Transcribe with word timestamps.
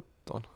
17 0.00 0.55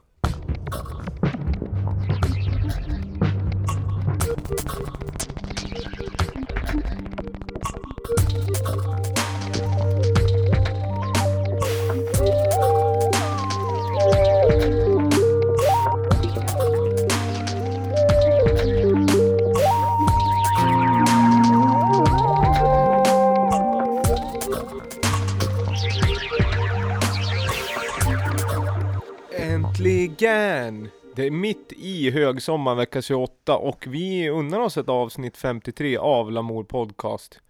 Det 31.21 31.27
är 31.27 31.31
mitt 31.31 31.73
i 31.77 32.11
högsommar 32.11 32.75
vecka 32.75 33.03
28 33.03 33.57
och 33.57 33.85
vi 33.89 34.29
unnar 34.31 34.61
oss 34.61 34.77
ett 34.77 34.89
avsnitt 34.89 35.37
53 35.37 35.97
av 35.97 36.33
Lamour 36.33 36.65
Podcast. 36.65 37.41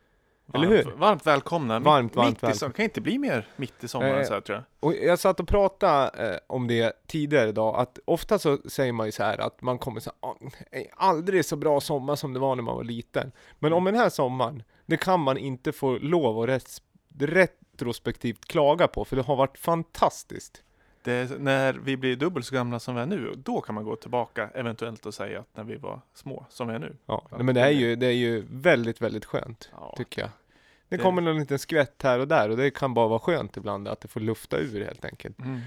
Eller 0.54 0.66
hur? 0.68 0.84
Varmt, 0.84 0.98
varmt 0.98 1.26
välkomna. 1.26 1.78
Varmt, 1.80 2.04
mitt, 2.12 2.16
varmt 2.16 2.28
i 2.28 2.32
välkomna. 2.32 2.54
som, 2.54 2.72
kan 2.72 2.84
inte 2.84 3.00
bli 3.00 3.18
mer 3.18 3.46
mitt 3.56 3.84
i 3.84 3.88
sommaren 3.88 4.18
Eh, 4.20 4.24
så 4.26 4.34
här 4.34 4.40
tror 4.40 4.56
jag. 4.56 4.64
Och 4.90 4.94
jag 4.96 5.18
satt 5.18 5.40
och 5.40 5.48
pratade 5.48 6.30
eh, 6.32 6.38
om 6.46 6.66
det 6.66 6.92
tidigare 7.06 7.48
idag, 7.48 7.76
att 7.80 7.98
ofta 8.04 8.38
så 8.38 8.58
säger 8.68 8.92
man 8.92 9.06
ju 9.06 9.12
så 9.12 9.22
här 9.22 9.38
att 9.38 9.62
man 9.62 9.78
kommer 9.78 10.00
så 10.00 10.10
här, 10.22 10.30
"Ah, 10.30 10.34
"Eh, 10.72 10.82
aldrig 10.96 11.44
så 11.44 11.56
bra 11.56 11.80
sommar 11.80 12.16
som 12.16 12.32
det 12.34 12.40
var 12.40 12.56
när 12.56 12.62
man 12.62 12.76
var 12.76 12.84
liten. 12.84 13.32
Men 13.58 13.72
om 13.72 13.84
den 13.84 13.94
här 13.94 14.08
sommaren, 14.10 14.62
det 14.86 14.96
kan 14.96 15.20
man 15.20 15.38
inte 15.38 15.72
få 15.72 15.98
lov 15.98 16.42
att 16.42 16.48
res- 16.48 16.82
retrospektivt 17.18 18.44
klaga 18.44 18.88
på, 18.88 19.04
för 19.04 19.16
det 19.16 19.22
har 19.22 19.36
varit 19.36 19.58
fantastiskt. 19.58 20.62
Det 21.02 21.12
är, 21.12 21.38
när 21.38 21.72
vi 21.72 21.96
blir 21.96 22.16
dubbelt 22.16 22.46
så 22.46 22.54
gamla 22.54 22.78
som 22.78 22.94
vi 22.94 23.00
är 23.00 23.06
nu, 23.06 23.32
då 23.36 23.60
kan 23.60 23.74
man 23.74 23.84
gå 23.84 23.96
tillbaka 23.96 24.50
eventuellt 24.54 25.06
och 25.06 25.14
säga 25.14 25.40
att 25.40 25.56
när 25.56 25.64
vi 25.64 25.76
var 25.76 26.00
små 26.14 26.46
som 26.48 26.68
vi 26.68 26.74
är 26.74 26.78
nu. 26.78 26.96
Ja, 27.06 27.26
nej, 27.30 27.42
men 27.42 27.54
det 27.54 27.60
är, 27.60 27.70
ju, 27.70 27.96
det 27.96 28.06
är 28.06 28.10
ju 28.12 28.46
väldigt, 28.50 29.00
väldigt 29.02 29.24
skönt, 29.24 29.70
Ja. 29.72 29.94
tycker 29.96 30.20
jag. 30.20 30.30
Det 30.88 30.96
Det- 30.96 31.02
kommer 31.02 31.22
någon 31.22 31.38
liten 31.38 31.58
skvätt 31.58 32.02
här 32.02 32.18
och 32.18 32.28
där 32.28 32.48
och 32.50 32.56
det 32.56 32.70
kan 32.70 32.94
bara 32.94 33.08
vara 33.08 33.18
skönt 33.18 33.56
ibland 33.56 33.88
att 33.88 34.00
det 34.00 34.08
får 34.08 34.20
lufta 34.20 34.58
ur 34.58 34.84
helt 34.84 35.04
enkelt. 35.04 35.38
Mm. 35.38 35.60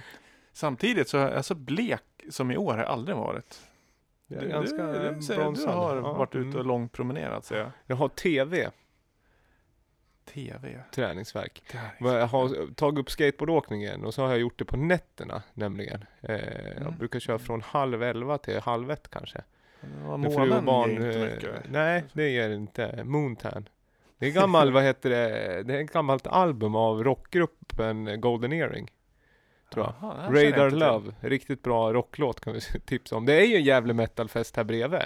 Samtidigt 0.54 1.10
så 1.10 1.18
är 1.18 1.34
jag 1.36 1.46
så 1.46 1.56
blek 1.56 2.02
som 2.30 2.52
i 2.52 2.58
år 2.58 2.72
har 2.74 2.80
jag 2.80 2.88
aldrig 2.90 3.18
varit. 3.18 3.62
Det 4.28 4.36
är 4.36 4.42
Du- 4.42 4.48
ganska 4.50 4.78
du, 4.78 4.92
du, 5.56 5.68
har 5.68 5.96
Ja, 5.96 6.14
varit 6.14 6.36
ute 6.36 6.48
och 6.48 6.54
mm. 6.54 6.68
långpromenerat 6.68 7.46
ser 7.46 7.58
jag. 7.60 7.72
Jag 7.86 7.96
har 7.96 8.08
TV, 8.10 8.70
TV. 10.26 10.80
träningsverk. 10.96 11.64
Men 12.00 12.14
Jag 12.14 12.28
har 12.28 12.74
tagit 12.74 13.00
upp 13.00 13.12
skateboardåkningen 13.12 14.06
och 14.06 14.14
så 14.14 14.22
har 14.22 14.30
jag 14.30 14.40
gjort 14.40 14.60
det 14.60 14.66
på 14.66 14.78
nätterna 14.78 15.44
nämligen. 15.54 16.06
Eh, 16.22 16.36
Jag 16.68 16.78
Mm. 16.82 16.98
brukar 16.98 17.20
köra 17.20 17.40
från 17.40 17.62
halv 17.62 18.04
elva 18.04 18.38
till 18.38 18.60
halv 18.60 18.92
ett 18.92 19.10
kanske. 19.10 19.42
Och 20.08 20.20
månen 20.20 20.66
barn, 20.66 20.90
ger 20.90 20.98
inte 21.08 21.20
eh, 21.20 21.34
mycket. 21.36 21.50
Nej, 21.72 22.04
det 22.14 22.30
ger 22.30 22.50
inte. 22.50 23.04
Moontan. 23.04 23.70
Det 24.18 24.28
är 24.28 24.32
gammal, 24.32 24.72
vad 24.72 24.84
heter 24.84 25.10
det? 25.10 25.64
Det 25.64 25.78
är 25.78 25.84
ett 25.84 25.94
gammalt 25.94 26.28
album 26.28 26.76
av 26.76 27.04
rockgruppen 27.04 28.22
Golden 28.22 28.54
Earring. 28.54 28.92
Tror 29.74 29.86
jag. 30.02 30.16
Jag 30.36 30.54
Radar. 30.58 30.72
Love, 30.72 31.12
riktigt 31.20 31.62
bra 31.64 31.94
rocklåt 31.94 32.40
kan 32.40 32.54
vi 32.54 32.62
tipsa 32.86 33.16
om. 33.16 33.26
Det 33.26 33.34
är 33.42 33.46
ju 33.46 33.56
en 33.56 33.64
jävla 33.64 33.94
metalfest 33.94 34.56
här 34.58 34.64
bredvid. 34.64 35.02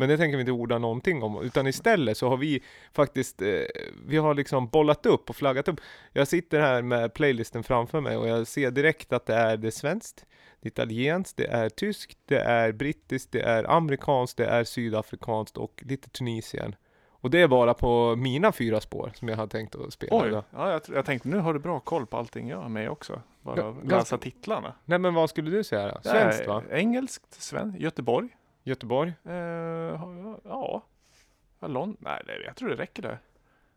Men 0.00 0.08
det 0.08 0.16
tänker 0.16 0.36
vi 0.36 0.40
inte 0.40 0.52
orda 0.52 0.78
någonting 0.78 1.22
om, 1.22 1.42
utan 1.42 1.66
istället 1.66 2.16
så 2.16 2.28
har 2.28 2.36
vi 2.36 2.62
faktiskt, 2.92 3.42
eh, 3.42 3.48
vi 4.06 4.16
har 4.16 4.34
liksom 4.34 4.68
bollat 4.68 5.06
upp 5.06 5.30
och 5.30 5.36
flaggat 5.36 5.68
upp. 5.68 5.80
Jag 6.12 6.28
sitter 6.28 6.60
här 6.60 6.82
med 6.82 7.14
playlisten 7.14 7.62
framför 7.62 8.00
mig 8.00 8.16
och 8.16 8.28
jag 8.28 8.46
ser 8.46 8.70
direkt 8.70 9.12
att 9.12 9.26
det 9.26 9.34
är 9.34 9.56
det 9.56 9.70
svenskt, 9.70 10.26
det 10.60 10.66
är 10.66 10.70
italienskt, 10.70 11.36
det 11.36 11.46
är 11.46 11.68
tyskt, 11.68 12.18
det 12.26 12.40
är 12.40 12.72
brittiskt, 12.72 13.32
det 13.32 13.40
är 13.40 13.70
amerikanskt, 13.70 14.36
det 14.36 14.46
är 14.46 14.64
sydafrikanskt 14.64 15.56
och 15.56 15.82
lite 15.86 16.10
Tunisien. 16.10 16.74
Och 17.10 17.30
det 17.30 17.40
är 17.40 17.48
bara 17.48 17.74
på 17.74 18.16
mina 18.16 18.52
fyra 18.52 18.80
spår 18.80 19.12
som 19.14 19.28
jag 19.28 19.36
har 19.36 19.46
tänkt 19.46 19.74
att 19.74 19.92
spela 19.92 20.16
Oj, 20.16 20.42
ja, 20.50 20.70
jag, 20.72 20.82
jag 20.94 21.04
tänkte 21.04 21.28
nu 21.28 21.36
har 21.38 21.54
du 21.54 21.60
bra 21.60 21.80
koll 21.80 22.06
på 22.06 22.16
allting 22.16 22.48
jag 22.48 22.58
har 22.58 22.68
med 22.68 22.90
också. 22.90 23.22
Bara 23.42 23.56
ganska- 23.62 23.96
läsa 23.96 24.18
titlarna. 24.18 24.74
Nej 24.84 24.98
men 24.98 25.14
vad 25.14 25.30
skulle 25.30 25.50
du 25.50 25.64
säga 25.64 25.88
då? 25.88 26.10
Svenskt 26.10 26.46
va? 26.46 26.62
Engelskt, 26.70 27.42
sven, 27.42 27.74
Göteborg. 27.78 28.28
Göteborg? 28.64 29.12
Eh, 29.24 29.34
ja. 30.44 30.82
London. 31.60 31.96
Nej, 32.00 32.22
jag 32.46 32.56
tror 32.56 32.68
det 32.68 32.76
räcker 32.76 33.02
där. 33.02 33.18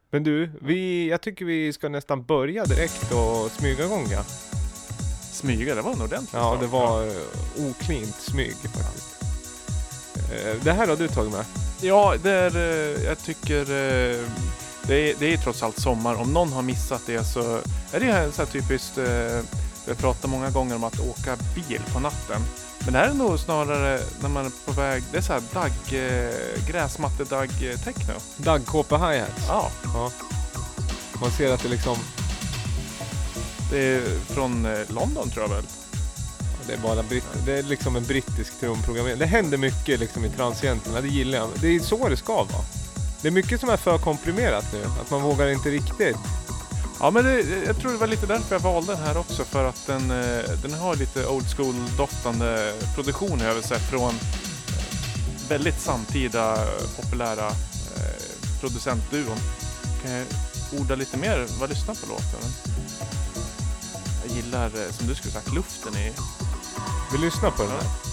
Men 0.10 0.24
du, 0.24 0.52
vi, 0.62 1.10
jag 1.10 1.22
tycker 1.22 1.46
vi 1.46 1.74
ska 1.74 1.90
nästan 1.90 2.24
börja 2.24 2.66
direkt 2.66 3.12
och 3.12 3.52
smyga 3.52 3.86
igång 3.86 4.06
ja. 4.12 4.24
Smyga, 5.32 5.76
det 5.76 5.82
var 5.82 5.94
en 5.94 6.02
ordentlig 6.02 6.40
Ja, 6.40 6.48
start. 6.50 6.60
det 6.60 6.68
var 6.68 7.06
uh, 7.06 7.70
oklint 7.70 8.16
smyg 8.16 8.56
faktiskt. 8.56 9.24
Eh, 10.34 10.64
det 10.64 10.72
här 10.72 10.88
har 10.88 10.96
du 10.96 11.08
tagit 11.08 11.32
med? 11.34 11.46
Ja, 11.82 12.16
det 12.24 12.32
är, 12.32 12.56
eh, 12.56 13.04
jag 13.04 13.20
tycker 13.20 13.60
eh, 13.62 14.28
det 14.88 14.96
är, 15.12 15.16
det 15.20 15.34
är 15.34 15.38
trots 15.38 15.64
allt 15.64 15.80
sommar. 15.80 16.16
Om 16.16 16.34
någon 16.34 16.54
har 16.54 16.62
missat 16.62 17.02
det 17.06 17.24
så 17.24 17.56
är 17.94 18.00
det 18.00 18.06
här 18.12 18.32
så 18.32 18.42
här 18.42 18.50
typiskt. 18.52 18.98
eh, 18.98 19.06
Vi 19.86 19.92
har 19.92 19.96
pratat 19.96 20.30
många 20.30 20.50
gånger 20.50 20.76
om 20.76 20.84
att 20.84 21.00
åka 21.00 21.38
bil 21.56 21.82
på 21.94 22.00
natten. 22.00 22.42
Men 22.84 22.94
det 22.94 23.00
här 23.00 23.10
är 23.10 23.14
nog 23.14 23.40
snarare 23.40 24.00
när 24.22 24.30
man 24.30 24.46
är 24.46 24.52
på 24.66 24.72
väg. 24.72 25.04
Det 25.12 25.18
är 25.18 25.22
så 25.22 25.34
här 25.34 25.42
dagg, 25.54 25.72
eh, 25.92 26.66
gräsmatte-dagg-techno. 26.68 28.14
Dagkåpa 28.38 28.98
hi-hats. 28.98 29.46
Ja, 29.48 29.72
Ja. 29.94 30.12
Man 31.22 31.32
ser 31.32 31.54
att 31.54 31.64
det 31.64 31.70
liksom, 31.70 31.98
det 33.72 33.78
är 33.80 34.02
från 34.34 34.66
eh, 34.66 34.80
London 34.90 35.30
tror 35.30 35.44
jag 35.44 35.56
väl. 35.56 35.64
det 36.68 36.74
är 36.74 36.78
bara 36.78 37.04
britt, 37.04 37.24
det 37.46 37.60
är 37.60 37.64
liksom 37.64 37.96
en 37.96 38.04
brittisk 38.04 38.60
trumprogrammering. 38.60 39.20
Det 39.20 39.26
händer 39.26 39.58
mycket 39.58 40.00
liksom 40.00 40.26
i 40.26 40.30
transienterna, 40.30 41.02
det 41.02 41.08
gillar 41.08 41.38
jag. 41.38 41.50
Det 41.62 41.68
är 41.68 41.80
så 41.80 42.10
det 42.10 42.18
ska 42.18 42.36
vara. 42.36 42.64
Det 43.22 43.28
är 43.28 43.32
mycket 43.32 43.60
som 43.60 43.70
är 43.70 43.78
för 43.78 43.98
komprimerat 43.98 44.66
nu, 44.74 44.84
att 45.02 45.12
man 45.12 45.22
vågar 45.22 45.48
inte 45.48 45.70
riktigt. 45.70 46.18
Ja, 47.00 47.12
men 47.12 47.26
det, 47.26 47.64
jag 47.66 47.78
tror 47.78 47.92
det 47.92 47.98
var 47.98 48.08
lite 48.08 48.26
därför 48.26 48.56
jag 48.56 48.60
valde 48.60 48.94
den 48.94 49.04
här 49.04 49.18
också. 49.18 49.44
För 49.44 49.70
att 49.70 49.88
den, 49.88 50.12
eh, 50.12 50.50
den 50.62 50.74
har 50.74 50.96
lite 50.96 51.28
old 51.28 51.56
school 51.56 51.76
doftande 51.98 52.74
produktion 52.96 53.42
över 53.42 53.62
sig 53.62 53.80
från 53.80 54.10
eh, 54.10 55.50
väldigt 55.50 55.82
samtida 55.82 56.54
eh, 56.54 57.02
populära 57.02 57.52
producentduon. 58.60 59.38
Kan 60.04 60.12
jag 60.12 60.26
orda 60.82 60.96
lite 60.96 61.18
mer 61.18 61.46
vad 61.60 61.70
lyssnar 61.70 61.96
på 61.96 62.08
låten? 62.10 62.50
Jag 64.26 64.36
gillar, 64.36 64.72
som 64.92 65.08
du 65.08 65.16
skulle 65.16 65.34
sagt, 65.34 65.54
luften 65.54 65.96
i... 65.96 66.12
Vi 67.12 67.18
lyssnar 67.18 67.52
på 67.52 67.64
den 67.64 67.72
här. 67.72 68.13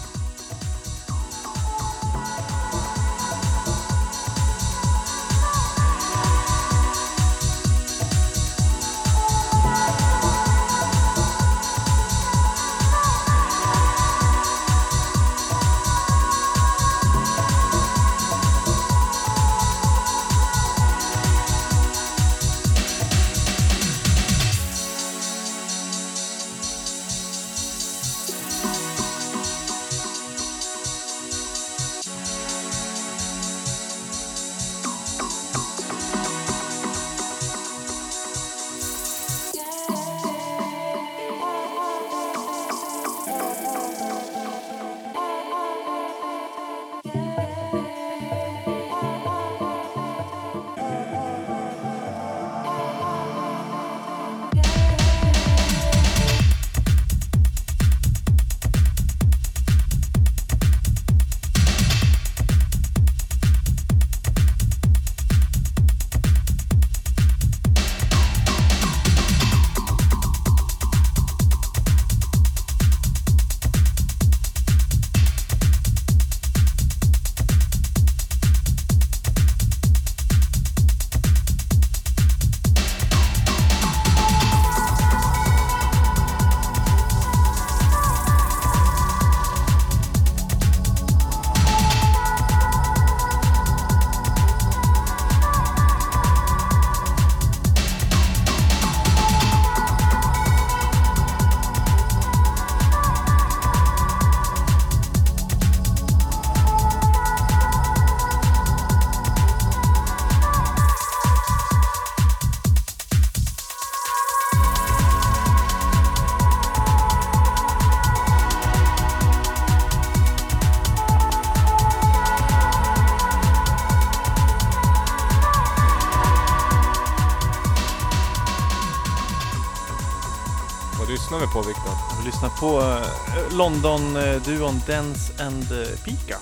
Lyssnar 132.41 132.59
på 132.59 132.81
eh, 132.81 133.57
London-duon 133.57 134.81
Dance 134.87 135.45
and 135.45 135.72
eh, 135.72 135.98
Pika. 136.04 136.39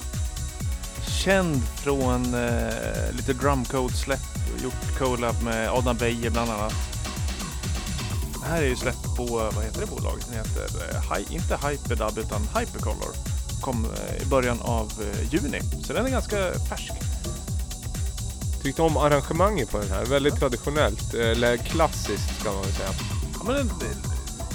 Känd 1.25 1.63
från 1.63 2.35
eh, 2.35 3.13
lite 3.13 3.33
drumcode-släpp, 3.33 4.21
gjort 4.63 4.99
collab 4.99 5.43
med 5.43 5.71
Adam 5.71 5.97
Beijer 5.97 6.31
bland 6.31 6.51
annat. 6.51 6.75
Det 8.43 8.49
här 8.49 8.63
är 8.63 8.67
ju 8.67 8.77
släppt 8.77 9.17
på, 9.17 9.27
vad 9.27 9.65
heter 9.65 9.81
det 9.81 9.87
bolaget? 9.87 10.27
Det 10.31 10.37
heter, 10.37 10.95
eh, 10.95 11.17
Hi, 11.17 11.35
inte 11.35 11.59
Hyperdub 11.67 12.19
utan 12.19 12.43
Hypercolor. 12.43 13.15
Kom 13.61 13.85
eh, 13.85 14.23
i 14.23 14.27
början 14.27 14.61
av 14.61 14.93
eh, 15.01 15.35
juni, 15.35 15.61
så 15.85 15.93
den 15.93 16.07
är 16.07 16.11
ganska 16.11 16.37
färsk. 16.69 16.93
Tyckte 18.63 18.83
om 18.83 18.97
arrangemanget 18.97 19.71
på 19.71 19.79
den 19.79 19.91
här. 19.91 20.05
Väldigt 20.05 20.37
traditionellt, 20.37 21.15
eller 21.15 21.57
klassiskt 21.57 22.41
ska 22.41 22.53
man 22.53 22.63
väl 22.63 22.73
säga. 22.73 22.91
Ja, 23.35 23.45
men 23.45 23.57
en, 23.57 23.71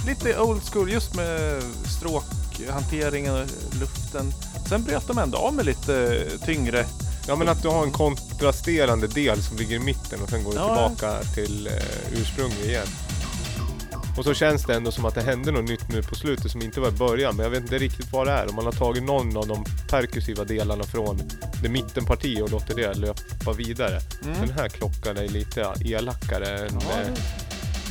lite 0.06 0.38
old 0.40 0.62
school 0.72 0.92
just 0.92 1.14
med 1.14 1.62
stråkhanteringen 1.98 3.34
och 3.34 3.46
luften. 3.80 4.32
Sen 4.68 4.84
bröt 4.84 5.06
de 5.06 5.18
ändå 5.18 5.38
av 5.38 5.54
med 5.54 5.66
lite 5.66 6.24
tyngre. 6.44 6.86
Ja 7.28 7.36
men 7.36 7.48
att 7.48 7.62
du 7.62 7.68
har 7.68 7.82
en 7.82 7.92
kontrasterande 7.92 9.06
del 9.06 9.42
som 9.42 9.56
ligger 9.56 9.76
i 9.76 9.78
mitten 9.78 10.20
och 10.22 10.28
sen 10.30 10.44
går 10.44 10.54
Ja. 10.54 10.60
tillbaka 10.88 11.22
till 11.34 11.66
eh, 11.66 11.72
ursprunget 12.20 12.64
igen. 12.64 12.86
Och 14.18 14.24
så 14.24 14.34
känns 14.34 14.64
det 14.64 14.74
ändå 14.74 14.90
som 14.92 15.04
att 15.04 15.14
det 15.14 15.22
hände 15.22 15.52
något 15.52 15.64
nytt 15.68 15.88
nu 15.88 16.02
på 16.02 16.14
slutet 16.14 16.50
som 16.50 16.62
inte 16.62 16.80
var 16.80 16.88
i 16.88 16.92
början. 16.92 17.36
Men 17.36 17.44
jag 17.44 17.50
vet 17.50 17.60
inte 17.62 17.78
riktigt 17.78 18.12
vad 18.12 18.26
det 18.26 18.32
är. 18.32 18.48
Om 18.48 18.54
man 18.56 18.64
har 18.64 18.72
tagit 18.72 19.02
någon 19.02 19.36
av 19.36 19.46
de 19.46 19.64
perkussiva 19.90 20.44
delarna 20.44 20.84
från 20.84 21.20
det 21.62 21.68
mittenparti 21.68 22.40
och 22.42 22.50
låter 22.50 22.74
det 22.74 22.94
löpa 22.94 23.52
vidare. 23.52 24.00
Mm. 24.24 24.40
Den 24.40 24.50
här 24.50 24.68
klockan 24.68 25.16
är 25.16 25.28
lite 25.28 25.72
elakare 25.84 26.58
än 26.58 26.80
Ja, 26.80 27.14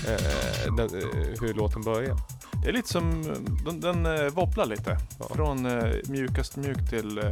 eh, 0.08 0.14
eh, 0.14 0.76
den, 0.76 1.02
eh, 1.02 1.42
hur 1.42 1.54
låten 1.54 1.82
börjar. 1.82 2.18
det 2.64 2.70
är 2.70 2.74
lite 2.74 2.90
som, 2.90 3.24
den, 3.66 3.80
den 3.80 4.06
eh, 4.06 4.30
wobblar 4.30 4.66
lite. 4.66 4.98
Ja. 5.20 5.36
Från 5.36 5.66
eh, 5.66 5.96
mjukast 6.08 6.56
mjuk 6.56 6.90
till 6.90 7.18
eh, 7.18 7.24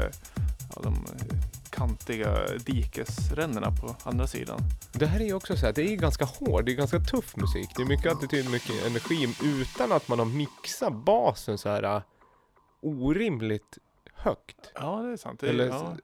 ja, 0.76 0.82
de 0.84 0.94
eh, 0.94 1.38
kantiga 1.70 2.38
dikesränderna 2.66 3.72
på 3.72 3.96
andra 4.04 4.28
sidan. 4.28 4.60
Det 4.94 5.06
här 5.06 5.20
är 5.20 5.26
ju 5.26 5.34
också 5.34 5.58
så 5.58 5.66
här, 5.66 5.74
det 5.74 5.82
är 5.82 5.96
ganska 5.96 6.26
hård, 6.26 6.66
det 6.66 6.72
är 6.72 6.76
ganska 6.76 7.00
tuff 7.00 7.36
musik. 7.36 7.70
Det 7.76 7.82
är 7.82 7.88
mycket 7.88 8.12
attityd, 8.12 8.52
mycket 8.52 8.86
energi 8.86 9.36
utan 9.44 9.92
att 9.92 10.08
man 10.08 10.20
har 10.20 10.26
mixat 10.26 10.94
basen 10.94 11.58
så 11.58 11.70
här 11.70 12.02
orimligt 12.82 13.78
högt. 14.14 14.72
Ja, 14.76 15.02
det 15.02 15.12
är 15.12 15.18
sant. 15.18 15.40
Det 15.40 15.48
är, 15.48 15.50
Eller, 15.50 15.68
ja. 15.68 15.98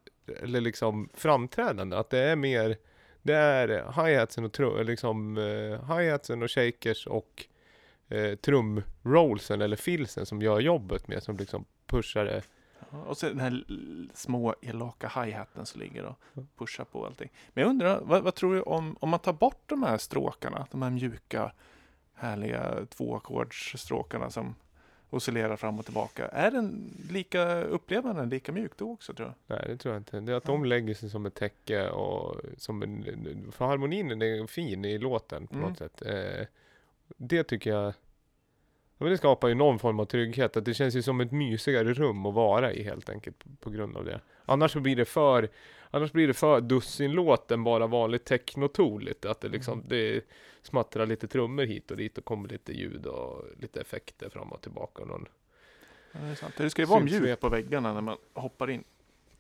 eller 0.44 0.62
liksom 0.62 1.10
framträdande. 1.14 1.98
Att 1.98 2.10
det 2.10 2.20
är 2.20 2.36
mer, 2.36 2.78
det 3.28 3.36
är 3.36 3.68
hi-hatsen 3.92 4.46
och, 4.46 4.54
tru, 4.54 4.84
liksom, 4.84 5.38
uh, 5.38 5.98
hi-hatsen 5.98 6.44
och 6.44 6.52
shakers 6.52 7.08
och 7.08 7.46
uh, 8.14 8.36
trumrollsen 8.36 9.62
eller 9.62 9.76
filsen 9.76 10.26
som 10.26 10.42
gör 10.42 10.60
jobbet 10.60 11.08
med 11.08 11.24
som 11.24 11.38
liksom 11.38 11.66
pushar 11.86 12.26
det. 12.26 12.42
Ja, 12.92 12.98
Och 12.98 13.18
så 13.18 13.28
den 13.28 13.40
här 13.40 13.64
små 14.14 14.56
elaka 14.62 15.12
hi-haten 15.16 15.66
som 15.66 15.82
ligger 15.82 16.06
och 16.06 16.20
pushar 16.58 16.84
på 16.84 17.06
allting. 17.06 17.30
Men 17.54 17.62
jag 17.62 17.70
undrar, 17.70 18.02
vad, 18.02 18.24
vad 18.24 18.36
tror 18.36 18.56
du 18.56 18.62
om, 18.62 18.98
om 19.00 19.10
man 19.10 19.20
tar 19.20 19.34
bort 19.34 19.64
de 19.66 19.84
här 19.84 19.98
stråkarna, 19.98 20.68
de 20.72 20.82
här 20.82 20.90
mjuka, 20.90 21.52
härliga 22.14 22.86
tvåackordsstråkarna 22.86 24.30
som 24.30 24.56
oscillerar 25.10 25.56
fram 25.56 25.80
och 25.80 25.86
tillbaka. 25.86 26.28
Är 26.28 26.52
den 26.52 26.94
lika, 27.12 27.62
upplever 27.64 28.14
den 28.14 28.30
lika 28.30 28.52
mjuk 28.52 28.72
då 28.78 28.92
också 28.92 29.14
tror 29.14 29.28
jag? 29.28 29.58
Nej 29.58 29.68
det 29.70 29.78
tror 29.78 29.94
jag 29.94 30.00
inte. 30.00 30.20
Det 30.20 30.32
är 30.32 30.36
att 30.36 30.44
de 30.44 30.66
lägger 30.66 30.94
sig 30.94 31.10
som 31.10 31.26
ett 31.26 31.36
täcke 31.36 31.90
och 31.90 32.42
som 32.58 32.84
en, 32.84 33.52
för 33.52 33.66
harmonin 33.66 34.22
är 34.22 34.48
fin 34.48 34.86
i 34.86 34.98
låten 34.98 35.48
på 35.48 35.56
Mm. 35.56 35.70
något 35.70 35.78
sätt. 35.78 36.02
Eh, 36.06 36.46
det 37.18 37.44
tycker 37.44 37.70
jag, 37.70 37.94
men 38.98 39.10
det 39.10 39.18
skapar 39.18 39.48
ju 39.48 39.56
någon 39.56 39.80
form 39.80 40.00
av 40.00 40.06
trygghet. 40.06 40.58
Att 40.58 40.66
det 40.66 40.74
känns 40.74 40.96
ju 40.96 41.02
som 41.02 41.22
ett 41.22 41.32
mysigare 41.32 41.94
rum 41.94 42.26
att 42.26 42.34
vara 42.34 42.74
i 42.74 42.84
helt 42.84 43.10
enkelt 43.10 43.44
på 43.60 43.70
grund 43.70 43.98
av 43.98 44.06
det. 44.06 44.22
Annars 44.46 44.72
så 44.72 44.80
blir 44.80 44.96
det 44.96 45.06
för, 45.06 45.50
annars 45.92 46.12
blir 46.12 46.28
det 46.28 46.34
för 46.34 46.62
dussinlåt 46.62 47.52
än 47.52 47.64
bara 47.64 47.88
vanligt 47.88 48.26
technotoligt. 48.26 49.26
Att 49.26 49.42
det 49.42 49.48
liksom, 49.50 49.74
Mm. 49.74 49.88
det 49.90 50.22
smattrar 50.62 51.06
lite 51.06 51.28
trummor 51.28 51.64
hit 51.64 51.92
och 51.92 51.98
dit 51.98 52.18
och 52.18 52.26
kommer 52.26 52.50
lite 52.50 52.74
ljud 52.74 53.06
och 53.06 53.44
lite 53.60 53.82
effekter 53.82 54.30
fram 54.30 54.52
och 54.52 54.62
tillbaka. 54.62 55.02
Och 55.02 55.08
någon 55.08 55.26
Ja, 56.12 56.20
det, 56.20 56.28
är 56.28 56.36
sant. 56.36 56.54
det 56.58 56.70
ska 56.70 56.82
ju 56.82 56.86
vara 56.86 57.00
mjukt 57.04 57.42
på 57.42 57.50
väggarna 57.50 57.94
när 57.94 58.02
man 58.02 58.18
hoppar 58.34 58.70
in. 58.70 58.84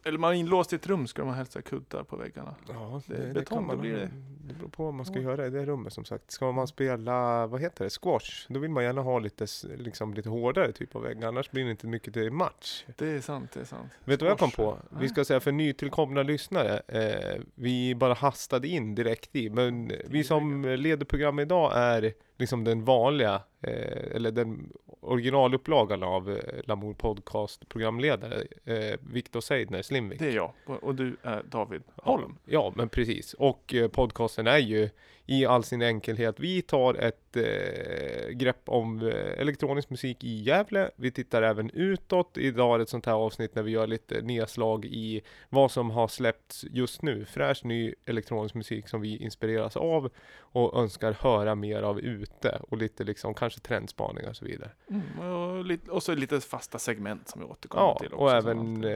Eller 0.07 0.17
man 0.17 0.31
är 0.31 0.35
inlåst 0.35 0.73
i 0.73 0.75
ett 0.75 0.87
rum 0.87 1.07
ska 1.07 1.25
man 1.25 1.33
helst 1.33 1.53
ha 1.55 1.61
kuddar 1.61 2.03
på 2.03 2.15
väggarna. 2.15 2.55
Ja, 2.67 3.01
Det 3.07 3.13
det, 3.15 3.27
det, 3.27 3.33
betong, 3.33 3.57
kan 3.57 3.67
man 3.67 3.79
blir 3.79 3.93
det- 3.93 4.09
det 4.47 4.53
beror 4.53 4.69
på 4.69 4.83
vad 4.85 4.93
man 4.93 5.05
ska 5.05 5.15
Ja. 5.15 5.21
göra 5.21 5.47
i 5.47 5.49
det 5.49 5.65
rummet 5.65 5.93
som 5.93 6.05
sagt. 6.05 6.31
Ska 6.31 6.51
man 6.51 6.67
spela, 6.67 7.47
vad 7.47 7.61
heter 7.61 7.83
det, 7.83 7.89
squash, 8.01 8.45
då 8.49 8.59
vill 8.59 8.71
man 8.71 8.83
gärna 8.83 9.01
ha 9.01 9.19
lite, 9.19 9.45
liksom, 9.77 10.13
lite 10.13 10.29
hårdare 10.29 10.71
typ 10.71 10.95
av 10.95 11.01
vägg, 11.01 11.23
annars 11.23 11.51
blir 11.51 11.65
det 11.65 11.71
inte 11.71 11.87
mycket 11.87 12.13
till 12.13 12.31
match. 12.31 12.85
Det 12.97 13.07
är 13.07 13.21
sant, 13.21 13.51
det 13.53 13.59
är 13.59 13.63
sant. 13.65 13.91
Vet 14.05 14.19
du 14.19 14.25
vad 14.25 14.31
jag 14.31 14.39
kom 14.39 14.51
på? 14.51 14.77
Vi 14.99 15.09
ska 15.09 15.25
säga 15.25 15.39
för 15.39 15.51
nytillkomna 15.51 16.23
lyssnare, 16.23 16.81
eh, 16.87 17.41
vi 17.55 17.95
bara 17.95 18.13
hastade 18.13 18.67
in 18.67 18.95
direkt 18.95 19.35
i, 19.35 19.49
men 19.49 19.91
vi 20.05 20.23
som 20.23 20.63
leder 20.65 21.05
programmet 21.05 21.45
idag 21.45 21.71
är 21.75 22.13
liksom 22.37 22.63
den 22.63 22.85
vanliga, 22.85 23.41
eh, 23.61 24.15
eller 24.15 24.31
den 24.31 24.73
originalupplagan 25.01 26.03
av 26.03 26.31
eh, 26.31 26.37
Lamour 26.65 26.93
Podcast 26.93 27.69
programledare, 27.69 28.43
eh, 28.65 28.99
Viktor 29.13 29.41
Seidner, 29.41 29.81
Slimvik. 29.81 30.19
Det 30.19 30.27
är 30.27 30.35
jag. 30.35 30.53
Och 30.65 30.83
och 30.83 30.95
du 30.95 31.17
är 31.23 31.43
David 31.43 31.81
Holm. 31.95 32.37
Ja, 32.45 32.73
men 32.75 32.89
precis. 32.89 33.33
Och 33.33 33.73
eh, 33.73 33.87
podcasten 33.87 34.47
är 34.47 34.57
ju 34.57 34.89
i 35.27 35.45
all 35.45 35.63
sin 35.63 35.81
enkelhet. 35.81 36.39
Vi 36.39 36.61
tar 36.61 36.93
ett 36.93 37.37
eh, 37.37 38.29
grepp 38.29 38.69
om 38.69 39.01
eh, 39.07 39.39
elektronisk 39.39 39.89
musik 39.89 40.23
i 40.23 40.41
Gävle. 40.41 40.91
Vi 40.95 41.11
tittar 41.11 41.41
även 41.41 41.69
utåt. 41.69 42.37
Idag 42.37 42.73
är 42.73 42.77
det 42.77 42.83
ett 42.83 42.89
sånt 42.89 43.05
här 43.05 43.13
avsnitt 43.13 43.55
när 43.55 43.63
vi 43.63 43.71
gör 43.71 43.87
lite 43.87 44.21
nedslag 44.21 44.85
i 44.85 45.21
vad 45.49 45.71
som 45.71 45.89
har 45.91 46.07
släppts 46.07 46.65
just 46.71 47.01
nu. 47.01 47.25
Fräsch 47.25 47.65
ny 47.65 47.93
elektronisk 48.05 48.55
musik 48.55 48.87
som 48.89 49.01
vi 49.01 49.17
inspireras 49.17 49.77
av 49.77 50.09
och 50.39 50.79
önskar 50.81 51.11
höra 51.11 51.55
mer 51.55 51.81
av 51.81 51.99
ute 51.99 52.61
och 52.69 52.77
lite 52.77 53.03
liksom 53.03 53.33
kanske 53.33 53.59
trendspaningar 53.59 54.29
och 54.29 54.35
så 54.35 54.45
vidare. 54.45 54.71
Mm, 54.89 55.29
och, 55.33 55.65
lite, 55.65 55.91
och 55.91 56.03
så 56.03 56.15
lite 56.15 56.41
fasta 56.41 56.79
segment 56.79 57.27
som 57.29 57.41
vi 57.41 57.47
återkommer 57.47 57.83
Ja, 57.83 57.97
till 57.99 58.07
också. 58.13 58.17
och 58.17 58.31
även 58.31 58.83
eh, 58.83 58.91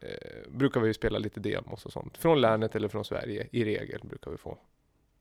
eh, 0.00 0.48
brukar 0.48 0.80
vi 0.80 0.86
ju 0.86 0.94
spela 0.94 1.18
lite 1.18 1.40
demos 1.40 1.86
och 1.86 1.92
sånt. 1.92 2.16
Från 2.18 2.40
länet 2.40 2.76
eller 2.76 2.88
från 2.88 3.04
Sverige 3.04 3.48
i 3.52 3.64
regel 3.64 4.00
brukar 4.02 4.30
vi 4.30 4.36
få. 4.36 4.58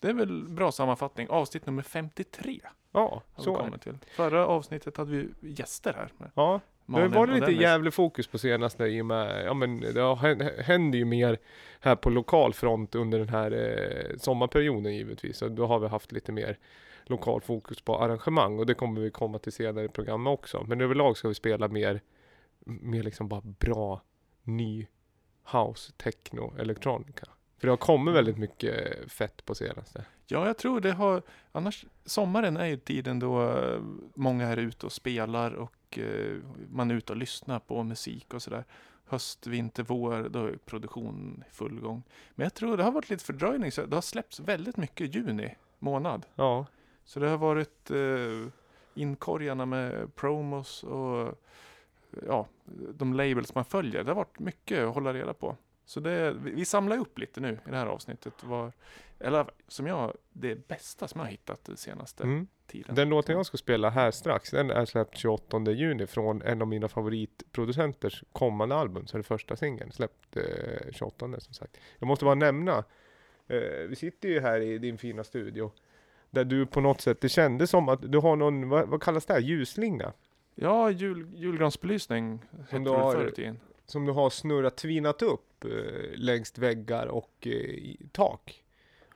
Det 0.01 0.09
är 0.09 0.13
väl 0.13 0.43
bra 0.49 0.71
sammanfattning. 0.71 1.27
Avsnitt 1.29 1.65
nummer 1.65 1.83
53 1.83 2.59
Ja, 2.91 3.21
så 3.37 3.57
är 3.57 3.71
det. 3.71 3.77
till. 3.77 3.97
Förra 4.15 4.47
avsnittet 4.47 4.97
hade 4.97 5.11
vi 5.11 5.29
gäster 5.41 5.93
här. 5.93 6.09
Med 6.17 6.31
Ja, 6.35 6.59
det 6.85 6.93
har 6.93 7.07
varit 7.07 7.39
lite 7.39 7.51
jävla 7.51 7.91
fokus 7.91 8.27
på 8.27 8.37
senaste 8.37 8.85
i 8.85 9.01
och 9.01 9.05
med, 9.05 9.45
ja 9.45 9.53
men 9.53 9.79
det 9.79 10.63
händer 10.63 10.99
ju 10.99 11.05
mer 11.05 11.37
här 11.79 11.95
på 11.95 12.09
lokal 12.09 12.53
front 12.53 12.95
under 12.95 13.19
den 13.19 13.29
här 13.29 13.51
eh, 13.51 14.17
sommarperioden 14.17 14.95
givetvis. 14.95 15.37
Så 15.37 15.47
då 15.47 15.65
har 15.65 15.79
vi 15.79 15.87
haft 15.87 16.11
lite 16.11 16.31
mer 16.31 16.57
lokal 17.03 17.41
fokus 17.41 17.81
på 17.81 17.97
arrangemang 17.97 18.59
och 18.59 18.65
det 18.65 18.73
kommer 18.73 19.01
vi 19.01 19.11
komma 19.11 19.39
till 19.39 19.51
senare 19.51 19.85
i 19.85 19.89
programmet 19.89 20.31
också. 20.31 20.63
Men 20.67 20.81
överlag 20.81 21.17
ska 21.17 21.27
vi 21.27 21.35
spela 21.35 21.67
mer, 21.67 22.01
mer 22.65 23.03
liksom 23.03 23.27
bara 23.27 23.41
bra, 23.41 24.01
ny 24.43 24.87
house, 25.51 25.91
techno, 25.97 26.53
elektronika. 26.59 27.27
För 27.61 27.67
det 27.67 27.71
har 27.71 27.77
kommit 27.77 28.15
väldigt 28.15 28.37
mycket 28.37 29.11
fett 29.11 29.45
på 29.45 29.55
senaste. 29.55 30.05
Ja, 30.27 30.47
jag 30.47 30.57
tror 30.57 30.81
det 30.81 30.91
har... 30.91 31.21
Annars, 31.51 31.85
sommaren 32.05 32.57
är 32.57 32.65
ju 32.65 32.77
tiden 32.77 33.19
då 33.19 33.49
eh, 33.49 33.81
många 34.13 34.47
är 34.47 34.57
ute 34.57 34.85
och 34.85 34.91
spelar 34.91 35.51
och 35.51 35.99
eh, 35.99 36.37
man 36.71 36.91
är 36.91 36.95
ute 36.95 37.13
och 37.13 37.17
lyssnar 37.17 37.59
på 37.59 37.83
musik 37.83 38.33
och 38.33 38.41
sådär. 38.41 38.65
Höst, 39.05 39.47
vinter, 39.47 39.83
vår, 39.83 40.29
då 40.29 40.45
är 40.45 40.57
produktion 40.65 41.43
i 41.49 41.53
full 41.53 41.79
gång. 41.79 42.03
Men 42.35 42.43
jag 42.43 42.53
tror 42.53 42.77
det 42.77 42.83
har 42.83 42.91
varit 42.91 43.09
lite 43.09 43.25
fördröjning, 43.25 43.71
så 43.71 43.85
det 43.85 43.95
har 43.95 44.01
släppts 44.01 44.39
väldigt 44.39 44.77
mycket 44.77 45.01
i 45.15 45.19
juni 45.19 45.55
månad. 45.79 46.25
Ja, 46.35 46.65
Så 47.05 47.19
det 47.19 47.29
har 47.29 47.37
varit 47.37 47.91
eh, 47.91 48.51
inkorgarna 48.93 49.65
med 49.65 50.15
promos 50.15 50.83
och 50.83 51.41
ja, 52.27 52.47
de 52.93 53.13
labels 53.13 53.55
man 53.55 53.65
följer. 53.65 54.03
Det 54.03 54.09
har 54.09 54.15
varit 54.15 54.39
mycket 54.39 54.87
att 54.87 54.93
hålla 54.93 55.13
reda 55.13 55.33
på. 55.33 55.57
Så 55.85 55.99
det, 55.99 56.33
vi, 56.33 56.65
samlar 56.65 56.97
upp 56.97 57.19
lite 57.19 57.39
nu 57.39 57.59
i 57.67 57.69
det 57.69 57.77
här 57.77 57.87
avsnittet. 57.87 58.43
Var, 58.43 58.71
eller 59.19 59.45
som 59.67 59.87
jag, 59.87 60.13
det 60.33 60.67
bästa 60.67 61.07
som 61.07 61.19
jag 61.19 61.25
har 61.25 61.31
hittat 61.31 61.65
den 61.65 61.77
senaste 61.77 62.23
mm. 62.23 62.47
tiden. 62.67 62.95
Den 62.95 63.09
låten 63.09 63.35
jag 63.35 63.45
ska 63.45 63.57
spela 63.57 63.89
här 63.89 64.11
strax, 64.11 64.51
den 64.51 64.71
är 64.71 64.85
släppt 64.85 65.17
28 65.17 65.71
juni 65.71 66.07
från 66.07 66.41
en 66.41 66.61
av 66.61 66.67
mina 66.67 66.87
favoritproducenters 66.87 68.23
kommande 68.31 68.75
album. 68.75 69.07
Så 69.07 69.17
är 69.17 69.19
det 69.19 69.23
första 69.23 69.55
singeln, 69.55 69.91
släppt 69.91 70.37
eh, 70.37 70.91
28 70.91 71.39
som 71.39 71.53
sagt. 71.53 71.77
Jag 71.99 72.07
måste 72.07 72.25
bara 72.25 72.35
nämna, 72.35 72.83
eh, 73.47 73.87
vi 73.89 73.95
sitter 73.95 74.29
ju 74.29 74.39
här 74.39 74.61
i 74.61 74.77
din 74.77 74.97
fina 74.97 75.23
studio. 75.23 75.71
Där 76.29 76.43
du 76.43 76.65
på 76.65 76.81
något 76.81 77.01
sätt, 77.01 77.21
det 77.21 77.29
kändes 77.29 77.69
som 77.69 77.89
att 77.89 78.11
du 78.11 78.17
har 78.17 78.35
någon, 78.35 78.69
vad, 78.69 78.87
vad 78.87 79.03
kallas 79.03 79.25
det 79.25 79.33
här, 79.33 79.41
ljusslinga? 79.41 80.13
Ja, 80.55 80.91
jul, 80.91 81.27
julgransbelysning 81.35 82.39
hette 82.69 82.79
det 82.79 82.89
förr 82.89 83.27
i 83.27 83.31
tiden. 83.31 83.59
Som 83.85 84.05
du 84.05 84.11
har 84.11 84.29
snurrat, 84.29 84.77
tvinat 84.77 85.21
upp 85.21 85.50
eh, 85.65 85.71
längs 86.15 86.57
väggar 86.57 87.07
och 87.07 87.47
eh, 87.47 87.93
tak. 88.11 88.63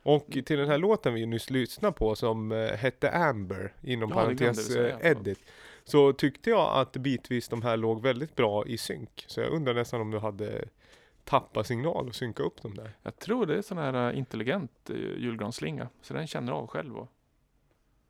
Och 0.04 0.28
till 0.46 0.60
den 0.60 0.68
här 0.70 0.78
låten 0.78 1.14
vi 1.14 1.26
nyss 1.26 1.50
lyssnade 1.50 1.94
på 1.94 2.16
som 2.16 2.52
eh, 2.52 2.68
hette 2.72 3.12
Amber, 3.12 3.74
inom 3.82 4.10
Ja, 4.10 4.16
parentes 4.16 4.68
säga. 4.74 5.00
Edit. 5.02 5.40
så 5.84 6.14
tyckte 6.14 6.50
jag 6.50 6.80
att 6.82 6.92
bitvis 6.98 7.48
de 7.48 7.62
här 7.62 7.78
låg 7.78 8.02
väldigt 8.02 8.36
bra 8.36 8.66
i 8.66 8.78
synk. 8.78 9.26
Så 9.28 9.42
jag 9.42 9.50
undrar 9.50 9.74
nästan 9.74 10.02
om 10.02 10.12
du 10.12 10.20
hade 10.20 10.66
tappat 11.24 11.68
signal 11.68 12.08
och 12.08 12.16
synka 12.16 12.44
upp 12.44 12.62
dem 12.62 12.74
där. 12.76 12.92
Jag 13.04 13.20
tror 13.20 13.46
det 13.46 13.56
är 13.58 13.62
sån 13.62 13.78
här 13.78 14.14
intelligent 14.14 14.90
julgransslinga. 15.18 15.90
Så 16.02 16.14
den 16.14 16.28
känner 16.28 16.52
av 16.54 16.68
själv 16.68 16.98
och 16.98 17.12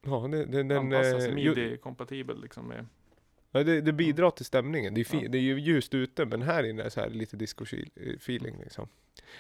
Ja, 0.08 0.28
den, 0.32 0.52
sig 1.04 1.30
eh, 1.32 1.38
ju- 1.38 1.56
midi-kompatibel 1.56 2.42
liksom 2.42 2.68
med. 2.68 2.86
Ja, 3.58 3.64
det, 3.64 3.82
det 3.82 3.94
bidrar 3.94 4.32
till 4.32 4.46
stämningen. 4.46 4.94
Det 4.94 5.02
är, 5.02 5.06
fi- 5.06 5.20
Ja. 5.24 5.30
det 5.30 5.38
är 5.38 5.42
ju 5.42 5.60
ljust 5.60 5.94
ute, 5.94 6.26
men 6.26 6.42
här 6.42 6.64
inne 6.64 6.84
är 6.84 6.90
så 6.90 7.00
här 7.02 7.10
lite 7.10 7.38
disco-feeling 7.38 8.60
liksom. 8.64 8.88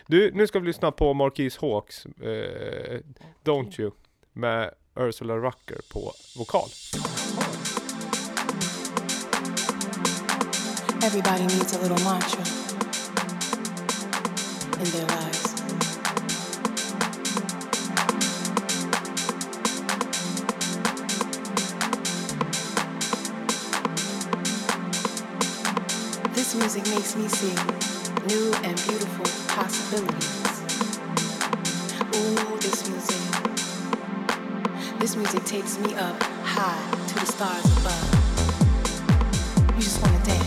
Du, 0.07 0.31
nu 0.31 0.48
ska 0.48 0.60
vi 0.60 0.67
lyssna 0.67 0.91
på 0.91 1.13
Marquis 1.13 1.57
Hawks, 1.57 2.05
eh, 2.05 3.00
Don't 3.43 3.81
You, 3.81 3.91
med 4.34 4.72
Ursula 4.95 5.38
Rucker 5.38 5.77
på 5.93 6.12
vokal. 6.38 6.69
Everybody 11.03 11.43
needs 11.43 11.74
a 11.75 11.79
little 11.81 12.03
mantra 12.03 12.43
in 14.79 14.86
their 14.91 15.07
lives. 15.07 15.45
This 26.56 26.76
music 26.76 26.96
makes 26.96 27.16
me 27.18 27.28
see 27.28 27.54
new 28.28 28.54
and 28.64 28.76
beautiful 28.88 29.26
possibilities. 29.54 30.62
Ooh, 32.16 32.58
this 32.62 32.88
music. 32.88 33.22
This 34.98 35.18
music 35.18 35.44
takes 35.44 35.78
me 35.80 35.96
up 35.96 36.24
high 36.24 36.80
to 37.08 37.16
the 37.16 37.26
stars 37.26 37.66
above. 37.80 38.08
You 39.76 39.82
just 39.82 40.02
wanna 40.02 40.24
dance, 40.24 40.45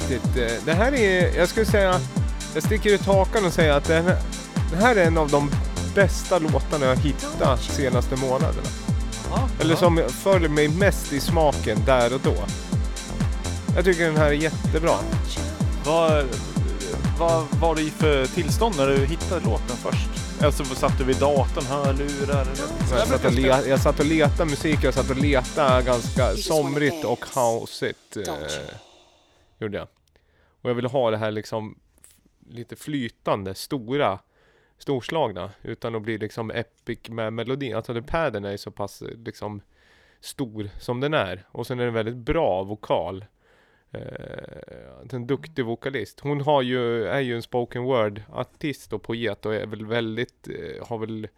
riktigt, 0.00 0.36
eh, 0.36 0.64
det 0.64 0.72
här 0.72 0.94
är, 0.94 1.36
jag 1.36 1.48
skulle 1.48 1.66
säga, 1.66 2.00
jag 2.54 2.62
sticker 2.62 2.90
ut 2.90 3.06
hakan 3.06 3.44
och 3.44 3.52
säger 3.52 3.72
att 3.72 3.84
det 3.84 3.94
här, 3.94 4.16
det 4.70 4.76
här 4.76 4.96
är 4.96 5.06
en 5.06 5.18
av 5.18 5.30
de 5.30 5.50
bästa 5.94 6.38
låtarna 6.38 6.86
jag 6.86 6.96
hittat 6.96 7.60
senaste 7.60 8.16
månaderna. 8.16 8.68
Ja, 9.30 9.48
Eller 9.60 9.70
ja. 9.74 9.76
som 9.76 10.02
följer 10.08 10.48
mig 10.48 10.68
mest 10.68 11.12
i 11.12 11.20
smaken 11.20 11.78
där 11.86 12.14
och 12.14 12.20
då. 12.20 12.34
Jag 13.74 13.84
tycker 13.84 14.04
den 14.04 14.16
här 14.16 14.26
är 14.26 14.32
jättebra. 14.32 14.94
Vad, 15.84 16.24
vad 17.18 17.46
var 17.60 17.74
det 17.74 17.82
i 17.82 17.90
för 17.90 18.26
tillstånd 18.26 18.74
när 18.76 18.86
du 18.86 19.06
hittade 19.06 19.44
låten 19.44 19.76
först? 19.76 20.08
Alltså 20.42 20.64
satt 20.64 20.98
du 20.98 21.04
vid 21.04 21.16
datorn, 21.16 21.66
hörlurar? 21.66 22.42
Eller? 22.42 22.98
Jag 22.98 23.08
satt, 23.08 23.24
och 23.24 23.32
le, 23.32 23.68
jag 23.68 23.80
satt 23.80 24.00
och 24.00 24.06
letade 24.06 24.50
musik, 24.50 24.78
jag 24.82 24.94
satt 24.94 25.10
och 25.10 25.16
letade 25.16 25.82
ganska 25.82 26.36
somrigt 26.36 27.04
och 27.04 27.24
houseigt. 27.34 28.16
Gjorde 29.58 29.78
jag. 29.78 29.88
Och 30.60 30.70
jag 30.70 30.74
ville 30.74 30.88
ha 30.88 31.10
det 31.10 31.16
här 31.16 31.30
liksom 31.30 31.78
lite 32.48 32.76
flytande, 32.76 33.54
stora, 33.54 34.18
storslagna. 34.78 35.50
Utan 35.62 35.94
att 35.94 36.02
bli 36.02 36.18
liksom 36.18 36.50
epic 36.50 37.08
med 37.08 37.32
melodin. 37.32 37.76
Alltså 37.76 37.92
den 37.92 38.04
padden 38.04 38.44
är 38.44 38.50
ju 38.50 38.58
så 38.58 38.70
pass 38.70 39.02
eh, 39.02 39.18
liksom 39.24 39.60
stor 40.20 40.70
som 40.78 41.00
den 41.00 41.14
är. 41.14 41.46
Och 41.50 41.66
sen 41.66 41.80
är 41.80 41.84
den 41.84 41.94
väldigt 41.94 42.16
bra 42.16 42.62
vokal. 42.62 43.24
Eh, 43.90 45.12
en 45.12 45.26
duktig 45.26 45.64
vokalist. 45.64 46.20
Hon 46.20 46.40
har 46.40 46.62
ju, 46.62 47.04
är 47.04 47.20
ju 47.20 47.36
en 47.36 47.42
spoken 47.42 47.82
word 47.82 48.22
artist 48.32 48.92
och 48.92 49.02
poet 49.02 49.46
och 49.46 49.54
är 49.54 49.66
väl 49.66 49.86
väldigt, 49.86 50.48
eh, 50.48 50.86
har 50.86 50.98
väl 50.98 51.28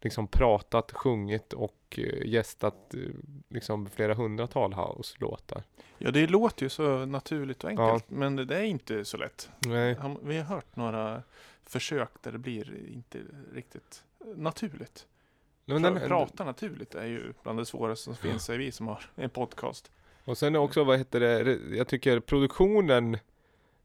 liksom 0.00 0.26
pratat, 0.26 0.92
sjungit 0.92 1.52
och 1.52 1.98
eh, 1.98 2.26
gästat 2.26 2.94
eh, 2.94 3.00
liksom 3.48 3.90
flera 3.90 4.14
hundratal 4.14 4.74
house-låtar. 4.74 5.62
Ja, 5.98 6.10
det 6.10 6.26
låter 6.26 6.62
ju 6.62 6.68
så 6.68 7.06
naturligt 7.06 7.64
och 7.64 7.70
enkelt, 7.70 8.10
men 8.10 8.36
det 8.36 8.56
är 8.56 8.62
inte 8.62 9.04
så 9.04 9.16
lätt. 9.16 9.50
Nej. 9.66 9.96
Vi 10.22 10.36
har 10.36 10.44
hört 10.44 10.76
några 10.76 11.22
försök 11.64 12.10
där 12.22 12.32
det 12.32 12.38
blir 12.38 12.88
inte 12.88 13.18
riktigt 13.54 14.04
naturligt. 14.36 15.06
men 15.64 15.82
den, 15.82 15.94
Prata 16.08 16.44
naturligt 16.44 16.94
är 16.94 17.06
ju 17.06 17.32
bland 17.42 17.58
det 17.58 17.66
svåraste 17.66 18.04
som 18.04 18.16
finns, 18.16 18.44
säger 18.44 18.58
vi 18.58 18.72
som 18.72 18.88
har 18.88 19.10
en 19.14 19.30
podcast. 19.30 19.90
Och 20.24 20.38
sen 20.38 20.56
också, 20.56 20.84
vad 20.84 20.98
heter 20.98 21.20
det, 21.20 21.58
jag 21.76 21.88
tycker 21.88 22.20
produktionen 22.20 23.18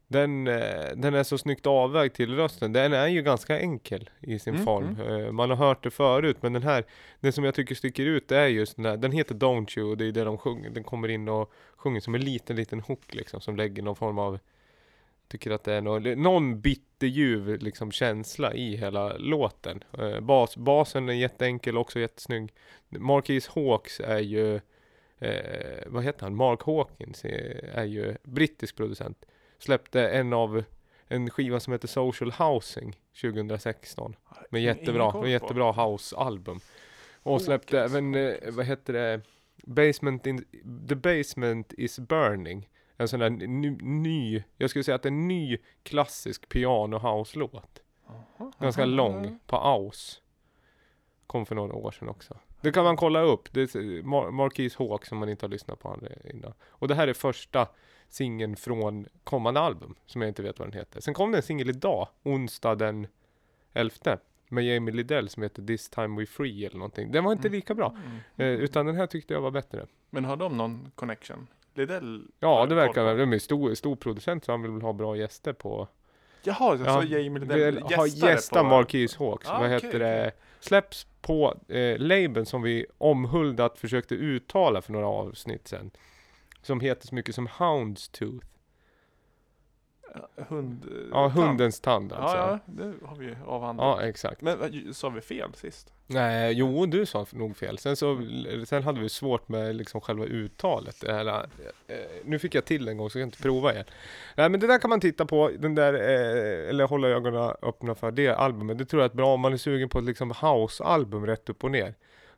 den, 0.08 0.46
eh, 0.46 0.90
den 0.96 1.14
är 1.14 1.22
så 1.22 1.38
snyggt 1.38 1.66
avvägd 1.66 2.14
till 2.14 2.36
rösten. 2.36 2.72
Den 2.72 2.92
är 2.92 3.06
ju 3.06 3.22
ganska 3.22 3.58
enkel 3.60 4.10
i 4.20 4.38
sin 4.38 4.54
Mm, 4.54 4.64
form. 4.64 5.00
Eh, 5.00 5.32
Man 5.32 5.50
har 5.50 5.56
hört 5.56 5.82
det 5.84 5.90
förut, 5.90 6.36
men 6.40 6.52
den 6.52 6.62
här, 6.62 6.84
den 7.20 7.32
som 7.32 7.44
jag 7.44 7.54
tycker 7.54 7.74
sticker 7.74 8.06
ut 8.06 8.28
det 8.28 8.36
är 8.36 8.46
just 8.46 8.76
den 8.76 8.84
här, 8.84 8.96
den 8.96 9.12
heter 9.12 9.34
Don't 9.34 9.78
You 9.78 9.90
och 9.90 9.96
det 9.96 10.04
är 10.06 10.12
det 10.12 10.24
de 10.24 10.38
sjunger. 10.38 10.70
Den 10.70 10.84
kommer 10.84 11.08
in 11.08 11.28
och 11.28 11.52
sjunger 11.76 12.00
som 12.00 12.14
en 12.14 12.24
liten, 12.24 12.56
liten 12.56 12.80
hook 12.80 13.14
liksom, 13.14 13.40
som 13.40 13.56
lägger 13.56 13.82
någon 13.82 13.96
form 13.96 14.18
av 14.18 14.38
Tycker 15.28 15.50
att 15.50 15.64
det 15.64 15.72
är 15.72 15.80
någon, 15.80 16.22
någon 16.22 16.60
bitterljuv 16.60 17.58
liksom 17.62 17.92
känsla 17.92 18.54
i 18.54 18.76
hela 18.76 19.16
låten. 19.16 19.84
Eh, 19.98 20.20
bas, 20.20 20.56
basen 20.56 21.08
är 21.08 21.12
jätteenkel, 21.12 21.76
också 21.78 22.00
jättesnygg. 22.00 22.54
Marquis 22.88 23.48
Hawks 23.48 24.00
är 24.00 24.18
ju 24.18 24.54
eh, 25.18 25.82
vad 25.86 26.04
heter 26.04 26.22
han? 26.22 26.34
Mark 26.36 26.62
Hawkins 26.62 27.24
är, 27.24 27.70
är 27.74 27.84
ju 27.84 28.16
brittisk 28.22 28.76
producent. 28.76 29.24
Släppte 29.58 30.08
en 30.08 30.32
av 30.32 30.64
en 31.08 31.30
skiva 31.30 31.60
som 31.60 31.72
heter 31.72 31.88
Social 31.88 32.32
Housing 32.32 32.96
2016. 33.20 34.16
Med 34.50 34.62
jättebra, 34.62 35.20
med 35.20 35.30
jättebra 35.30 35.72
house-album. 35.72 36.60
Och 37.22 37.42
släppte 37.42 37.80
även, 37.80 38.14
eh, 38.14 38.34
vad 38.50 38.66
heter 38.66 38.92
det, 38.92 39.20
Basement 39.66 40.26
in, 40.26 40.44
The 40.88 40.94
Basement 40.94 41.72
is 41.72 41.98
Burning. 41.98 42.68
En 42.96 43.08
sån 43.08 43.20
där 43.20 43.30
ny, 43.30 43.70
ny 43.70 44.44
jag 44.56 44.70
skulle 44.70 44.84
säga 44.84 44.94
att 44.94 45.06
en 45.06 45.28
ny 45.28 45.58
klassisk 45.82 46.48
piano 46.48 46.98
house-låt. 46.98 47.82
Ganska 48.60 48.84
lång, 48.84 49.38
på 49.46 49.56
Aus. 49.56 50.22
Kom 51.26 51.46
för 51.46 51.54
några 51.54 51.74
år 51.74 51.90
sedan 51.90 52.08
också. 52.08 52.38
Det 52.60 52.72
kan 52.72 52.84
man 52.84 52.96
kolla 52.96 53.20
upp. 53.20 53.52
Det 53.52 53.60
är 53.74 54.02
Mar- 54.02 54.30
Marquis 54.30 54.76
Hawk 54.76 55.04
som 55.06 55.18
man 55.18 55.28
inte 55.28 55.46
har 55.46 55.50
lyssnat 55.50 55.78
på 55.80 55.98
innan. 56.24 56.52
Och 56.62 56.88
det 56.88 56.94
här 56.94 57.08
är 57.08 57.12
första 57.12 57.68
singeln 58.08 58.56
från 58.56 59.06
kommande 59.24 59.60
album, 59.60 59.94
som 60.06 60.22
jag 60.22 60.28
inte 60.28 60.42
vet 60.42 60.58
vad 60.58 60.68
den 60.68 60.78
heter. 60.78 61.00
Sen 61.00 61.14
kom 61.14 61.32
det 61.32 61.38
en 61.38 61.42
singel 61.42 61.70
idag, 61.70 62.08
onsdag 62.22 62.74
den 62.74 63.06
11. 63.72 64.18
Med 64.48 64.64
Jamie 64.64 64.94
Lidell 64.94 65.28
som 65.28 65.42
heter 65.42 65.62
This 65.62 65.88
time 65.90 66.20
we 66.20 66.26
free 66.26 66.64
eller 66.66 66.76
någonting. 66.78 67.12
Den 67.12 67.24
var 67.24 67.32
inte 67.32 67.48
Mm. 67.48 67.56
lika 67.56 67.74
bra. 67.74 67.96
Mm. 68.06 68.18
Eh, 68.36 68.62
utan 68.64 68.86
den 68.86 68.96
här 68.96 69.06
tyckte 69.06 69.34
jag 69.34 69.40
var 69.40 69.50
bättre. 69.50 69.86
Men 70.10 70.24
har 70.24 70.36
de 70.36 70.56
någon 70.56 70.90
connection? 70.94 71.46
Lidell? 71.74 72.22
Ja, 72.40 72.66
det 72.66 72.74
verkar 72.74 73.04
väl. 73.04 73.16
De 73.16 73.32
är 73.32 73.38
stor, 73.38 73.74
stor 73.74 73.96
producent 73.96 74.44
så 74.44 74.52
han 74.52 74.62
vill 74.62 74.82
ha 74.82 74.92
bra 74.92 75.16
gäster 75.16 75.52
på. 75.52 75.88
Jaha, 76.42 76.70
alltså 76.70 76.86
Ja, 76.86 77.02
Jamie 77.04 77.38
Lidell 77.40 77.74
Vill 77.74 77.82
ha 77.82 78.06
gästare 78.06 78.30
gästa 78.32 78.62
på... 78.62 78.68
Marquis 78.68 79.16
Hawks. 79.16 79.48
Ah, 79.50 79.58
vad 79.60 79.70
heter 79.70 79.98
det? 79.98 80.20
okej. 80.28 80.32
Släpps 80.60 81.06
på 81.20 81.54
eh, 81.68 81.98
labeln 81.98 82.46
som 82.46 82.62
vi 82.62 82.86
omhuldat 82.98 83.78
försökte 83.78 84.14
uttala 84.14 84.82
för 84.82 84.92
några 84.92 85.06
avsnitt 85.06 85.68
sedan. 85.68 85.90
Som 86.66 86.80
heter 86.80 87.06
så 87.06 87.14
mycket 87.14 87.34
som 87.34 87.48
Houndstooth. 87.58 88.46
Hund... 90.36 90.86
Ja, 91.12 91.30
tand. 91.30 91.32
hundens 91.32 91.80
tand 91.80 92.12
alltså. 92.12 92.36
Ja, 92.36 92.50
ja, 92.50 92.72
det 92.72 92.94
har 93.06 93.16
vi 93.16 93.36
avhandlat. 93.46 93.86
Ja, 94.00 94.08
exakt. 94.08 94.42
Men 94.42 94.94
sa 94.94 95.08
vi 95.08 95.20
fel 95.20 95.54
sist? 95.54 95.92
Nej, 96.06 96.52
jo, 96.52 96.86
du 96.86 97.06
sa 97.06 97.26
nog 97.32 97.56
fel. 97.56 97.78
Sen, 97.78 97.96
så, 97.96 98.22
sen 98.66 98.82
hade 98.82 99.00
vi 99.00 99.08
svårt 99.08 99.48
med 99.48 99.76
liksom 99.76 100.00
själva 100.00 100.24
uttalet. 100.24 101.00
Det 101.00 101.12
här, 101.12 101.26
eh, 101.26 101.96
nu 102.24 102.38
fick 102.38 102.54
jag 102.54 102.64
till 102.64 102.88
en 102.88 102.96
gång 102.96 103.10
så 103.10 103.18
jag 103.18 103.22
kan 103.22 103.28
inte 103.28 103.42
prova 103.42 103.72
igen. 103.72 103.84
Nej, 104.36 104.48
men 104.48 104.60
det 104.60 104.66
där 104.66 104.78
kan 104.78 104.90
man 104.90 105.00
titta 105.00 105.26
på, 105.26 105.50
den 105.58 105.74
där, 105.74 105.94
eh, 105.94 106.68
eller 106.68 106.86
hålla 106.86 107.08
ögonen 107.08 107.54
öppna 107.62 107.94
för 107.94 108.10
det 108.10 108.28
albumet. 108.28 108.78
Det 108.78 108.84
tror 108.84 109.02
jag 109.02 109.10
är 109.10 109.16
bra 109.16 109.34
om 109.34 109.40
man 109.40 109.52
är 109.52 109.56
sugen 109.56 109.88
på 109.88 109.98
ett 109.98 110.04
liksom 110.04 110.30
house-album 110.30 111.26
rätt 111.26 111.48
upp 111.48 111.64
och 111.64 111.70
ner. 111.70 111.94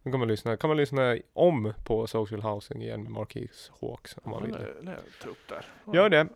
Då 0.08 0.12
kan 0.12 0.18
man 0.20 0.28
lyssna, 0.28 0.56
kan 0.56 0.68
man 0.68 0.76
lyssna 0.76 1.16
om 1.32 1.72
på 1.84 2.06
Social 2.06 2.42
Housing 2.42 2.82
igen 2.82 3.02
med 3.02 3.12
Marquis 3.12 3.70
Hawks 3.80 4.16
om 4.22 4.30
man 4.30 4.42
vill. 4.42 4.54
Upp 4.54 5.48
där. 5.48 5.66
Gör 5.94 6.10
det. 6.10 6.28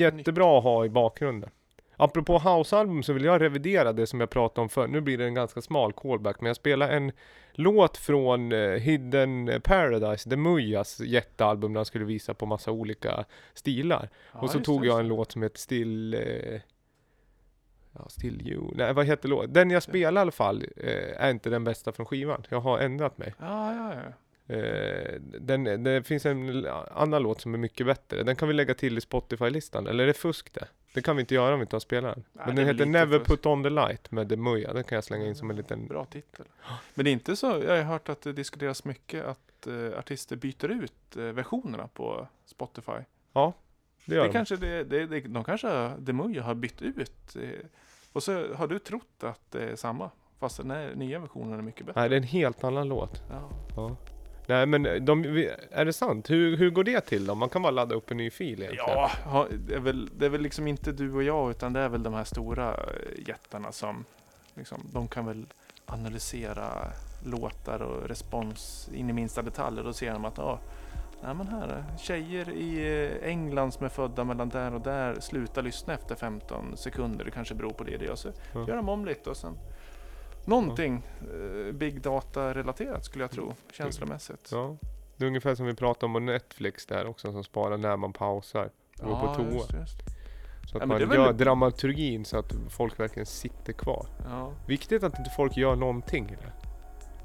Jättebra 0.00 0.58
att 0.58 0.64
ha 0.64 0.84
i 0.84 0.88
bakgrunden. 0.88 1.50
Apropå 1.96 2.38
house-album 2.38 3.02
så 3.02 3.12
vill 3.12 3.24
jag 3.24 3.40
revidera 3.40 3.92
det 3.92 4.06
som 4.06 4.20
jag 4.20 4.30
pratade 4.30 4.60
om 4.60 4.68
för. 4.68 4.86
Nu 4.86 5.00
blir 5.00 5.18
det 5.18 5.24
en 5.24 5.34
ganska 5.34 5.60
smal 5.60 5.92
callback, 5.92 6.40
men 6.40 6.46
jag 6.46 6.56
spelar 6.56 6.88
en 6.88 7.12
låt 7.52 7.96
från 7.96 8.52
eh, 8.52 8.70
Hidden 8.70 9.60
Paradise, 9.64 10.30
The 10.30 10.36
Mujas 10.36 11.00
jättealbum 11.00 11.72
där 11.72 11.78
han 11.78 11.86
skulle 11.86 12.04
visa 12.04 12.34
på 12.34 12.46
massa 12.46 12.70
olika 12.70 13.24
stilar. 13.54 14.08
Ja, 14.32 14.40
och 14.40 14.50
så 14.50 14.60
tog 14.60 14.86
jag 14.86 15.00
en 15.00 15.08
låt 15.08 15.32
som 15.32 15.42
heter 15.42 15.58
Still... 15.58 16.14
Eh, 17.98 18.02
ja, 18.04 18.08
Still 18.08 18.48
You. 18.48 18.70
Nej, 18.74 18.92
vad 18.94 19.06
heter 19.06 19.28
låten? 19.28 19.52
Den 19.52 19.70
jag 19.70 19.82
spelar 19.82 20.20
i 20.20 20.22
alla 20.22 20.32
fall 20.32 20.64
eh, 20.76 21.22
är 21.24 21.30
inte 21.30 21.50
den 21.50 21.64
bästa 21.64 21.92
från 21.92 22.06
skivan. 22.06 22.42
Jag 22.48 22.60
har 22.60 22.78
ändrat 22.78 23.18
mig. 23.18 23.34
Ja, 23.38 23.74
ja, 23.74 23.94
ja. 23.94 24.12
Eh, 24.54 25.20
den, 25.40 25.84
det 25.84 26.02
finns 26.06 26.26
en 26.26 26.66
annan 26.92 27.22
låt 27.22 27.40
som 27.40 27.54
är 27.54 27.58
mycket 27.58 27.86
bättre. 27.86 28.22
Den 28.22 28.36
kan 28.36 28.48
vi 28.48 28.54
lägga 28.54 28.74
till 28.74 28.98
i 28.98 29.00
Spotify-listan. 29.00 29.86
Eller 29.86 30.02
är 30.04 30.06
det 30.06 30.14
fusk 30.14 30.52
det? 30.54 30.68
Det 30.94 31.02
kan 31.02 31.16
vi 31.16 31.20
inte 31.20 31.34
göra 31.34 31.52
om 31.54 31.60
vi 31.60 31.62
inte 31.62 31.76
har 31.76 31.80
spelaren. 31.80 32.24
Nej, 32.32 32.46
Men 32.46 32.56
den 32.56 32.66
heter 32.66 32.86
Never 32.86 33.18
fusk. 33.18 33.30
Put 33.30 33.46
On 33.46 33.62
The 33.62 33.70
Light 33.70 34.10
med 34.10 34.26
Demuya. 34.26 34.72
Den 34.72 34.84
kan 34.84 34.96
jag 34.96 35.04
slänga 35.04 35.26
in 35.26 35.34
som 35.34 35.50
en 35.50 35.56
liten... 35.56 35.86
Bra 35.86 36.04
titel. 36.04 36.44
Men 36.94 37.04
det 37.04 37.10
är 37.10 37.12
inte 37.12 37.36
så, 37.36 37.46
jag 37.46 37.76
har 37.76 37.82
hört 37.82 38.08
att 38.08 38.22
det 38.22 38.32
diskuteras 38.32 38.84
mycket 38.84 39.24
att 39.24 39.66
eh, 39.66 39.98
artister 39.98 40.36
byter 40.36 40.70
ut 40.70 41.16
eh, 41.16 41.22
versionerna 41.22 41.88
på 41.88 42.28
Spotify. 42.46 42.92
Det 44.04 44.14
gör 44.14 44.22
Det 44.22 44.28
de. 44.28 44.32
kanske 44.32 44.56
det, 44.56 44.84
det, 44.84 45.06
det, 45.06 45.20
de 45.20 45.44
kanske, 45.44 45.92
Demuja 45.98 46.42
har 46.42 46.54
bytt 46.54 46.82
ut. 46.82 47.36
Eh, 48.08 48.16
och 48.16 48.22
så 48.22 48.54
har 48.54 48.66
du 48.66 48.78
trott 48.78 49.22
att 49.24 49.40
det 49.50 49.62
är 49.62 49.76
samma. 49.76 50.10
Fast 50.40 50.56
den 50.56 50.70
här 50.70 50.94
nya 50.94 51.18
versionen 51.18 51.58
är 51.58 51.62
mycket 51.62 51.86
bättre. 51.86 52.00
Nej, 52.00 52.08
det 52.08 52.14
är 52.16 52.20
en 52.20 52.22
helt 52.22 52.64
annan 52.64 52.88
låt. 52.88 53.22
Ja. 53.30 53.48
Ja. 53.76 53.96
Nej 54.46 54.66
men 54.66 55.04
de, 55.04 55.22
vi- 55.22 55.50
är 55.70 55.84
det 55.84 55.92
sant? 55.92 56.30
Hur, 56.30 56.56
hur 56.56 56.70
går 56.70 56.84
det 56.84 57.00
till 57.00 57.26
då? 57.26 57.34
Man 57.34 57.48
kan 57.48 57.62
bara 57.62 57.70
ladda 57.70 57.94
upp 57.94 58.10
en 58.10 58.16
ny 58.16 58.30
fil 58.30 58.62
egentligen. 58.62 59.08
Ja, 59.24 59.46
det 59.68 59.74
är, 59.74 59.80
väl, 59.80 60.10
det 60.18 60.26
är 60.26 60.30
väl 60.30 60.40
liksom 60.40 60.66
inte 60.66 60.92
du 60.92 61.12
och 61.14 61.22
jag 61.22 61.50
utan 61.50 61.72
det 61.72 61.80
är 61.80 61.88
väl 61.88 62.02
de 62.02 62.14
här 62.14 62.24
stora 62.24 62.74
eh, 62.74 63.28
jättarna 63.28 63.72
som 63.72 64.04
liksom, 64.54 64.78
de 64.92 65.08
kan 65.08 65.26
väl 65.26 65.46
analysera 65.86 66.92
låtar 67.24 67.82
och 67.82 68.08
respons 68.08 68.90
in 68.94 69.10
i 69.10 69.12
minsta 69.12 69.42
detalj 69.42 69.78
och 69.78 69.84
då 69.84 69.92
ser 69.92 70.12
de 70.12 70.24
att 70.24 70.38
ja, 71.22 71.34
men 71.34 71.48
här, 71.48 71.84
tjejer 71.98 72.50
i 72.50 73.04
eh, 73.22 73.28
England 73.28 73.72
som 73.74 73.84
är 73.84 73.88
födda 73.88 74.24
mellan 74.24 74.48
där 74.48 74.74
och 74.74 74.80
där 74.80 75.20
slutar 75.20 75.62
lyssna 75.62 75.94
efter 75.94 76.14
15 76.14 76.76
sekunder. 76.76 77.24
Det 77.24 77.30
kanske 77.30 77.54
beror 77.54 77.70
på 77.70 77.84
det. 77.84 77.96
det. 77.96 78.10
Och 78.10 78.18
så 78.18 78.28
Ja. 78.54 78.64
gör 78.68 78.76
de 78.76 78.88
om 78.88 79.04
lite 79.04 79.30
och 79.30 79.36
sen 79.36 79.58
någonting 80.44 81.02
eh, 81.20 81.72
big 81.74 82.00
data 82.02 82.54
relaterat 82.54 83.04
skulle 83.04 83.24
jag 83.24 83.30
tro 83.30 83.54
känslomässigt. 83.72 84.48
Ja. 84.52 84.76
Det 85.16 85.24
är 85.24 85.28
ungefär 85.28 85.54
som 85.54 85.66
vi 85.66 85.74
pratade 85.74 86.06
om 86.06 86.12
på 86.12 86.18
Netflix 86.20 86.86
där 86.86 87.06
också 87.06 87.32
som 87.32 87.44
sparar 87.44 87.76
när 87.76 87.96
man 87.96 88.12
pausar. 88.12 88.70
Går 88.96 89.20
på 89.20 89.34
toa. 89.34 89.44
just, 89.52 89.72
just. 89.72 89.98
Så 90.70 90.76
att 90.76 90.82
Ja, 90.82 90.86
man 90.86 91.02
är 91.02 91.06
väl- 91.06 91.16
gör 91.18 91.32
dramaturgin 91.32 92.24
så 92.24 92.38
att 92.38 92.52
folk 92.70 93.00
verkligen 93.00 93.26
sitter 93.26 93.72
kvar. 93.72 94.06
Ja. 94.24 94.52
Viktigt 94.66 95.02
att 95.02 95.18
inte 95.18 95.30
folk 95.36 95.56
gör 95.56 95.76
någonting. 95.76 96.24
Eller? 96.24 96.52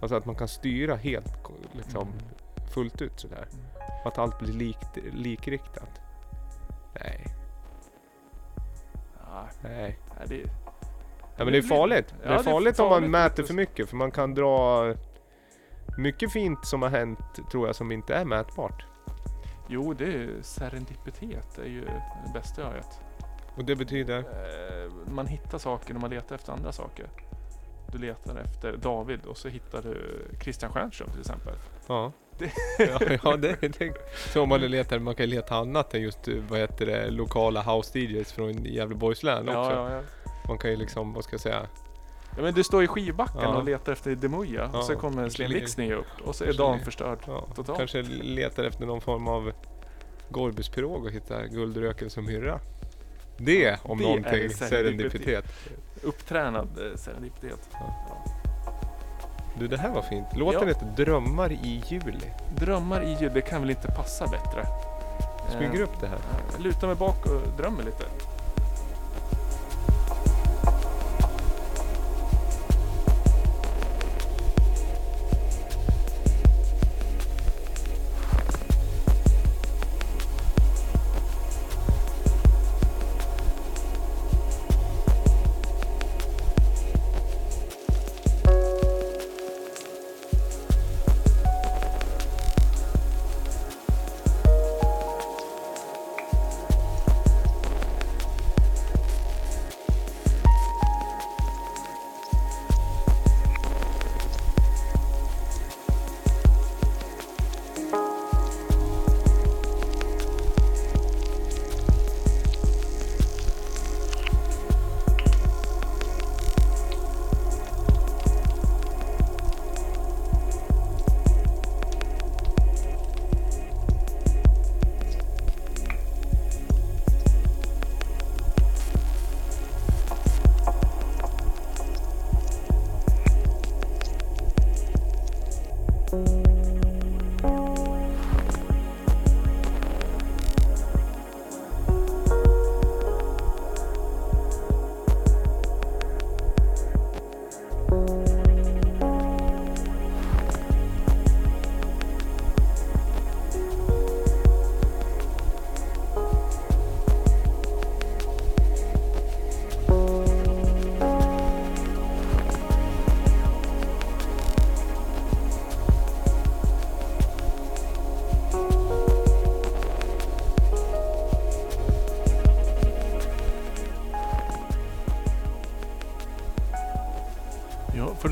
Alltså 0.02 0.16
att 0.16 0.26
man 0.26 0.36
kan 0.36 0.48
styra 0.48 0.96
helt 0.96 1.34
liksom, 1.72 2.08
Mm. 2.08 2.20
fullt 2.74 3.02
ut 3.02 3.20
sådär. 3.20 3.48
Att 4.06 4.18
allt 4.18 4.40
blir 4.40 4.54
likt, 4.54 4.98
likriktat. 5.14 6.02
Nej, 7.02 7.26
Ja, 9.20 9.48
nej. 9.64 10.00
nej, 10.20 10.28
det, 10.28 10.50
Ja, 11.38 11.44
men 11.44 11.54
det 11.54 11.58
är 11.58 11.62
farligt. 11.62 12.14
Ja, 12.24 12.30
det 12.30 12.36
är 12.36 12.44
farligt 12.44 12.80
om 12.80 12.90
man 12.90 13.12
mäter 13.12 13.44
för 13.44 13.54
mycket. 13.54 13.90
För 13.90 13.96
man 13.96 14.12
kan 14.12 14.34
dra 14.34 14.94
mycket 15.98 16.32
fint 16.32 16.66
som 16.66 16.82
har 16.82 16.90
hänt 16.90 17.20
tror 17.52 17.68
jag 17.68 17.76
som 17.76 17.92
inte 17.92 18.16
är 18.16 18.26
mätbart. 18.26 18.86
Jo, 19.68 19.94
det 19.94 20.04
är 20.04 20.12
ju 20.12 20.44
serendipitet. 20.44 21.56
Det 21.56 21.62
är 21.62 21.68
ju 21.68 21.86
det 22.26 22.34
bästa 22.34 22.62
jag 22.62 22.72
vet. 22.72 23.00
Och 23.58 23.66
det 23.66 23.76
betyder? 23.76 24.18
Eh, 24.20 24.92
man 25.14 25.28
hittar 25.28 25.58
saker 25.58 25.94
när 25.94 26.02
man 26.02 26.10
letar 26.10 26.36
efter 26.36 26.54
andra 26.54 26.72
saker. 26.72 27.08
Du 27.92 27.98
letar 27.98 28.36
efter 28.36 28.78
David 28.78 29.26
och 29.26 29.38
så 29.38 29.48
hittar 29.48 29.82
du 29.82 30.26
Christian 30.42 30.72
Stjernström 30.72 31.10
till 31.10 31.20
exempel. 31.20 31.54
Ja. 31.88 32.12
Ja, 32.80 33.00
ja 33.24 33.38
det, 33.38 33.58
det, 33.80 33.94
så 34.34 34.42
om 34.42 34.50
man 34.50 34.62
letar, 34.62 35.00
man 35.00 35.16
kan 35.16 35.30
leta 35.30 35.56
annat 35.56 35.94
än 35.94 36.02
just 36.02 36.28
eh, 36.28 36.34
vad 36.50 36.60
heter 36.60 36.86
det, 36.86 37.10
lokala 37.10 37.62
house 37.62 38.00
DJs 38.00 38.32
från 38.34 38.66
Gävleborgs 38.66 39.24
län 39.24 39.50
också. 39.50 39.54
Ja, 39.72 39.92
ja. 39.94 40.02
Man 40.48 40.58
kan 40.58 40.70
ju 40.72 40.76
liksom, 40.78 41.14
vad 41.14 41.24
ska 41.24 41.34
jag 41.34 41.42
säga, 41.42 41.68
ja, 42.38 42.42
men 42.44 42.54
du 42.54 42.64
står 42.64 42.84
i 42.84 42.88
skivbacken 42.88 43.42
Ja. 43.42 43.56
och 43.58 43.64
letar 43.64 43.92
efter 43.92 44.16
Demuja 44.16 44.70
Ja. 44.74 44.80
och 44.80 44.86
så 44.86 44.96
kommer 44.96 45.38
Le- 45.40 45.48
Wixny 45.48 45.94
upp 45.94 46.06
och 46.24 46.36
så 46.36 46.44
är 46.44 46.54
dagen 46.54 46.80
förstörd. 46.80 47.20
Totalt. 47.56 47.78
kanske 47.78 48.02
letar 48.22 48.64
efter 48.64 48.86
någon 48.86 49.02
form 49.02 49.28
av 49.28 49.52
Gorbuspirog 50.30 51.06
och 51.06 51.12
hittar 51.12 51.46
guldröken 51.46 52.10
som 52.10 52.28
hyrra. 52.28 52.60
Det 53.38 53.78
om 53.84 53.98
Det 53.98 54.04
är 54.04 54.08
någonting, 54.08 54.50
serendipitet. 54.50 54.70
serendipitet. 54.70 55.46
Upptränad 56.04 56.68
eh, 56.92 56.98
serendipitet. 56.98 57.70
Du 59.60 59.68
det 59.68 59.78
här 59.78 59.90
var 59.90 60.02
fint. 60.02 60.28
Låten 60.36 60.62
Ja. 60.62 60.68
heter 60.68 60.86
Drömmar 60.86 61.52
i 61.52 61.84
juli. 61.88 62.26
Drömmar 62.56 63.02
i 63.04 63.18
jul, 63.22 63.32
det 63.34 63.42
kan 63.42 63.62
väl 63.62 63.70
inte 63.70 63.88
passa 63.88 64.28
bättre? 64.28 64.66
Smyger 65.52 65.80
Eh, 65.80 65.84
upp 65.84 66.00
det 66.02 66.08
här. 66.08 66.18
Jag 66.52 66.62
lutar 66.62 66.88
mig 66.88 66.96
bak 66.96 67.26
och 67.26 67.42
drömmer 67.58 67.84
lite. 67.84 68.04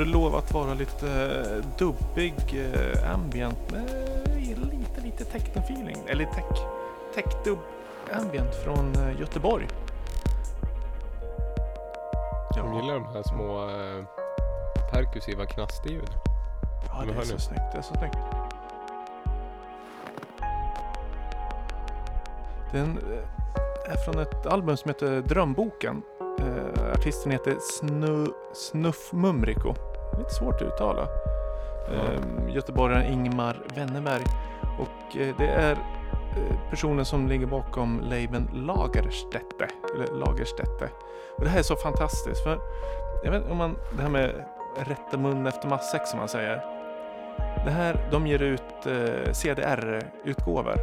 Det 0.05 0.11
lov 0.11 0.35
att 0.35 0.53
vara 0.53 0.73
lite 0.73 1.07
eh, 1.07 1.65
dubbig 1.77 2.33
eh, 2.53 3.13
ambient 3.13 3.71
med 3.71 3.89
lite, 4.71 5.01
lite 5.01 5.23
techno-feeling. 5.23 5.97
Eller 6.07 6.25
tech, 6.25 6.45
tech-dubb 7.15 7.59
ambient 8.13 8.55
från 8.55 8.95
eh, 8.95 9.19
Göteborg. 9.19 9.67
Jag 12.55 12.75
gillar 12.75 12.93
de 12.93 13.05
här 13.05 13.23
små 13.23 13.69
eh, 13.69 14.05
perkussiva 14.91 15.45
knastljud. 15.45 16.09
Ja, 16.87 17.03
det 17.05 17.19
är 17.19 17.23
så 17.23 17.33
nu. 17.33 17.39
snyggt. 17.39 17.61
Det 17.71 17.77
är 17.77 17.81
så 17.81 17.93
snyggt. 17.93 18.17
Den 22.71 22.97
är 23.85 23.97
från 24.05 24.19
ett 24.19 24.45
album 24.45 24.77
som 24.77 24.89
heter 24.89 25.21
Drömboken. 25.21 26.01
Eh, 26.39 26.91
artisten 26.91 27.31
heter 27.31 27.57
Snu, 27.59 28.27
Snuff 28.53 29.13
Mumriko. 29.13 29.90
Lite 30.17 30.29
svårt 30.29 30.55
att 30.55 30.67
uttala. 30.67 31.07
Eh, 31.91 32.53
Göteborgaren 32.55 33.13
Ingmar 33.13 33.57
Wennerberg. 33.75 34.23
Och 34.79 35.17
eh, 35.17 35.35
det 35.37 35.47
är 35.47 35.71
eh, 35.71 36.69
personen 36.69 37.05
som 37.05 37.27
ligger 37.27 37.45
bakom 37.45 37.99
labeln 37.99 38.49
Lagerstätte. 38.53 39.67
Eller 39.95 40.07
Lagerstätte. 40.07 40.89
Och 41.37 41.43
det 41.43 41.49
här 41.49 41.59
är 41.59 41.63
så 41.63 41.75
fantastiskt. 41.75 42.43
För 42.43 42.59
jag 43.23 43.31
vet 43.31 43.51
om 43.51 43.57
man, 43.57 43.75
det 43.95 44.01
här 44.01 44.09
med 44.09 44.45
rätta 44.77 45.17
mun 45.17 45.47
efter 45.47 45.67
matsäck 45.67 46.07
som 46.07 46.19
man 46.19 46.27
säger. 46.27 46.65
Det 47.65 47.71
här, 47.71 48.07
de 48.11 48.27
ger 48.27 48.41
ut 48.41 48.85
eh, 48.85 49.31
CDR-utgåvor. 49.31 50.75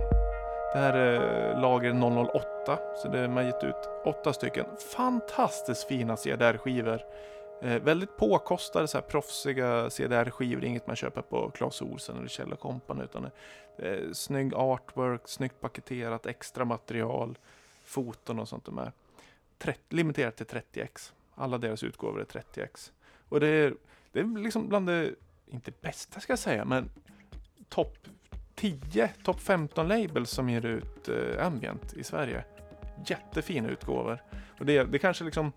Det 0.73 0.79
här 0.79 0.93
är 0.93 1.61
lager 1.61 1.93
008, 1.93 2.79
så 2.97 3.09
det, 3.09 3.29
man 3.29 3.37
har 3.37 3.43
gett 3.43 3.64
ut 3.64 3.88
åtta 4.05 4.33
stycken 4.33 4.64
fantastiskt 4.97 5.85
fina 5.85 6.17
CDR-skivor. 6.17 7.01
Eh, 7.62 7.83
väldigt 7.83 8.16
påkostade, 8.16 8.88
så 8.88 8.99
här, 8.99 9.03
proffsiga 9.03 9.90
CDR-skivor, 9.90 10.64
inget 10.64 10.87
man 10.87 10.97
köper 10.97 11.23
på 11.23 11.51
Clas 11.51 11.83
Ohlson 11.83 12.18
eller 12.18 12.29
Kjell 12.29 12.57
Company 12.57 13.05
utan 13.05 13.31
det 13.77 13.88
är 13.88 14.12
snygg 14.12 14.55
artwork, 14.55 15.21
snyggt 15.25 15.61
paketerat, 15.61 16.27
extra 16.27 16.64
material, 16.64 17.38
foton 17.85 18.38
och 18.38 18.49
sånt 18.49 18.64
där. 18.64 18.92
30, 19.59 19.81
limiterat 19.88 20.37
till 20.37 20.47
30x. 20.47 21.12
Alla 21.35 21.59
deras 21.59 21.83
utgåvor 21.83 22.21
är 22.21 22.25
30x. 22.25 22.92
Och 23.29 23.40
det 23.40 23.49
är, 23.49 23.75
det 24.12 24.21
är 24.21 24.42
liksom 24.42 24.68
bland 24.68 24.87
det, 24.87 25.14
inte 25.47 25.73
bästa 25.81 26.21
ska 26.21 26.33
jag 26.33 26.38
säga, 26.38 26.64
men 26.64 26.90
topp 27.68 27.99
10, 28.55 29.09
topp 29.25 29.40
15 29.40 29.88
labels 29.88 30.31
som 30.31 30.49
ger 30.49 30.66
ut 30.66 31.09
eh, 31.09 31.47
ambient 31.47 31.94
i 31.94 32.05
Sverige. 32.05 32.44
Jättefina 33.07 33.68
utgåvor. 33.68 34.23
Och 34.59 34.66
det, 34.66 34.85
det 34.85 34.99
kanske 34.99 35.25
liksom, 35.25 35.53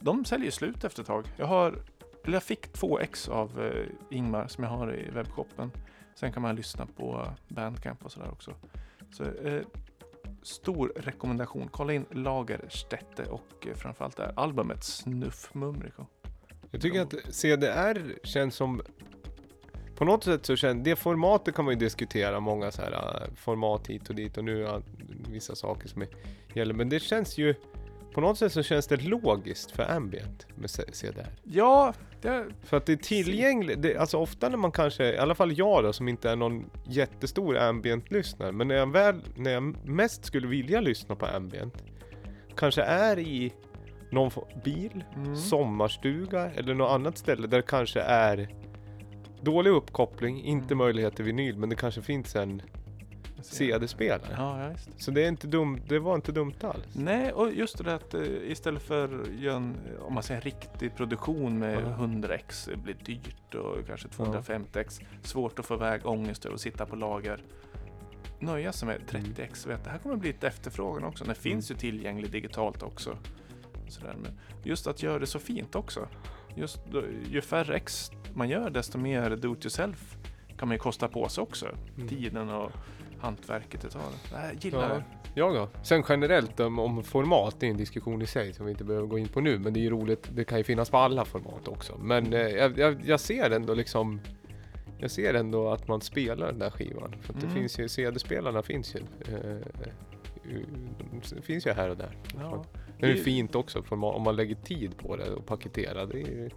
de 0.00 0.24
säljer 0.24 0.50
slut 0.50 0.84
efter 0.84 1.02
ett 1.02 1.06
tag. 1.06 1.24
Jag 1.36 1.46
har, 1.46 1.78
eller 2.24 2.32
jag 2.32 2.42
fick 2.42 2.72
två 2.72 2.98
ex 2.98 3.28
av 3.28 3.60
eh, 3.60 4.16
Ingmar 4.16 4.46
som 4.46 4.64
jag 4.64 4.70
har 4.70 4.94
i 4.94 5.10
webbshoppen. 5.10 5.70
Sen 6.14 6.32
kan 6.32 6.42
man 6.42 6.56
lyssna 6.56 6.86
på 6.86 7.26
Bandcamp 7.48 8.04
och 8.04 8.12
sådär 8.12 8.30
också. 8.30 8.54
Så 9.12 9.24
eh, 9.24 9.62
stor 10.42 10.92
rekommendation. 10.96 11.68
Kolla 11.72 11.92
in 11.92 12.04
Lagerstätte 12.10 13.24
och 13.24 13.66
eh, 13.66 13.74
framförallt 13.74 14.16
det 14.16 14.22
här 14.22 14.32
albumet 14.36 14.84
Snuff 14.84 15.54
Mumriko. 15.54 16.06
Jag 16.70 16.80
tycker 16.80 17.00
att 17.00 17.14
CDR 17.34 18.26
känns 18.26 18.54
som 18.54 18.82
på 19.96 20.04
något 20.04 20.24
sätt 20.24 20.46
så 20.46 20.56
känns 20.56 20.84
det 20.84 20.96
formatet 20.96 21.54
kan 21.54 21.64
man 21.64 21.74
ju 21.74 21.80
diskutera 21.80 22.40
många 22.40 22.70
så 22.70 22.82
här 22.82 22.92
äh, 22.92 23.34
format 23.34 23.86
hit 23.86 24.08
och 24.08 24.14
dit 24.14 24.38
och 24.38 24.44
nu 24.44 24.58
ja, 24.58 24.82
vissa 25.28 25.54
saker 25.54 25.88
som 25.88 26.02
är, 26.02 26.08
gäller 26.54 26.74
men 26.74 26.88
det 26.88 27.00
känns 27.00 27.38
ju 27.38 27.54
på 28.14 28.20
något 28.20 28.38
sätt 28.38 28.52
så 28.52 28.62
känns 28.62 28.86
det 28.86 28.96
logiskt 28.96 29.70
för 29.70 29.90
ambient 29.90 30.46
med 30.54 30.70
CDR. 30.70 31.26
Ja, 31.42 31.94
det, 32.22 32.46
För 32.64 32.76
att 32.76 32.86
det 32.86 32.92
är 32.92 32.96
tillgängligt, 32.96 33.82
det, 33.82 33.96
alltså 33.96 34.18
ofta 34.18 34.48
när 34.48 34.56
man 34.56 34.72
kanske, 34.72 35.04
i 35.04 35.18
alla 35.18 35.34
fall 35.34 35.58
jag 35.58 35.84
då 35.84 35.92
som 35.92 36.08
inte 36.08 36.30
är 36.30 36.36
någon 36.36 36.70
jättestor 36.86 37.56
ambient-lyssnare, 37.56 38.52
men 38.52 38.68
när 38.68 38.74
jag 38.74 38.92
väl, 38.92 39.20
när 39.36 39.50
jag 39.50 39.86
mest 39.86 40.24
skulle 40.24 40.46
vilja 40.46 40.80
lyssna 40.80 41.14
på 41.14 41.26
ambient, 41.26 41.74
kanske 42.56 42.82
är 42.82 43.18
i 43.18 43.52
någon 44.10 44.30
bil, 44.64 45.04
mm. 45.16 45.36
sommarstuga 45.36 46.50
eller 46.50 46.74
något 46.74 46.90
annat 46.90 47.18
ställe 47.18 47.46
där 47.46 47.56
det 47.56 47.66
kanske 47.66 48.00
är 48.00 48.48
dålig 49.40 49.70
uppkoppling, 49.70 50.44
inte 50.44 50.74
Mm. 50.74 50.78
möjlighet 50.78 51.16
till 51.16 51.24
vinyl, 51.24 51.56
men 51.58 51.68
det 51.68 51.76
kanske 51.76 52.02
finns 52.02 52.36
en 52.36 52.62
CD-spelare. 53.42 54.34
Ja, 54.36 54.62
ja. 54.62 54.74
Så 54.96 55.10
det 55.10 55.24
är 55.24 55.28
inte 55.28 55.46
dumt, 55.46 55.80
det 55.88 55.98
var 55.98 56.14
inte 56.14 56.32
dumt 56.32 56.54
alls. 56.60 56.84
Nej, 56.92 57.32
och 57.32 57.52
just 57.52 57.84
det 57.84 57.94
att 57.94 58.14
eh, 58.14 58.22
istället 58.22 58.82
för 58.82 59.08
en, 59.48 59.76
om 60.00 60.14
man 60.14 60.22
säger 60.22 60.40
riktig 60.40 60.96
produktion 60.96 61.58
med 61.58 61.82
Ja. 61.82 62.04
100x, 62.04 62.70
det 62.70 62.76
blir 62.76 62.96
dyrt 63.04 63.54
och 63.54 63.86
kanske 63.86 64.08
250x, 64.08 65.02
svårt 65.22 65.58
att 65.58 65.66
få 65.66 65.74
iväg 65.74 66.06
ångest 66.06 66.46
att 66.46 66.60
sitta 66.60 66.86
på 66.86 66.96
lager. 66.96 67.42
Nöja 68.38 68.72
sig 68.72 68.88
med 68.88 69.00
30x, 69.08 69.68
vet, 69.68 69.84
det 69.84 69.90
här 69.90 69.98
kommer 69.98 70.16
bli 70.16 70.30
ett 70.30 70.44
efterfrågan 70.44 71.04
också. 71.04 71.24
Det 71.24 71.34
finns 71.34 71.70
ju 71.70 71.74
tillgängligt 71.74 72.32
digitalt 72.32 72.82
också. 72.82 73.18
Sådär. 73.88 74.16
Men 74.22 74.32
just 74.62 74.86
att 74.86 75.02
göra 75.02 75.18
det 75.18 75.26
så 75.26 75.38
fint 75.38 75.74
också. 75.74 76.08
Just 76.54 76.80
då, 76.90 77.02
ju 77.30 77.40
färre 77.40 77.76
x 77.76 78.10
man 78.34 78.48
gör, 78.48 78.70
desto 78.70 78.98
mer 78.98 79.30
do 79.36 79.52
it 79.52 79.64
yourself 79.64 80.16
kan 80.58 80.68
man 80.68 80.74
ju 80.74 80.78
kosta 80.78 81.08
på 81.08 81.28
sig 81.28 81.42
också. 81.42 81.66
Mm. 81.96 82.08
Tiden 82.08 82.48
och 82.48 82.72
hantverket 83.20 83.80
det 83.80 83.88
tar. 83.90 84.00
Det 84.30 84.36
här 84.36 84.52
gillar 84.60 84.88
Ja. 84.88 84.94
jag. 84.94 85.02
Jag 85.34 85.54
då? 85.54 85.68
Sen 85.82 86.02
generellt 86.08 86.60
om, 86.60 86.78
om 86.78 87.02
format, 87.02 87.56
det 87.60 87.66
är 87.66 87.70
en 87.70 87.76
diskussion 87.76 88.22
i 88.22 88.26
sig 88.26 88.52
som 88.52 88.64
vi 88.66 88.72
inte 88.72 88.84
behöver 88.84 89.06
gå 89.06 89.18
in 89.18 89.28
på 89.28 89.40
nu. 89.40 89.58
Men 89.58 89.72
det 89.72 89.80
är 89.80 89.82
ju 89.82 89.90
roligt, 89.90 90.28
det 90.32 90.44
kan 90.44 90.58
ju 90.58 90.64
finnas 90.64 90.90
på 90.90 90.96
alla 90.96 91.24
format 91.24 91.68
också. 91.68 91.98
Men 91.98 92.32
eh, 92.32 92.40
jag, 92.40 92.78
jag, 92.78 93.00
jag 93.04 93.20
ser 93.20 93.50
ändå 93.50 93.74
liksom 93.74 94.20
jag 94.98 95.10
ser 95.10 95.34
ändå 95.34 95.70
att 95.70 95.88
man 95.88 96.00
spelar 96.00 96.46
den 96.46 96.58
där 96.58 96.70
skivan. 96.70 97.14
För 97.20 97.32
att 97.34 97.40
det 97.40 97.46
Mm. 97.46 97.58
finns 97.58 97.78
ju, 97.78 97.88
CD-spelarna 97.88 98.62
finns 98.62 98.94
ju. 98.94 98.98
Eh, 99.34 99.56
ju- 100.50 100.66
det 101.34 101.42
finns 101.42 101.66
ju 101.66 101.70
här 101.72 101.88
och 101.88 101.96
där. 101.96 102.16
Ja. 102.38 102.64
Det 102.98 103.06
är 103.06 103.10
ju 103.10 103.16
Det- 103.16 103.20
fint 103.22 103.54
också 103.54 103.82
om 103.90 104.22
man 104.22 104.36
lägger 104.36 104.54
tid 104.54 104.96
på 104.98 105.16
det 105.16 105.30
och 105.30 105.46
paketerar. 105.46 106.06
Det 106.06 106.14
är 106.22 106.26
ju, 106.26 106.50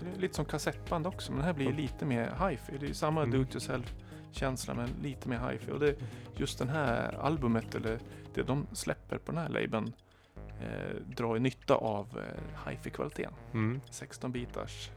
Det 0.00 0.16
är 0.16 0.20
Lite 0.20 0.34
som 0.34 0.44
kassettband 0.44 1.06
också, 1.06 1.32
men 1.32 1.40
det 1.40 1.46
här 1.46 1.52
blir 1.52 1.66
ju 1.66 1.72
lite 1.72 2.04
mer 2.06 2.24
hi-fi. 2.48 2.72
Det 2.80 2.86
är 2.86 2.88
ju 2.88 2.94
samma 2.94 3.22
Mm. 3.22 3.38
do 3.38 3.42
it 3.42 3.50
yourself 3.54 3.94
känsla 4.34 4.74
men 4.74 4.88
lite 5.02 5.28
mer 5.28 5.50
hi-fi. 5.50 5.70
Och 5.72 5.80
det, 5.80 5.94
just 6.36 6.58
den 6.58 6.68
här 6.68 7.12
albumet, 7.20 7.74
eller 7.74 7.98
det 8.34 8.42
de 8.42 8.66
släpper 8.72 9.18
på 9.18 9.32
den 9.32 9.40
här 9.40 9.48
labeln, 9.48 9.92
eh, 10.36 10.96
drar 11.16 11.38
nytta 11.38 11.74
av 11.74 12.06
eh, 12.18 12.68
hi-fi 12.70 12.90
kvaliteten. 12.90 13.32
mm. 13.52 13.80
16 13.90 14.32
bitars 14.32 14.90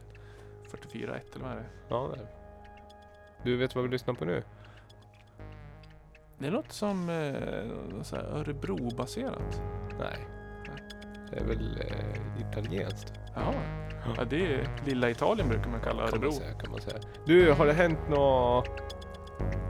44.1 0.71 1.19
eller 1.35 1.43
vad 1.45 1.51
är 1.51 1.55
det? 1.55 1.65
Ja, 1.89 2.09
det 2.15 2.21
är. 2.21 2.27
Du 3.43 3.57
vet 3.57 3.75
vad 3.75 3.83
vi 3.83 3.89
lyssnar 3.89 4.13
på 4.13 4.25
nu? 4.25 4.43
Det 6.37 6.49
låter 6.49 6.73
som 6.73 7.09
eh, 7.09 8.35
Örebro-baserat. 8.35 9.61
Nej. 9.99 10.17
Det 11.31 11.37
är 11.39 11.45
väl 11.45 11.81
eh, 11.81 12.41
italienskt. 12.49 13.13
Jaha. 13.35 13.53
Ja, 14.17 14.23
det 14.25 14.53
är 14.55 14.67
lilla 14.85 15.09
Italien 15.09 15.49
brukar 15.49 15.69
man 15.69 15.79
kalla 15.81 15.99
Kan 16.07 16.09
Örebro. 16.13 16.29
man, 16.29 16.33
säga, 16.33 16.53
kan 16.53 16.71
man 16.71 16.81
säga. 16.81 16.97
Du, 17.25 17.51
har 17.51 17.65
det 17.65 17.73
hänt 17.73 17.99
något... 18.09 18.94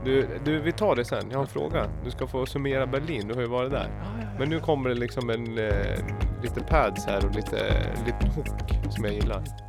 Du, 0.04 0.28
du, 0.44 0.60
vi 0.60 0.72
tar 0.72 0.96
det 0.96 1.04
sen. 1.04 1.30
Jag 1.30 1.38
har 1.38 1.42
en 1.42 1.48
fråga. 1.48 1.86
Du 2.04 2.10
ska 2.10 2.26
få 2.26 2.46
summera 2.46 2.86
Berlin. 2.86 3.28
Du 3.28 3.34
har 3.34 3.42
ju 3.42 3.48
varit 3.48 3.70
där. 3.70 3.90
Men 4.38 4.48
nu 4.48 4.60
kommer 4.60 4.88
det 4.88 4.94
liksom 4.94 5.30
en... 5.30 5.58
Eh, 5.58 5.98
lite 6.42 6.60
pads 6.60 7.06
här 7.06 7.26
och 7.26 7.34
lite, 7.34 7.56
lite 8.06 8.26
hook 8.36 8.92
som 8.94 9.04
jag 9.04 9.14
gillar. 9.14 9.65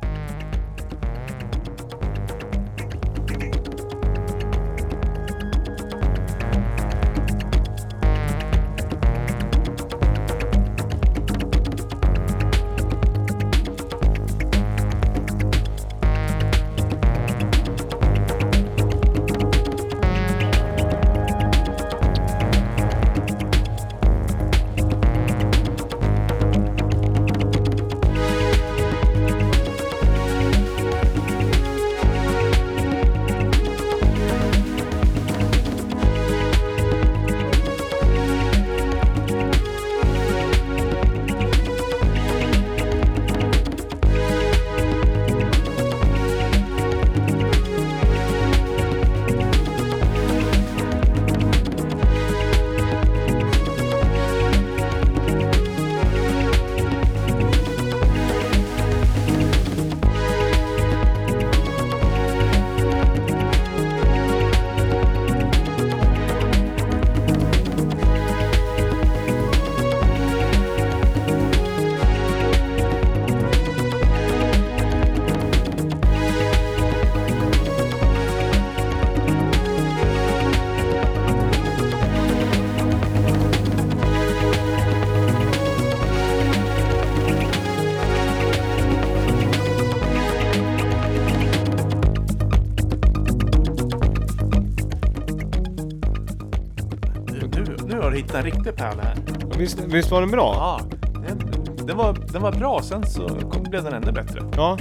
En 98.38 98.44
riktig 98.44 98.76
pärla 98.76 99.02
här. 99.02 99.16
Visst, 99.58 99.80
visst 99.80 100.10
var 100.10 100.20
den 100.20 100.30
bra? 100.30 100.54
Ja, 100.56 100.80
den, 101.28 101.38
den, 101.86 101.96
var, 101.96 102.18
den 102.32 102.42
var 102.42 102.52
bra, 102.52 102.82
sen 102.82 103.06
så 103.06 103.28
kom, 103.28 103.62
blev 103.62 103.84
den 103.84 103.94
ännu 103.94 104.12
bättre. 104.12 104.42
Ja, 104.56 104.78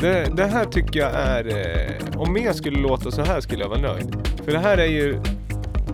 det, 0.00 0.36
det 0.36 0.46
här 0.46 0.64
tycker 0.64 1.00
jag 1.00 1.10
är... 1.12 1.46
Eh, 1.46 2.20
om 2.20 2.32
mer 2.32 2.52
skulle 2.52 2.78
låta 2.78 3.10
så 3.10 3.22
här 3.22 3.40
skulle 3.40 3.62
jag 3.62 3.68
vara 3.68 3.80
nöjd. 3.80 4.16
För 4.44 4.52
det 4.52 4.58
här 4.58 4.78
är 4.78 4.86
ju... 4.86 5.20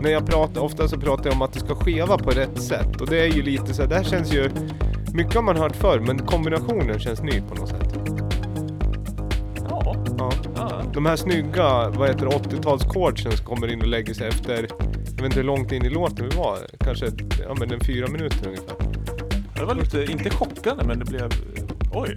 När 0.00 0.10
jag 0.10 0.26
pratar, 0.26 0.60
ofta 0.60 0.88
så 0.88 1.00
pratar 1.00 1.24
jag 1.24 1.34
om 1.34 1.42
att 1.42 1.52
det 1.52 1.60
ska 1.60 1.74
skeva 1.74 2.18
på 2.18 2.30
rätt 2.30 2.62
sätt. 2.62 3.00
Och 3.00 3.06
det 3.06 3.20
är 3.20 3.26
ju 3.26 3.42
lite 3.42 3.74
så 3.74 3.82
här, 3.82 3.88
det 3.88 3.94
här 3.94 4.04
känns 4.04 4.32
ju... 4.34 4.50
Mycket 5.14 5.34
har 5.34 5.42
man 5.42 5.56
hört 5.56 5.76
förr, 5.76 6.00
men 6.00 6.18
kombinationen 6.18 6.98
känns 6.98 7.22
ny 7.22 7.40
på 7.40 7.54
något 7.54 7.68
sätt. 7.68 7.94
Ja, 9.70 9.96
Ja. 10.18 10.82
De 10.94 11.06
här 11.06 11.16
snygga, 11.16 11.90
vad 11.90 12.08
heter 12.08 12.26
det, 12.26 12.32
80-talschordsen 12.32 13.30
som 13.30 13.46
kommer 13.46 13.72
in 13.72 13.80
och 13.80 13.86
lägger 13.86 14.14
sig 14.14 14.28
efter... 14.28 14.68
Vet 15.26 15.32
inte 15.32 15.40
hur 15.40 15.46
långt 15.46 15.72
in 15.72 15.86
i 15.86 15.90
låten 15.90 16.28
vi 16.28 16.36
var. 16.36 16.58
Kanske 16.84 17.06
ja, 17.42 17.54
men 17.58 17.72
en 17.72 17.80
fyra 17.80 18.08
minuter 18.08 18.46
ungefär. 18.46 18.76
Det 19.54 19.64
var 19.64 19.74
lite, 19.74 20.12
inte 20.12 20.30
chockande, 20.30 20.84
men 20.84 20.98
det 20.98 21.04
blev... 21.04 21.30
Oj! 21.92 22.16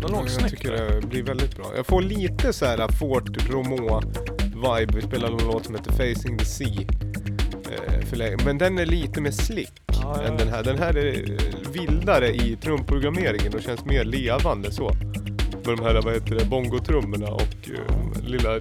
Det 0.00 0.08
låg 0.08 0.20
jag 0.24 0.30
snyggt. 0.30 0.50
tycker 0.50 0.72
det 0.72 1.06
blir 1.06 1.22
väldigt 1.22 1.56
bra. 1.56 1.66
Jag 1.76 1.86
får 1.86 2.02
lite 2.02 2.52
så 2.52 2.66
här 2.66 2.88
Fort 2.88 3.50
Romo 3.50 4.00
vibe. 4.40 4.92
Vi 4.94 5.02
spelar 5.02 5.28
en 5.28 5.36
låt 5.46 5.64
som 5.64 5.74
heter 5.74 5.92
Facing 5.92 6.38
the 6.38 6.44
Sea. 6.44 6.86
Eh. 8.20 8.44
Men 8.44 8.58
den 8.58 8.78
är 8.78 8.86
lite 8.86 9.20
mer 9.20 9.30
slick 9.30 9.72
ja. 9.86 10.22
än 10.22 10.36
den 10.36 10.48
här. 10.48 10.62
Den 10.62 10.78
här 10.78 10.96
är 10.96 11.38
vildare 11.72 12.34
i 12.34 12.56
trumprogrammeringen 12.56 13.54
och 13.54 13.62
känns 13.62 13.84
mer 13.84 14.04
levande 14.04 14.72
så. 14.72 14.90
Med 15.66 15.76
de 15.76 15.80
här, 15.82 16.02
vad 16.04 16.14
heter 16.14 16.34
det, 16.34 16.44
bongotrummorna 16.44 17.28
och 17.28 17.70
eh, 17.74 18.22
lilla 18.22 18.60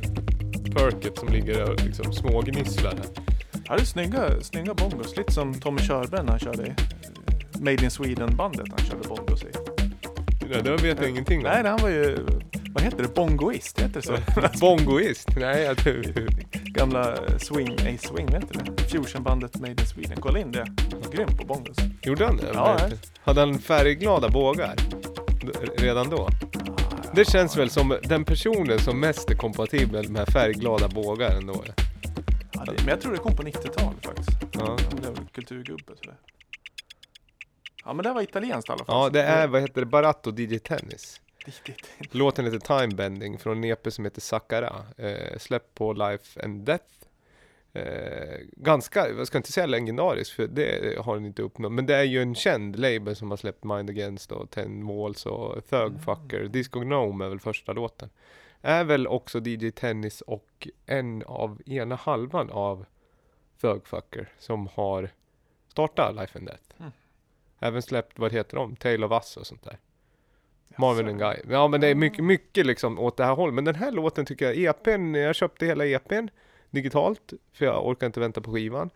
perket 0.76 1.18
som 1.18 1.30
ligger 1.30 1.72
och 1.72 1.86
liksom 1.86 2.14
smågnisslar 2.14 2.92
här. 2.92 3.23
Ja, 3.68 3.76
det 3.76 3.82
är 3.82 3.86
snygga, 3.86 4.42
snygga 4.42 4.74
bongos. 4.74 5.18
Lite 5.18 5.32
som 5.32 5.54
Tommy 5.54 5.82
Körberg 5.82 6.24
när 6.24 6.30
han 6.30 6.40
körde 6.40 6.66
eh, 6.66 6.74
Made 7.60 7.84
in 7.84 7.92
Sweden-bandet. 7.92 8.68
Han 8.78 8.86
körde 8.86 9.08
bongos 9.08 9.44
i. 9.44 9.48
Det 10.50 10.62
där 10.62 10.78
vet 10.78 11.00
jag 11.00 11.10
ingenting 11.10 11.38
om. 11.38 11.44
Nej, 11.44 11.64
han 11.66 11.80
var 11.82 11.90
ju... 11.90 12.26
Vad 12.74 12.84
heter 12.84 13.04
det? 13.04 13.14
Bongoist? 13.16 13.82
Heter 13.82 14.02
det 14.02 14.02
så? 14.02 14.18
Bongoist? 14.60 15.30
Nej, 15.38 15.64
jag 15.64 15.78
tror... 15.78 16.04
Gamla 16.52 17.18
Swing, 17.40 17.76
ej 17.86 17.98
Swing, 17.98 18.26
vet 18.26 18.54
du 18.54 18.60
det? 18.60 18.84
Fusionbandet 18.84 19.60
Made 19.60 19.72
in 19.72 19.88
Sweden. 19.88 20.18
Kolla 20.22 20.40
in 20.40 20.52
det. 20.52 20.66
Grym 21.14 21.38
på 21.38 21.46
bongos. 21.46 21.78
Gjorde 22.02 22.26
han 22.26 22.38
det? 22.38 22.52
Ja, 22.54 22.78
ja. 22.80 22.96
Hade 23.24 23.40
han 23.40 23.60
färgglada 23.60 24.30
bågar? 24.30 24.76
Redan 25.78 26.10
då? 26.10 26.30
Det 27.16 27.26
känns 27.26 27.58
väl 27.58 27.70
som 27.70 27.98
den 28.04 28.26
personen 28.26 28.80
som 28.80 29.00
mest 29.00 29.30
är 29.30 29.36
kompatibel 29.36 30.10
med 30.10 30.28
färgglada 30.28 30.88
bågar 30.88 31.38
ändå. 31.38 31.64
Ja, 32.66 32.72
det, 32.72 32.84
men 32.84 32.90
jag 32.90 33.02
tror 33.02 33.12
det 33.12 33.18
kom 33.18 33.36
på 33.36 33.44
90-talet 33.44 34.06
faktiskt. 34.06 34.30
Ja. 34.54 34.78
Han 34.90 35.00
blev 35.00 35.28
kulturgubbe 35.28 35.96
sådär. 35.96 36.18
Ja 37.86 37.94
men 37.94 38.04
det 38.04 38.14
var 38.14 38.22
italienskt 38.22 38.70
i 38.70 38.72
alla 38.72 38.86
fall. 38.86 38.96
Ja, 39.04 39.10
det 39.10 39.22
är, 39.22 39.48
vad 39.48 39.62
heter 39.62 39.82
det, 39.82 39.86
Baratto 39.86 40.32
DJ 40.38 40.60
Tennis. 40.60 41.22
Låten 42.12 42.46
heter 42.46 42.60
Time 42.60 42.96
Bending 42.96 43.38
från 43.38 43.58
en 43.58 43.64
EP 43.64 43.94
som 43.94 44.06
heter 44.06 44.22
Sakara. 44.22 44.86
Eh, 44.98 45.38
släppt 45.38 45.76
på 45.76 45.94
Life 45.94 46.42
and 46.44 46.66
Death. 46.66 46.86
Eh, 47.74 48.40
ganska, 48.52 49.10
jag 49.10 49.28
ska 49.28 49.38
inte 49.38 49.52
säga 49.52 49.66
legendarisk 49.66 50.36
för 50.36 50.48
det 50.48 51.00
har 51.00 51.16
den 51.16 51.26
inte 51.26 51.42
uppnått. 51.42 51.72
Men 51.72 51.86
det 51.86 51.96
är 51.96 52.04
ju 52.04 52.22
en 52.22 52.36
känd 52.36 52.80
label 52.80 53.16
som 53.16 53.30
har 53.30 53.38
släppt 53.38 53.64
Mind 53.64 53.90
Against 53.90 54.32
och 54.32 54.50
Ten 54.50 54.88
Walls 54.88 55.26
och 55.26 55.70
Thugfucker. 55.70 56.44
Disco 56.44 56.80
Gnome 56.80 57.26
är 57.26 57.30
väl 57.30 57.40
första 57.40 57.74
låten. 57.74 58.10
Är 58.66 58.84
väl 58.84 59.08
också 59.08 59.40
DJ 59.40 59.72
Tennis 59.72 60.22
och 60.22 60.68
en 60.86 61.24
av 61.24 61.62
ena 61.66 61.96
halvan 61.96 62.50
av 62.50 62.86
Thugfucker 63.62 64.30
som 64.40 64.68
har 64.74 65.10
startat 65.68 66.16
Life 66.16 66.40
and 66.40 66.48
Death. 66.48 66.64
Mm. 66.80 66.92
Även 67.60 67.82
släppt, 67.82 68.20
vad 68.20 68.34
heter 68.34 68.58
de? 68.58 68.76
Tale 68.76 69.06
of 69.06 69.12
Us 69.12 69.38
och 69.38 69.48
sånt 69.48 69.64
där. 69.64 69.78
Marvin 70.78 71.08
and 71.08 71.20
Guy. 71.20 71.36
Ja 71.50 71.68
men 71.68 71.82
det 71.82 71.88
är 71.88 71.96
mycket, 71.96 72.24
mycket 72.24 72.66
liksom 72.66 73.00
åt 73.00 73.18
det 73.18 73.26
här 73.26 73.36
hållet. 73.36 73.56
Men 73.56 73.66
den 73.66 73.76
här 73.76 73.92
låten 73.92 74.26
tycker 74.26 74.46
jag, 74.46 74.58
EPn, 74.58 75.16
jag 75.16 75.36
köpte 75.36 75.66
hela 75.66 75.86
EPn 75.86 76.28
digitalt. 76.70 77.34
För 77.54 77.66
jag 77.66 77.88
orkar 77.88 78.08
inte 78.08 78.20
vänta 78.20 78.42
på 78.42 78.54
skivan. 78.54 78.90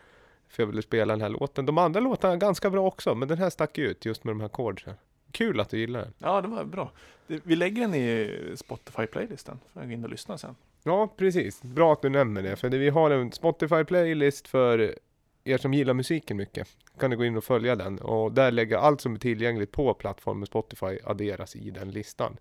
För 0.47 0.63
jag 0.63 0.67
ville 0.67 0.81
spela 0.81 1.13
den 1.13 1.21
här 1.21 1.29
låten. 1.29 1.65
De 1.65 1.77
andra 1.77 1.99
låtarna 1.99 2.33
är 2.33 2.37
ganska 2.37 2.69
bra 2.69 2.87
också. 2.87 3.15
Men 3.15 3.27
den 3.27 3.37
här 3.37 3.49
stack 3.49 3.77
ut 3.77 4.05
just 4.05 4.23
med 4.23 4.31
de 4.31 4.41
här 4.41 4.49
chordsen. 4.49 4.93
Kul 5.31 5.59
att 5.59 5.69
du 5.69 5.79
gillar 5.79 5.99
den. 5.99 6.13
Ja 6.17 6.41
det 6.41 6.47
var 6.47 6.63
bra. 6.63 6.91
Det, 7.27 7.39
vi 7.43 7.55
lägger 7.55 7.81
den 7.81 7.95
i 7.95 8.53
Spotify-playlisten. 8.55 9.59
För 9.73 9.81
att 9.81 9.87
gå 9.87 9.93
in 9.93 10.03
och 10.03 10.09
lyssna 10.09 10.37
sen. 10.37 10.55
Ja 10.83 11.13
precis, 11.17 11.61
bra 11.61 11.93
att 11.93 12.01
du 12.01 12.09
nämner 12.09 12.43
det. 12.43 12.55
För 12.55 12.69
det, 12.69 12.77
vi 12.77 12.89
har 12.89 13.11
en 13.11 13.31
Spotify-playlist 13.31 14.47
för 14.47 14.95
er 15.43 15.57
som 15.57 15.73
gillar 15.73 15.93
musiken 15.93 16.37
mycket. 16.37 16.67
Kan 16.99 17.11
du 17.11 17.17
gå 17.17 17.25
in 17.25 17.37
och 17.37 17.43
följa 17.43 17.75
den. 17.75 17.99
Och 17.99 18.31
där 18.31 18.51
lägger 18.51 18.77
allt 18.77 19.01
som 19.01 19.15
är 19.15 19.19
tillgängligt 19.19 19.71
på 19.71 19.93
plattformen 19.93 20.45
Spotify 20.45 20.99
adderas 21.03 21.55
i 21.55 21.69
den 21.69 21.91
listan. 21.91 22.37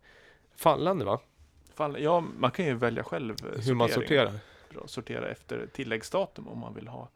Fallande 0.56 1.04
va? 1.04 1.20
Fall, 1.74 2.02
ja, 2.02 2.24
man 2.38 2.50
kan 2.50 2.66
ju 2.66 2.74
välja 2.74 3.02
själv 3.02 3.36
eh, 3.44 3.64
Hur 3.66 3.74
man 3.74 3.88
sorterar. 3.88 4.32
Bra, 4.70 4.82
sortera 4.86 5.28
efter 5.28 5.68
tilläggsdatum 5.72 6.48
om 6.48 6.58
man 6.58 6.74
vill 6.74 6.88
ha 6.88 7.08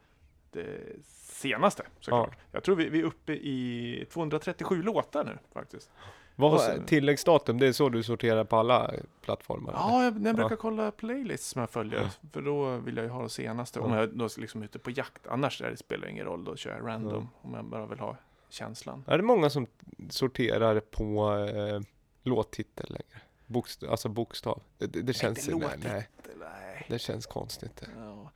det 0.53 0.81
senaste 1.07 1.83
såklart. 2.01 2.37
Jag 2.53 2.63
tror 2.65 2.77
vi, 2.77 2.89
vi 2.89 3.01
är 3.01 3.05
uppe 3.05 3.33
i 3.33 4.07
237 4.13 4.83
låtar 4.83 5.25
nu 5.25 5.39
faktiskt. 5.53 5.91
Vad 6.37 6.61
sen- 6.61 6.87
tilläggsdatum? 6.87 7.59
Det 7.59 7.67
är 7.67 7.73
så 7.73 7.89
du 7.89 8.03
sorterar 8.03 8.45
på 8.45 8.57
alla 8.57 8.91
plattformar? 9.23 9.73
Ja, 9.73 10.05
jag, 10.05 10.27
jag 10.27 10.37
brukar 10.37 10.51
Ja. 10.51 10.57
kolla 10.57 10.91
playlists 10.91 11.49
som 11.49 11.61
jag 11.61 11.71
följer. 11.71 12.01
Ja. 12.01 12.29
För 12.33 12.43
då 12.43 12.77
vill 12.77 12.97
jag 12.97 13.05
ju 13.05 13.11
ha 13.11 13.23
det 13.23 13.29
senaste. 13.29 13.81
Om 13.81 13.93
Ja. 13.93 13.99
jag 13.99 14.09
då 14.19 14.25
är 14.25 14.41
liksom 14.41 14.63
ute 14.63 14.79
på 14.79 14.91
jakt. 14.91 15.27
Annars 15.27 15.63
är 15.63 15.71
det, 15.71 15.77
spelar 15.77 16.05
det 16.07 16.11
ingen 16.11 16.25
roll. 16.27 16.45
Då 16.45 16.57
kör 16.57 16.77
jag 16.77 16.87
random. 16.87 17.29
Om 17.43 17.55
jag 17.55 17.65
bara 17.65 17.87
vill 17.87 17.99
ha 17.99 18.17
känslan. 18.49 19.05
Är 19.07 19.17
det 19.17 19.23
många 19.25 19.51
som 19.51 19.67
sorterar 20.11 20.81
på 20.81 21.37
eh, 21.55 21.81
låttitel 22.23 22.87
längre? 22.89 23.21
Bokst 23.47 23.83
alltså 23.85 24.09
bokstav? 24.09 24.63
Det, 24.79 24.87
det, 24.87 25.03
det 25.03 25.13
känns... 25.13 25.49
nej, 25.49 25.59
nej, 25.85 26.09
Nej. 26.41 26.87
det 26.89 26.99
känns 26.99 27.27
konstigt. 27.27 27.83
Ja. 27.99 28.31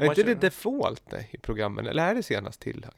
Är 0.00 0.04
inte 0.04 0.22
det 0.22 0.34
default 0.34 1.12
nej, 1.12 1.28
i 1.32 1.38
programmen? 1.38 1.86
Eller 1.86 2.10
är 2.10 2.14
det 2.14 2.22
senast 2.22 2.60
tillagt? 2.60 2.96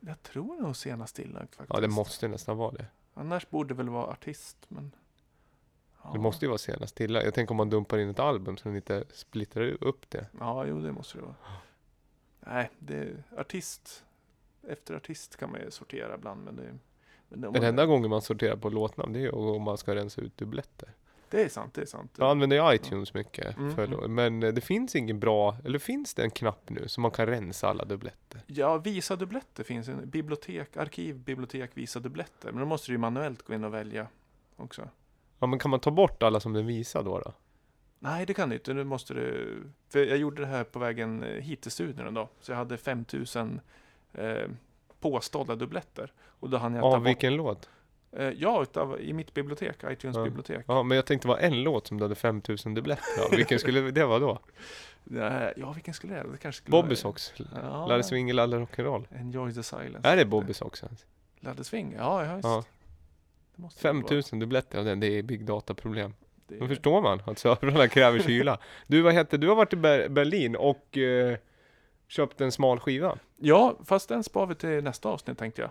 Jag 0.00 0.22
tror 0.22 0.62
nog 0.62 0.76
senast 0.76 1.16
tillagt 1.16 1.56
faktiskt. 1.56 1.74
Ja, 1.74 1.80
det 1.80 1.88
måste 1.88 2.28
nästan 2.28 2.56
vara 2.56 2.72
det. 2.72 2.86
Annars 3.14 3.50
borde 3.50 3.68
det 3.68 3.74
väl 3.74 3.88
vara 3.88 4.06
artist. 4.06 4.56
Men... 4.68 4.92
Ja. 6.02 6.10
Det 6.12 6.18
måste 6.18 6.44
ju 6.44 6.48
vara 6.48 6.58
senast 6.58 6.96
tillagt. 6.96 7.24
Jag 7.24 7.34
tänker 7.34 7.50
om 7.50 7.56
man 7.56 7.70
dumpar 7.70 7.98
in 7.98 8.10
ett 8.10 8.18
album 8.18 8.56
så 8.56 8.68
den 8.68 8.76
inte 8.76 9.04
splittrar 9.12 9.84
upp 9.84 10.10
det. 10.10 10.26
Ja, 10.38 10.66
jo 10.66 10.80
det 10.80 10.92
måste 10.92 11.18
det 11.18 11.24
vara. 11.24 11.34
Nej, 12.40 12.70
det 12.78 12.96
är 12.96 13.22
artist. 13.36 14.04
Efter 14.68 14.94
artist 14.94 15.36
kan 15.36 15.50
man 15.50 15.60
ju 15.60 15.70
sortera 15.70 16.14
ibland. 16.14 16.44
Men 16.44 16.56
det, 16.56 16.78
men 17.28 17.40
det, 17.40 17.48
om 17.48 17.54
Den 17.54 17.64
enda 17.64 17.86
gången 17.86 18.10
man 18.10 18.22
sorterar 18.22 18.56
på 18.56 18.68
låtnamn 18.68 19.12
det 19.12 19.18
är 19.18 19.20
ju 19.20 19.30
om 19.30 19.62
man 19.62 19.78
ska 19.78 19.94
rensa 19.94 20.20
ut 20.20 20.36
dubbletter. 20.36 20.94
Det 21.30 21.42
är 21.42 21.48
sant, 21.48 21.74
det 21.74 21.80
är 21.82 21.86
sant. 21.86 22.14
Jag 22.18 22.30
använder 22.30 22.56
ju 22.70 22.74
iTunes 22.74 23.14
mycket. 23.14 23.56
Mm, 23.56 23.74
För, 23.74 23.84
mm. 23.84 24.14
Men 24.14 24.40
det 24.40 24.60
finns 24.60 24.96
ingen 24.96 25.20
bra, 25.20 25.56
eller 25.64 25.78
finns 25.78 26.14
det 26.14 26.22
en 26.22 26.30
knapp 26.30 26.70
nu 26.70 26.88
som 26.88 27.02
man 27.02 27.10
kan 27.10 27.26
rensa 27.26 27.68
alla 27.68 27.84
dubbletter? 27.84 28.40
Ja, 28.46 28.78
visa 28.78 29.16
dubbletter 29.16 29.64
finns. 29.64 29.88
En 29.88 30.10
bibliotek, 30.10 30.76
arkiv, 30.76 31.18
bibliotek, 31.18 31.70
visa 31.74 32.00
dubbletter. 32.00 32.52
Men 32.52 32.60
då 32.60 32.66
måste 32.66 32.88
du 32.88 32.94
ju 32.94 32.98
manuellt 32.98 33.42
gå 33.42 33.54
in 33.54 33.64
och 33.64 33.74
välja 33.74 34.06
också. 34.56 34.88
Ja 35.38 35.46
men 35.46 35.58
kan 35.58 35.70
man 35.70 35.80
ta 35.80 35.90
bort 35.90 36.22
alla 36.22 36.40
som 36.40 36.52
den 36.52 36.66
visar 36.66 37.02
då? 37.02 37.18
då? 37.18 37.32
Nej, 37.98 38.26
det 38.26 38.34
kan 38.34 38.48
du 38.48 38.54
inte. 38.54 38.74
Nu 38.74 38.84
måste 38.84 39.14
du... 39.14 39.56
För 39.88 39.98
jag 39.98 40.18
gjorde 40.18 40.42
det 40.42 40.48
här 40.48 40.64
på 40.64 40.78
vägen 40.78 41.22
eh, 41.22 41.28
hit 41.42 41.60
till 41.62 41.70
studion 41.70 42.06
en 42.06 42.14
dag. 42.14 42.28
Så 42.40 42.52
jag 42.52 42.56
hade 42.56 42.76
5000 42.76 43.60
eh, 44.12 44.36
påstådda 45.00 45.56
dubbletter. 45.56 46.12
Och 46.22 46.50
då 46.50 46.56
hann 46.56 46.74
jag 46.74 46.82
ta 46.82 46.90
Ja, 46.90 46.98
bort... 46.98 47.06
vilken 47.08 47.36
låt? 47.36 47.70
Eh, 48.16 48.28
ja, 48.36 48.62
utav, 48.62 49.00
i 49.00 49.12
mitt 49.12 49.34
bibliotek, 49.34 49.76
iTunes 49.90 50.16
Ja. 50.16 50.24
bibliotek. 50.24 50.64
Ja, 50.68 50.82
men 50.82 50.96
jag 50.96 51.06
tänkte 51.06 51.28
det 51.28 51.32
var 51.32 51.38
en 51.38 51.62
låt 51.62 51.86
som 51.86 51.96
du 51.98 52.04
hade 52.04 52.14
5000 52.14 52.74
dubbletter 52.74 53.24
av. 53.24 53.30
Vilken 53.30 53.58
skulle 53.58 53.80
det 53.90 54.04
vara 54.04 54.18
då? 54.18 54.38
Ja, 55.56 55.72
vilken 55.74 55.94
skulle 55.94 56.14
det 56.14 56.22
vara? 56.22 56.32
Det 56.32 56.38
kanske 56.38 56.56
skulle 56.62 56.70
Bobby 56.72 56.88
vara- 56.88 56.96
Socks? 56.96 57.32
Ja, 57.62 57.86
Ladde 57.86 58.02
swing, 58.02 58.32
ladde 58.32 58.56
rock'n'roll? 58.58 59.04
Enjoy 59.20 59.52
the 59.54 59.62
silence. 59.62 60.08
Är 60.08 60.16
det 60.16 60.24
Bobby 60.24 60.52
Socks 60.54 60.82
ens? 60.82 61.06
Ladde 61.40 61.64
swing? 61.64 61.94
Ja, 61.98 62.24
ja, 62.24 62.34
visst. 62.36 62.44
Ja. 62.46 62.64
Det 63.56 63.62
måste 63.62 63.88
det 63.88 63.92
vara. 63.92 64.02
5000 64.02 64.38
dubbletter 64.38 64.78
av 64.78 64.84
den, 64.84 65.00
det 65.00 65.06
är 65.06 65.22
big 65.22 65.44
data 65.44 65.74
problem. 65.74 66.14
Det 66.46 66.58
Då 66.58 66.68
förstår 66.68 67.02
man 67.02 67.22
att 67.26 67.38
servrarna 67.38 67.88
kräver 67.88 68.18
kyla. 68.18 68.58
Du, 68.86 69.02
vad 69.02 69.12
hette, 69.12 69.36
du 69.36 69.48
har 69.48 69.54
varit 69.56 69.72
i 69.72 69.76
Ber- 69.76 70.08
Berlin 70.08 70.56
och 70.56 70.98
eh, 70.98 71.36
köpt 72.08 72.40
en 72.40 72.52
smal 72.52 72.80
skiva. 72.80 73.18
Ja, 73.36 73.76
fast 73.84 74.08
den 74.08 74.24
spar 74.24 74.46
vi 74.46 74.54
till 74.54 74.84
nästa 74.84 75.08
avsnitt 75.08 75.38
tänkte 75.38 75.62
jag. 75.62 75.70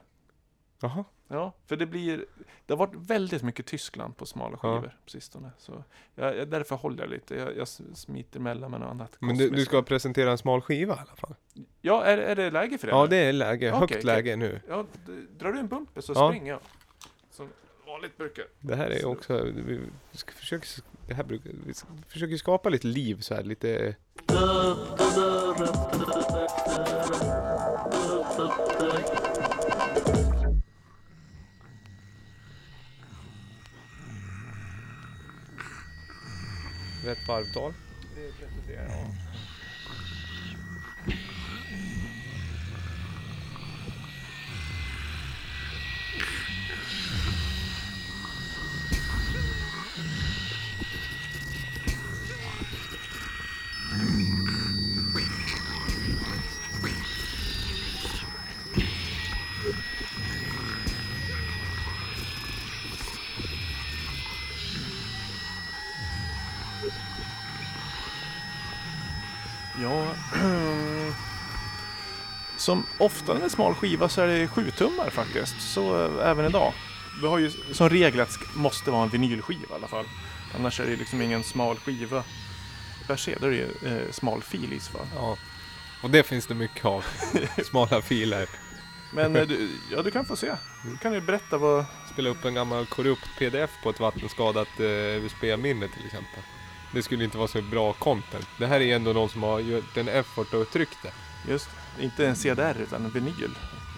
Jaha. 0.82 1.04
Ja, 1.28 1.54
för 1.68 1.76
det 1.76 1.86
blir... 1.86 2.26
Det 2.66 2.74
har 2.74 2.78
varit 2.78 2.96
väldigt 2.96 3.44
mycket 3.44 3.66
Tyskland 3.66 4.18
på 4.18 4.26
smala 4.26 4.60
Ja. 4.64 4.76
skivor 4.76 4.98
på 5.04 5.10
sistone. 5.10 5.52
Så 5.58 5.84
jag, 6.16 6.38
jag, 6.38 6.48
därför 6.50 6.76
håller 6.76 7.04
jag 7.04 7.10
lite. 7.10 7.36
Jag, 7.36 7.58
jag 7.58 7.68
smiter 7.68 8.40
mellan 8.40 8.72
med 8.72 8.80
något 8.80 8.90
annat. 8.90 9.16
Men 9.20 9.38
du, 9.38 9.50
du 9.50 9.66
ska 9.66 9.82
presentera 9.82 10.32
en 10.32 10.38
smal 10.38 10.62
skiva 10.62 10.96
i 10.96 10.98
alla 11.00 11.16
fall? 11.16 11.36
Ja, 11.82 12.04
är, 12.04 12.18
är 12.18 12.36
det 12.36 12.52
läge 12.52 12.78
för 12.78 12.88
det? 12.88 12.94
Ja, 12.94 13.00
eller? 13.00 13.10
det 13.10 13.18
är 13.18 13.34
läge. 13.34 13.68
Okej, 13.70 13.80
Högt 13.80 13.92
okej. 13.94 14.04
läge 14.06 14.36
nu. 14.36 14.62
Ja, 14.68 14.86
drar 15.40 15.52
du 15.54 15.60
en 15.60 15.68
bumper 15.68 16.02
så 16.02 16.14
Ja. 16.16 16.30
springer 16.32 16.52
jag. 16.52 16.60
Som 17.32 17.50
vanligt 17.88 18.18
brukar. 18.18 18.46
Det 18.60 18.76
här 18.76 18.90
är 18.90 19.06
också, 19.06 19.44
vi 19.56 19.80
ska 20.12 20.32
försöka, 20.32 20.66
det 21.08 21.14
här 21.14 21.24
brukar, 21.24 21.52
vi 21.66 21.74
ska- 21.74 21.88
försöker 22.08 22.38
skapa 22.38 22.70
lite 22.70 22.88
liv 22.88 23.20
så 23.20 23.36
här, 23.36 23.44
lite 23.44 23.96
varvtal. 37.28 37.74
Det 38.16 38.22
är 38.22 38.32
33, 38.32 38.76
Ja, 38.88 39.06
som 72.60 72.86
ofta 72.98 73.34
med 73.34 73.52
smal 73.52 73.76
skiva 73.76 74.10
så 74.10 74.22
är 74.22 74.28
det 74.28 74.48
7 74.48 74.72
tummar 74.72 75.10
faktiskt. 75.10 75.62
Så 75.62 76.06
eh, 76.06 76.30
även 76.30 76.46
idag. 76.46 76.74
Vi 77.22 77.28
har 77.28 77.40
ju 77.40 77.52
som 77.72 77.90
regel 77.90 78.20
att 78.20 78.40
det 78.40 78.60
måste 78.60 78.92
vara 78.92 79.04
en 79.04 79.10
vinylskiva 79.10 79.72
i 79.72 79.76
alla 79.76 79.88
fall. 79.88 80.06
Annars 80.56 80.80
är 80.80 80.86
det 80.86 80.96
liksom 80.96 81.22
ingen 81.22 81.44
smal 81.44 81.80
skiva 81.80 82.24
per 83.08 83.16
se. 83.16 83.36
Då 83.40 83.46
är 83.48 83.52
det 83.52 83.56
ju 83.56 83.98
eh, 83.98 84.12
smal 84.12 84.42
fil 84.42 84.74
i 84.74 84.80
så 84.80 84.92
fall. 84.92 85.08
Ja. 85.16 85.38
Och 86.04 86.10
det 86.10 86.24
finns 86.24 86.48
det 86.48 86.56
mycket 86.56 86.86
av. 86.86 87.06
Smala 87.64 88.02
filer. 88.02 88.50
Men 89.14 89.36
eh, 89.36 89.48
du, 89.48 89.70
ja, 89.92 90.02
du 90.02 90.12
kan 90.12 90.26
få 90.26 90.36
se. 90.36 90.56
Du 90.84 90.98
kan 90.98 91.14
ju 91.14 91.22
berätta 91.22 91.58
vad... 91.58 91.86
Spela 92.14 92.30
upp 92.30 92.46
en 92.46 92.54
gammal 92.54 92.86
korrupt 92.86 93.30
pdf 93.40 93.72
på 93.84 93.90
ett 93.90 94.00
vattenskadat 94.00 94.80
eh, 94.80 94.86
USB-minne 95.26 95.88
till 95.88 96.06
exempel. 96.06 96.44
Det 96.94 97.04
skulle 97.04 97.24
inte 97.24 97.38
vara 97.38 97.48
så 97.48 97.62
bra 97.62 97.94
content. 97.94 98.48
Det 98.58 98.68
här 98.68 98.80
är 98.82 98.96
ändå 98.96 99.14
någon 99.14 99.30
som 99.30 99.44
har 99.44 99.60
gjort 99.60 99.98
en 99.98 100.08
effort 100.08 100.54
och 100.54 100.70
tryckt 100.70 100.98
det. 101.04 101.12
Just 101.52 101.70
inte 102.00 102.28
en 102.28 102.36
CDR 102.36 102.76
utan 102.82 103.06
en 103.06 103.12
vinyl. 103.12 103.52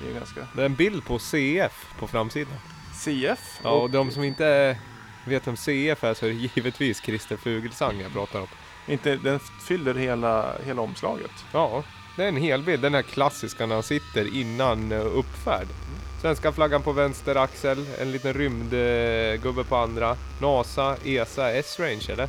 Det 0.04 0.10
är 0.12 0.14
ganska... 0.14 0.48
Det 0.56 0.62
är 0.62 0.66
en 0.66 0.76
bild 0.76 1.06
på 1.06 1.20
CF 1.20 1.86
på 2.00 2.08
framsidan. 2.08 2.54
CF. 3.04 3.60
Ja, 3.64 3.70
och 3.70 3.90
de 3.90 4.12
som 4.12 4.24
inte 4.24 4.78
vet 5.26 5.48
om 5.48 5.56
CF 5.58 6.04
är 6.04 6.14
så 6.14 6.26
är 6.26 6.30
det 6.30 6.50
givetvis 6.56 7.02
Christer 7.02 7.38
Fuglesang 7.38 8.02
jag 8.02 8.14
pratar 8.14 8.40
om. 8.40 8.48
Inte, 8.88 9.16
den 9.16 9.40
fyller 9.40 9.94
hela, 9.96 10.54
hela 10.66 10.82
omslaget. 10.82 11.32
Ja, 11.54 11.84
det 12.18 12.24
är 12.24 12.28
en 12.28 12.38
hel 12.38 12.62
bild. 12.64 12.82
Den 12.82 12.94
här 12.94 13.02
klassiska 13.02 13.66
när 13.66 13.76
han 13.76 13.84
sitter 13.84 14.36
innan 14.36 14.92
eh, 14.92 15.00
uppfärd. 15.06 15.68
Svenska 16.22 16.52
flaggan 16.52 16.82
på 16.84 16.92
vänster 16.92 17.36
axel, 17.36 17.86
en 18.00 18.12
liten 18.12 18.34
rymdgubbe 18.34 19.64
på 19.64 19.76
andra. 19.76 20.18
NASA, 20.42 20.98
ESA, 21.06 21.52
S-Range 21.52 22.06
eller? 22.10 22.24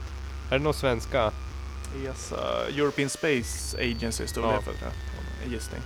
Är 0.50 0.58
det 0.58 0.58
någon 0.58 0.74
svenska? 0.74 1.32
ESA, 2.06 2.66
European 2.68 3.10
Space 3.10 3.78
Agency 3.78 4.26
står 4.26 4.44
Ja. 4.44 4.50
det 4.56 4.62
för. 4.62 4.72
tror 4.72 4.78
jag. 4.82 5.11
Gissning. 5.46 5.80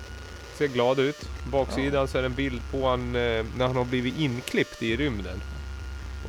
Ser 0.54 0.66
glad 0.66 0.98
ut. 0.98 1.28
Baksidan 1.52 2.08
så 2.08 2.18
är 2.18 2.22
det 2.22 2.28
en 2.28 2.34
bild 2.34 2.62
på 2.70 2.88
han 2.88 3.16
eh, 3.16 3.44
när 3.56 3.66
han 3.66 3.76
har 3.76 3.84
blivit 3.84 4.18
inklippt 4.18 4.82
i 4.82 4.96
rymden. 4.96 5.40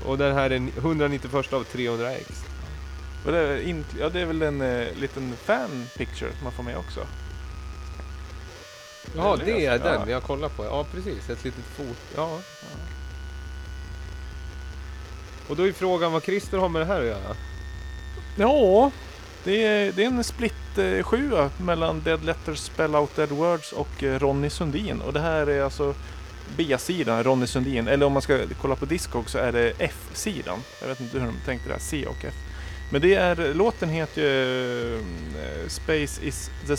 Och 0.05 0.17
den 0.17 0.35
här 0.35 0.49
är 0.49 0.69
191 0.77 1.53
av 1.53 1.63
300 1.63 2.11
ex. 2.11 2.43
Och 3.25 3.31
det, 3.31 3.37
är 3.37 3.61
in, 3.61 3.85
ja, 3.99 4.09
det 4.09 4.21
är 4.21 4.25
väl 4.25 4.41
en 4.41 4.61
eh, 4.61 4.87
liten 4.99 5.33
fan 5.45 5.85
picture 5.97 6.31
man 6.43 6.51
får 6.51 6.63
med 6.63 6.77
också. 6.77 7.07
Ja, 9.15 9.33
Eller, 9.33 9.45
det 9.45 9.65
är 9.65 9.71
alltså, 9.71 9.87
den 9.87 10.01
ja. 10.01 10.09
jag 10.09 10.23
kollar 10.23 10.49
på. 10.49 10.65
Ja, 10.65 10.85
precis. 10.91 11.29
Ett 11.29 11.43
litet 11.43 11.63
fot. 11.63 11.97
Ja. 12.15 12.39
Och 15.47 15.55
då 15.55 15.67
är 15.67 15.71
frågan 15.71 16.11
vad 16.11 16.23
Christer 16.23 16.57
har 16.57 16.69
med 16.69 16.81
det 16.81 16.85
här 16.85 16.99
att 16.99 17.05
göra. 17.05 17.35
Ja, 18.37 18.91
det 19.47 19.63
är, 19.63 19.91
det 19.91 20.03
är 20.03 20.07
en 20.07 20.23
split-sjua 20.23 21.43
eh, 21.43 21.61
mellan 21.61 22.01
Dead 22.01 22.25
Letters, 22.25 22.59
Spell 22.59 22.95
Out 22.95 23.15
Dead 23.15 23.29
Words 23.29 23.71
och 23.71 24.03
eh, 24.03 24.19
Ronny 24.19 24.49
Sundin. 24.49 25.01
Och 25.01 25.13
det 25.13 25.19
här 25.19 25.47
är 25.47 25.61
alltså 25.61 25.95
B-sidan, 26.57 27.23
Ronny 27.23 27.47
Sundin. 27.47 27.87
Eller 27.87 28.05
om 28.05 28.13
man 28.13 28.21
ska 28.21 28.39
kolla 28.61 28.75
på 28.75 28.85
Discog 28.85 29.29
så 29.29 29.37
är 29.37 29.51
det 29.51 29.73
F-sidan. 29.77 30.59
Jag 30.81 30.87
vet 30.87 30.99
inte 30.99 31.19
hur 31.19 31.25
de 31.25 31.35
tänkte 31.45 31.69
där, 31.69 31.79
C 31.79 32.05
och 32.05 32.25
F. 32.25 32.33
Men 32.91 33.01
det 33.01 33.15
är, 33.15 33.53
låten 33.53 33.89
heter 33.89 34.21
ju 34.21 34.95
eh, 34.95 35.67
Space 35.67 36.25
is 36.25 36.51
the 36.67 36.77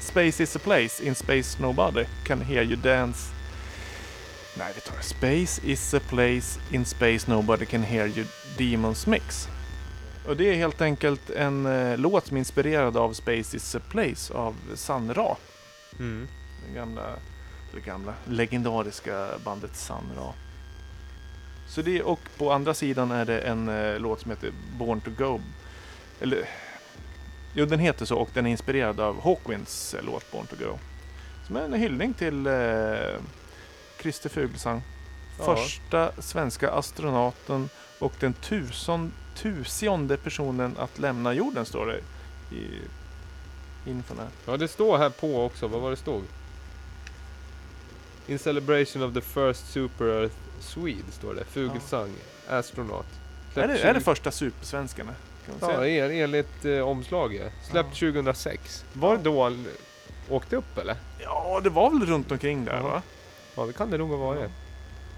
Space 0.00 0.42
is 0.42 0.56
a 0.56 0.60
place 0.64 1.04
in 1.04 1.14
space 1.14 1.62
nobody 1.62 2.04
can 2.24 2.40
hear 2.40 2.62
you 2.62 2.76
dance. 2.76 3.32
Nej, 4.58 4.72
vi 4.74 4.80
tar 4.80 4.96
det. 4.96 5.02
Space 5.02 5.60
is 5.64 5.94
a 5.94 6.00
place 6.08 6.60
in 6.70 6.84
space 6.84 7.30
nobody 7.30 7.66
can 7.66 7.82
hear 7.82 8.06
you 8.06 8.26
demons 8.56 9.06
mix. 9.06 9.48
Och 10.28 10.36
det 10.36 10.44
är 10.44 10.54
helt 10.54 10.80
enkelt 10.80 11.30
en 11.30 11.66
eh, 11.66 11.98
låt 11.98 12.26
som 12.26 12.36
är 12.36 12.38
inspirerad 12.38 12.96
av 12.96 13.12
Space 13.12 13.56
is 13.56 13.74
a 13.74 13.80
place 13.90 14.34
av 14.34 14.56
Sun 14.74 15.14
Ra. 15.14 15.36
Mm. 15.98 16.28
Det 16.66 16.74
gamla, 16.74 17.02
eller 17.72 17.80
gamla 17.82 18.14
legendariska 18.24 19.28
bandet 19.44 19.76
Sun 19.76 20.10
Ra. 20.16 20.32
Så 21.68 21.82
det, 21.82 22.02
och 22.02 22.20
på 22.38 22.52
andra 22.52 22.74
sidan 22.74 23.10
är 23.10 23.24
det 23.24 23.40
en 23.40 23.68
eh, 23.68 23.98
låt 23.98 24.20
som 24.20 24.30
heter 24.30 24.52
Born 24.78 25.00
to 25.00 25.10
Go. 25.18 25.40
Eller, 26.20 26.48
jo 27.54 27.66
den 27.66 27.78
heter 27.78 28.04
så 28.04 28.16
och 28.16 28.28
den 28.34 28.46
är 28.46 28.50
inspirerad 28.50 29.00
av 29.00 29.22
Hawkwinds 29.22 29.94
eh, 29.94 30.04
låt 30.04 30.32
Born 30.32 30.46
to 30.46 30.56
Go. 30.56 30.78
Som 31.46 31.56
är 31.56 31.60
en 31.60 31.72
hyllning 31.72 32.14
till 32.14 32.46
eh, 32.46 32.52
Christer 34.00 34.28
Fuglesang. 34.28 34.82
Ja. 35.38 35.44
Första 35.44 36.22
svenska 36.22 36.70
astronauten 36.70 37.68
och 37.98 38.12
den 38.20 38.32
tusen, 38.32 39.12
tusionde 39.42 40.16
personen 40.16 40.76
att 40.78 40.98
lämna 40.98 41.32
jorden 41.32 41.64
står 41.66 41.86
det 41.86 42.00
i 42.56 42.68
infon 43.90 44.18
här. 44.18 44.28
Ja, 44.46 44.56
det 44.56 44.68
står 44.68 44.98
här 44.98 45.10
på 45.10 45.44
också. 45.44 45.66
Vad 45.68 45.80
var 45.80 45.90
det 45.90 45.96
stod? 45.96 46.22
In 48.26 48.38
celebration 48.38 49.02
of 49.02 49.14
the 49.14 49.20
first 49.20 49.72
super 49.72 50.04
earth 50.04 50.34
Swede 50.60 51.12
står 51.12 51.34
det. 51.34 51.44
Fugelsang, 51.44 52.12
astronaut. 52.48 53.06
Är 53.54 53.68
det, 53.68 53.78
är 53.78 53.94
det 53.94 54.00
20 54.00 54.04
första 54.04 54.30
supersvenskarna? 54.30 55.12
Kan 55.46 55.54
man 55.60 55.70
Ja, 55.70 55.86
en- 55.86 56.10
enligt 56.10 56.64
eh, 56.64 56.78
omslaget. 56.88 57.52
Släppt 57.70 57.94
2006. 57.98 58.84
Var 58.92 59.10
det 59.16 59.16
Ja. 59.16 59.30
då 59.30 59.42
han 59.44 59.66
åkte 60.28 60.56
upp 60.56 60.78
eller? 60.78 60.96
ja, 61.18 61.60
det 61.64 61.70
var 61.70 61.90
väl 61.90 62.06
runt 62.06 62.32
omkring 62.32 62.64
där 62.64 62.76
Ja. 62.76 62.82
va? 62.82 63.02
Ja, 63.56 63.66
det 63.66 63.72
kan 63.72 63.90
det 63.90 63.98
nog 63.98 64.10
ha 64.10 64.16
varit. 64.16 64.50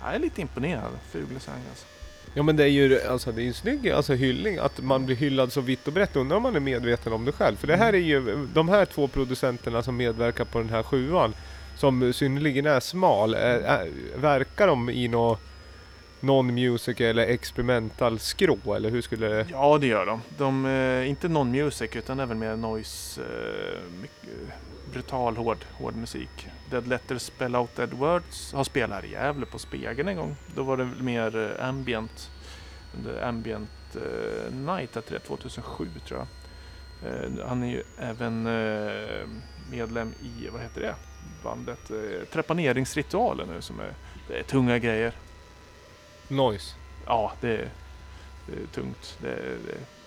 Jag 0.02 0.14
är 0.14 0.18
lite 0.18 0.40
imponerad. 0.40 0.92
Fuglesang 1.10 1.60
alltså. 1.70 1.86
Ja 2.34 2.42
men 2.42 2.56
det 2.56 2.64
är 2.64 2.68
ju 2.68 3.00
alltså, 3.00 3.32
det 3.32 3.42
är 3.42 3.46
en 3.46 3.54
snygg 3.54 3.90
alltså, 3.90 4.14
hyllning, 4.14 4.58
att 4.58 4.80
man 4.82 5.06
blir 5.06 5.16
hyllad 5.16 5.52
så 5.52 5.60
vitt 5.60 5.86
och 5.86 5.92
brett. 5.92 6.16
Undrar 6.16 6.36
om 6.36 6.42
man 6.42 6.56
är 6.56 6.60
medveten 6.60 7.12
om 7.12 7.24
det 7.24 7.32
själv. 7.32 7.56
För 7.56 7.66
det 7.66 7.76
här 7.76 7.92
är 7.92 7.98
ju, 7.98 8.46
de 8.54 8.68
här 8.68 8.84
två 8.84 9.08
producenterna 9.08 9.82
som 9.82 9.96
medverkar 9.96 10.44
på 10.44 10.58
den 10.58 10.68
här 10.68 10.82
sjuan, 10.82 11.34
som 11.76 12.12
synnerligen 12.12 12.66
är 12.66 12.80
smal, 12.80 13.34
är, 13.34 13.58
är, 13.58 13.88
verkar 14.16 14.66
de 14.66 14.90
i 14.90 15.08
något 15.08 15.40
non-music 16.20 17.00
eller 17.00 17.26
experimental 17.26 18.18
skrå, 18.18 18.74
eller 18.74 18.90
hur 18.90 19.02
skulle 19.02 19.28
det... 19.28 19.46
Ja, 19.50 19.78
det 19.78 19.86
gör 19.86 20.06
de. 20.06 20.20
De 20.38 20.66
eh, 20.66 21.08
inte 21.08 21.28
non-music 21.28 21.96
utan 21.96 22.20
även 22.20 22.38
mer 22.38 22.56
noise, 22.56 23.20
eh, 23.20 24.00
mycket 24.00 24.54
brutal 24.92 25.36
hård, 25.36 25.64
hård 25.72 25.96
musik. 25.96 26.48
Dead 26.70 26.86
Letters 26.88 27.22
Spell 27.22 27.56
Out 27.56 27.76
Dead 27.76 27.92
Words 27.92 28.52
har 28.52 28.64
spelat 28.64 29.02
här 29.02 29.08
i 29.08 29.12
Gävle 29.12 29.46
på 29.46 29.58
Spegeln 29.58 30.08
en 30.08 30.16
gång. 30.16 30.36
Då 30.54 30.62
var 30.62 30.76
det 30.76 30.84
mer 30.84 31.36
eh, 31.36 31.68
ambient. 31.68 32.30
Ambient 33.22 33.70
eh, 33.94 34.54
Night 34.54 34.94
hette 34.94 35.14
det 35.14 35.18
2007 35.18 35.88
tror 36.06 36.18
jag. 36.18 36.26
Eh, 37.12 37.46
han 37.48 37.62
är 37.62 37.70
ju 37.70 37.82
även 37.98 38.46
eh, 38.46 39.26
medlem 39.70 40.14
i, 40.22 40.48
vad 40.48 40.60
heter 40.62 40.80
det? 40.80 40.94
Bandet 41.44 41.90
eh, 41.90 42.24
Trepaneringsritualen 42.32 43.48
nu 43.48 43.62
som 43.62 43.80
är, 43.80 43.94
det 44.28 44.38
är 44.38 44.42
tunga 44.42 44.78
grejer. 44.78 45.12
Noise. 46.28 46.74
Ja, 47.06 47.32
det 47.40 47.52
är, 47.52 47.68
det 48.46 48.62
är 48.62 48.66
tungt. 48.66 49.18
Det 49.22 49.28
är, 49.28 49.56
det 49.66 49.72
är 49.72 49.99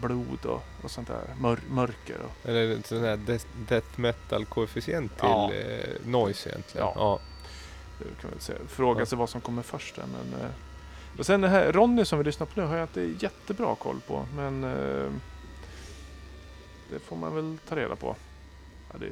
blod 0.00 0.46
och, 0.46 0.62
och 0.82 0.90
sånt 0.90 1.08
där. 1.08 1.34
Mör, 1.40 1.58
mörker 1.70 2.18
och 2.20 2.48
Eller 2.48 2.70
en 2.74 2.82
sån 2.82 3.00
här 3.00 3.16
death, 3.16 3.46
death 3.68 4.00
metal 4.00 4.44
koefficient 4.46 5.10
till 5.16 5.28
Ja. 5.28 5.52
eh, 5.52 6.06
noise 6.06 6.48
egentligen. 6.48 6.86
Ja. 6.86 6.92
Ja. 6.96 7.20
det 7.98 8.20
kan 8.20 8.30
man 8.30 8.40
säga. 8.40 8.58
Fråga 8.68 9.00
Ja. 9.00 9.06
sig 9.06 9.18
vad 9.18 9.28
som 9.30 9.40
kommer 9.40 9.62
först 9.62 9.96
där, 9.96 10.04
men 10.06 10.40
eh, 10.40 10.50
och 11.18 11.26
sen 11.26 11.40
det 11.40 11.48
här 11.48 11.72
Ronny 11.72 12.04
som 12.04 12.18
vi 12.18 12.24
lyssnar 12.24 12.46
på 12.46 12.60
nu 12.60 12.66
har 12.66 12.76
jag 12.76 12.84
inte 12.84 13.00
jättebra 13.24 13.74
koll 13.74 14.00
på. 14.06 14.26
Men 14.36 14.64
eh, 14.64 15.10
det 16.92 16.98
får 17.04 17.16
man 17.16 17.34
väl 17.34 17.58
ta 17.68 17.76
reda 17.76 17.96
på. 17.96 18.16
Ja, 18.92 18.98
det, 18.98 19.06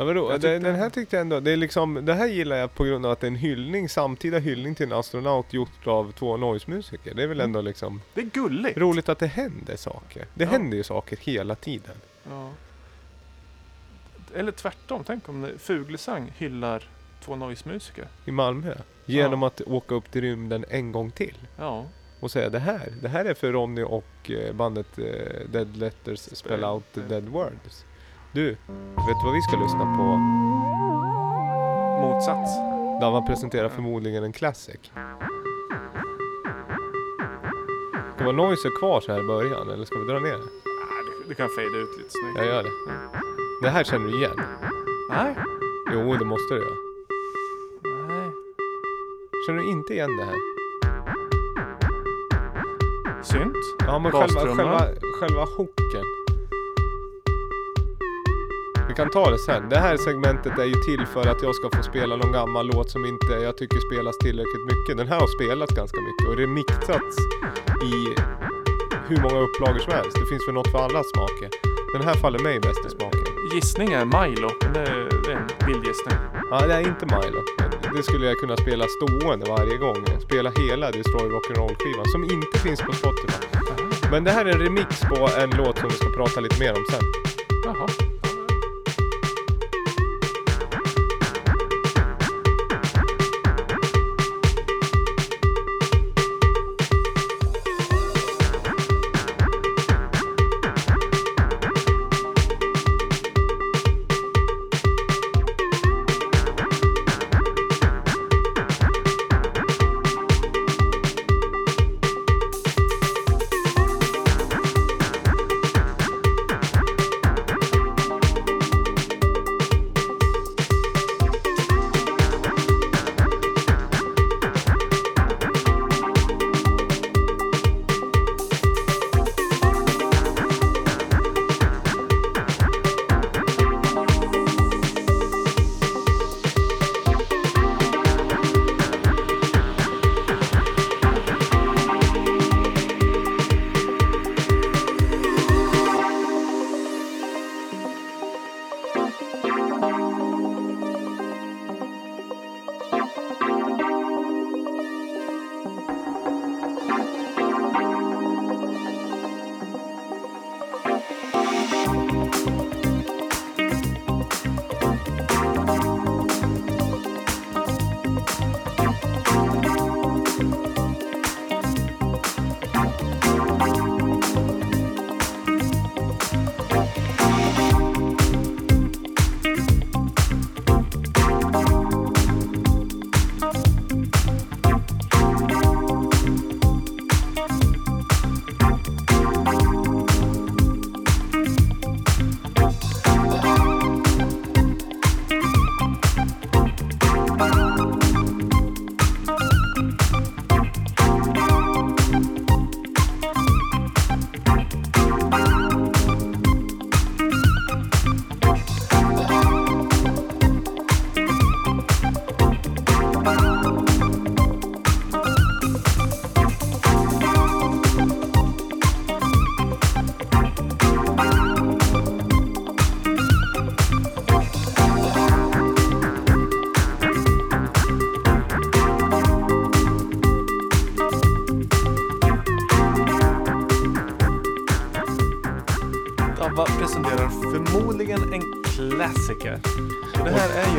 Ja, 0.00 0.06
men 0.06 0.14
då, 0.16 0.22
Jag 0.30 0.40
det, 0.40 0.54
tyckte- 0.54 0.68
den 0.70 0.76
här 0.80 0.90
tyckte 0.90 1.16
jag 1.16 1.20
ändå, 1.20 1.40
det 1.40 1.50
är 1.50 1.56
liksom, 1.56 1.94
det 2.06 2.14
här 2.14 2.26
gillar 2.26 2.56
jag 2.56 2.74
på 2.74 2.84
grund 2.84 3.06
av 3.06 3.12
att 3.12 3.20
det 3.20 3.26
är 3.26 3.28
en 3.30 3.36
hyllning, 3.36 3.88
samtida 3.88 4.38
hyllning 4.38 4.74
till 4.74 4.86
en 4.86 4.92
astronaut 4.92 5.52
gjort 5.52 5.86
av 5.86 6.12
två 6.12 6.36
noise-musiker. 6.36 7.14
Det 7.14 7.22
är 7.22 7.26
väl 7.26 7.40
Mm. 7.40 7.44
ändå 7.50 7.60
liksom 7.60 8.02
det 8.14 8.20
är 8.20 8.24
gulligt. 8.24 8.78
roligt 8.78 9.08
att 9.08 9.18
det 9.18 9.26
händer 9.26 9.76
saker. 9.76 10.26
Det 10.34 10.44
Ja. 10.44 10.50
händer 10.50 10.76
ju 10.76 10.82
saker 10.82 11.16
hela 11.16 11.54
tiden. 11.54 11.96
Ja. 12.30 12.50
Eller 14.34 14.52
tvärtom, 14.52 15.04
tänk 15.06 15.28
om 15.28 15.48
Fuglesang 15.58 16.32
hyllar 16.36 16.88
två 17.24 17.36
noise-musiker. 17.36 18.08
I 18.24 18.30
Malmö. 18.30 18.74
Genom 19.06 19.42
att 19.42 19.60
åka 19.60 19.94
upp 19.94 20.10
till 20.10 20.20
rymden 20.20 20.64
en 20.68 20.92
gång 20.92 21.10
till. 21.10 21.36
Ja, 21.58 21.84
och 22.20 22.30
säga 22.30 22.48
det 22.50 22.58
här, 22.58 22.92
det 23.02 23.08
här 23.08 23.24
är 23.24 23.34
för 23.34 23.52
Ronny 23.52 23.82
och 23.82 24.30
eh, 24.30 24.52
bandet 24.54 24.98
eh, 24.98 25.04
Dead 25.52 25.76
Letters 25.76 26.18
Spell 26.20 26.64
Out 26.64 26.84
the 26.94 27.00
Dead 27.00 27.24
Words. 27.28 27.84
Du, 28.32 28.48
vet 28.48 28.56
du 29.20 29.24
vad 29.24 29.34
vi 29.34 29.42
ska 29.42 29.56
lyssna 29.56 29.96
på? 29.96 30.02
Motsats. 32.00 32.50
Dava 33.00 33.22
presenterar 33.22 33.68
förmodligen 33.68 34.24
en 34.24 34.32
classic. 34.32 34.80
Ska 38.14 38.24
vara 38.24 38.36
noiser 38.36 38.78
kvar 38.78 39.00
så 39.00 39.12
här 39.12 39.20
i 39.20 39.26
början 39.26 39.70
eller 39.70 39.84
ska 39.84 39.98
vi 39.98 40.04
dra 40.04 40.18
ner 40.18 40.32
det? 40.32 40.36
Ah, 40.36 41.02
du, 41.06 41.28
du 41.28 41.34
kan 41.34 41.48
fade 41.48 41.66
ut 41.66 41.98
lite 41.98 42.10
snyggt. 42.10 42.36
Jag 42.36 42.46
gör 42.46 42.62
det. 42.62 42.70
Det 43.62 43.68
här 43.70 43.84
känner 43.84 44.06
du 44.06 44.16
igen? 44.18 44.40
Nej. 45.10 45.34
Jo, 45.92 46.16
det 46.16 46.24
måste 46.24 46.54
du 46.54 46.60
göra. 46.60 46.76
Nej. 48.08 48.30
Känner 49.46 49.58
du 49.58 49.64
inte 49.68 49.92
igen 49.92 50.16
det 50.16 50.24
här? 50.24 50.36
Synt. 53.22 53.56
Ja, 53.86 53.98
men 53.98 54.12
själva, 54.12 54.26
Bastrumman. 54.26 54.56
själva, 54.56 55.00
själva 55.20 55.44
hooken. 55.56 56.04
Kan 59.00 59.10
ta 59.10 59.30
det 59.30 59.38
sen. 59.38 59.68
Det 59.68 59.78
här 59.78 59.96
segmentet 59.96 60.58
är 60.58 60.64
ju 60.64 60.74
till 60.74 61.06
för 61.06 61.20
att 61.20 61.42
jag 61.42 61.54
ska 61.54 61.70
få 61.76 61.82
spela 61.82 62.16
någon 62.16 62.32
gammal 62.32 62.66
låt 62.66 62.90
som 62.90 63.04
inte 63.06 63.32
jag 63.32 63.56
tycker 63.56 63.78
spelas 63.80 64.18
tillräckligt 64.18 64.64
mycket. 64.72 64.96
Den 64.96 65.08
här 65.08 65.20
har 65.20 65.26
spelats 65.26 65.74
ganska 65.74 66.00
mycket 66.00 66.28
och 66.28 66.36
remixats 66.36 67.16
i 67.92 67.94
hur 69.08 69.20
många 69.24 69.38
upplagor 69.46 69.78
som 69.78 69.92
helst. 69.92 70.14
Det 70.20 70.26
finns 70.26 70.48
väl 70.48 70.54
något 70.54 70.70
för 70.70 70.78
alla 70.78 71.02
smaker. 71.12 71.48
Den 71.94 72.02
här 72.08 72.14
faller 72.14 72.38
mig 72.38 72.60
bäst 72.60 72.86
i 72.86 72.90
smaken. 72.90 73.26
Gissning 73.54 73.92
är 73.92 74.04
Milo. 74.04 74.50
Men 74.62 74.72
det, 74.72 74.80
är 74.80 75.36
en 75.36 75.66
vild 75.66 75.84
gissning. 75.86 76.18
Ja, 76.50 76.66
det 76.66 76.74
är 76.74 76.80
inte 76.92 77.06
Milo. 77.14 77.40
Det 77.96 78.02
skulle 78.02 78.26
jag 78.26 78.36
kunna 78.42 78.56
spela 78.56 78.84
stående 78.96 79.44
varje 79.56 79.76
gång. 79.76 80.00
Spela 80.28 80.50
hela 80.50 80.86
Destroy 80.90 81.28
Rock'n'Roll 81.34 81.74
skivan 81.80 82.06
som 82.14 82.22
inte 82.24 82.58
finns 82.64 82.80
på 82.80 82.92
Spotify. 82.92 83.46
Men 84.10 84.24
det 84.24 84.30
här 84.30 84.44
är 84.44 84.52
en 84.52 84.60
remix 84.60 85.00
på 85.00 85.28
en 85.42 85.50
låt 85.50 85.78
som 85.78 85.88
vi 85.88 85.94
ska 85.94 86.08
prata 86.20 86.40
lite 86.40 86.60
mer 86.60 86.72
om 86.78 86.84
sen. 86.90 87.19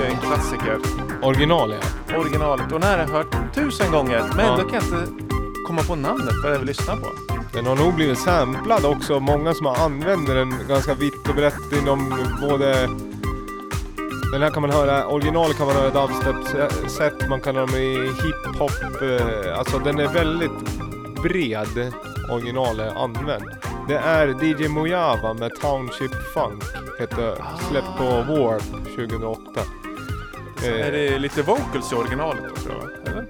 ju 0.05 0.11
en 0.11 0.17
klassiker. 0.17 0.77
Original 1.21 1.73
ja. 2.07 2.17
Originalet. 2.17 2.65
Och 2.71 2.79
den 2.79 2.83
här 2.89 2.97
har 2.97 3.05
jag 3.07 3.13
hört 3.13 3.55
tusen 3.55 3.91
gånger. 3.91 4.23
Men 4.35 4.45
Ja. 4.45 4.57
då 4.57 4.63
kan 4.69 4.73
jag 4.73 4.83
inte 4.83 5.23
komma 5.67 5.81
på 5.81 5.95
namnet 5.95 6.41
på 6.41 6.47
det 6.47 6.53
jag 6.53 6.59
vill 6.59 6.67
lyssna 6.67 6.95
på. 6.95 7.07
Den 7.53 7.65
har 7.65 7.75
nog 7.75 7.93
blivit 7.93 8.19
samplad 8.19 8.85
också. 8.85 9.19
Många 9.19 9.53
som 9.53 9.65
har 9.65 9.75
använder 9.75 10.35
den 10.35 10.53
ganska 10.67 10.93
vitt 10.93 11.29
och 11.29 11.35
brett 11.35 11.71
inom 11.81 12.13
både... 12.41 12.89
Den 14.33 14.41
här 14.41 14.49
kan 14.49 14.61
man 14.61 14.71
höra, 14.71 15.07
original 15.07 15.53
kan 15.53 15.65
man 15.67 15.75
höra 15.75 15.87
i 15.87 15.91
dubstep-set, 15.91 17.29
man 17.29 17.41
kan 17.41 17.55
höra 17.55 17.65
dem 17.65 17.75
i 17.75 17.95
hiphop. 17.95 19.01
Eh, 19.01 19.57
alltså 19.59 19.79
den 19.79 19.99
är 19.99 20.07
väldigt 20.07 20.51
bred, 21.23 21.93
original 22.31 22.79
är 22.79 23.03
använd. 23.03 23.43
Det 23.87 23.95
är 23.95 24.43
DJ 24.43 24.67
Mojava 24.67 25.33
med 25.33 25.51
Township 25.61 26.11
Funk, 26.33 26.63
heter, 26.99 27.35
släppt 27.69 27.97
på 27.97 28.03
Warp 28.03 28.63
2008. 28.95 29.40
Eh, 30.63 30.87
Är 30.87 30.91
det 30.91 31.19
lite 31.19 31.41
vocals 31.41 31.91
i 31.91 31.95
originalet 31.95 32.43
då 32.49 32.55
tror 32.55 32.75
jag? 32.81 33.07
Eller? 33.13 33.27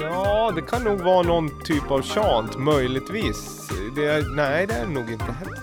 Ja, 0.00 0.52
det 0.54 0.62
kan 0.62 0.82
nog 0.84 1.00
vara 1.00 1.22
någon 1.22 1.62
typ 1.64 1.90
av 1.90 2.02
chant, 2.02 2.58
möjligtvis. 2.58 3.68
Det 3.96 4.06
är, 4.06 4.34
nej, 4.36 4.66
det 4.66 4.74
är 4.74 4.86
det 4.86 4.92
nog 4.92 5.10
inte 5.10 5.24
heller. 5.24 5.58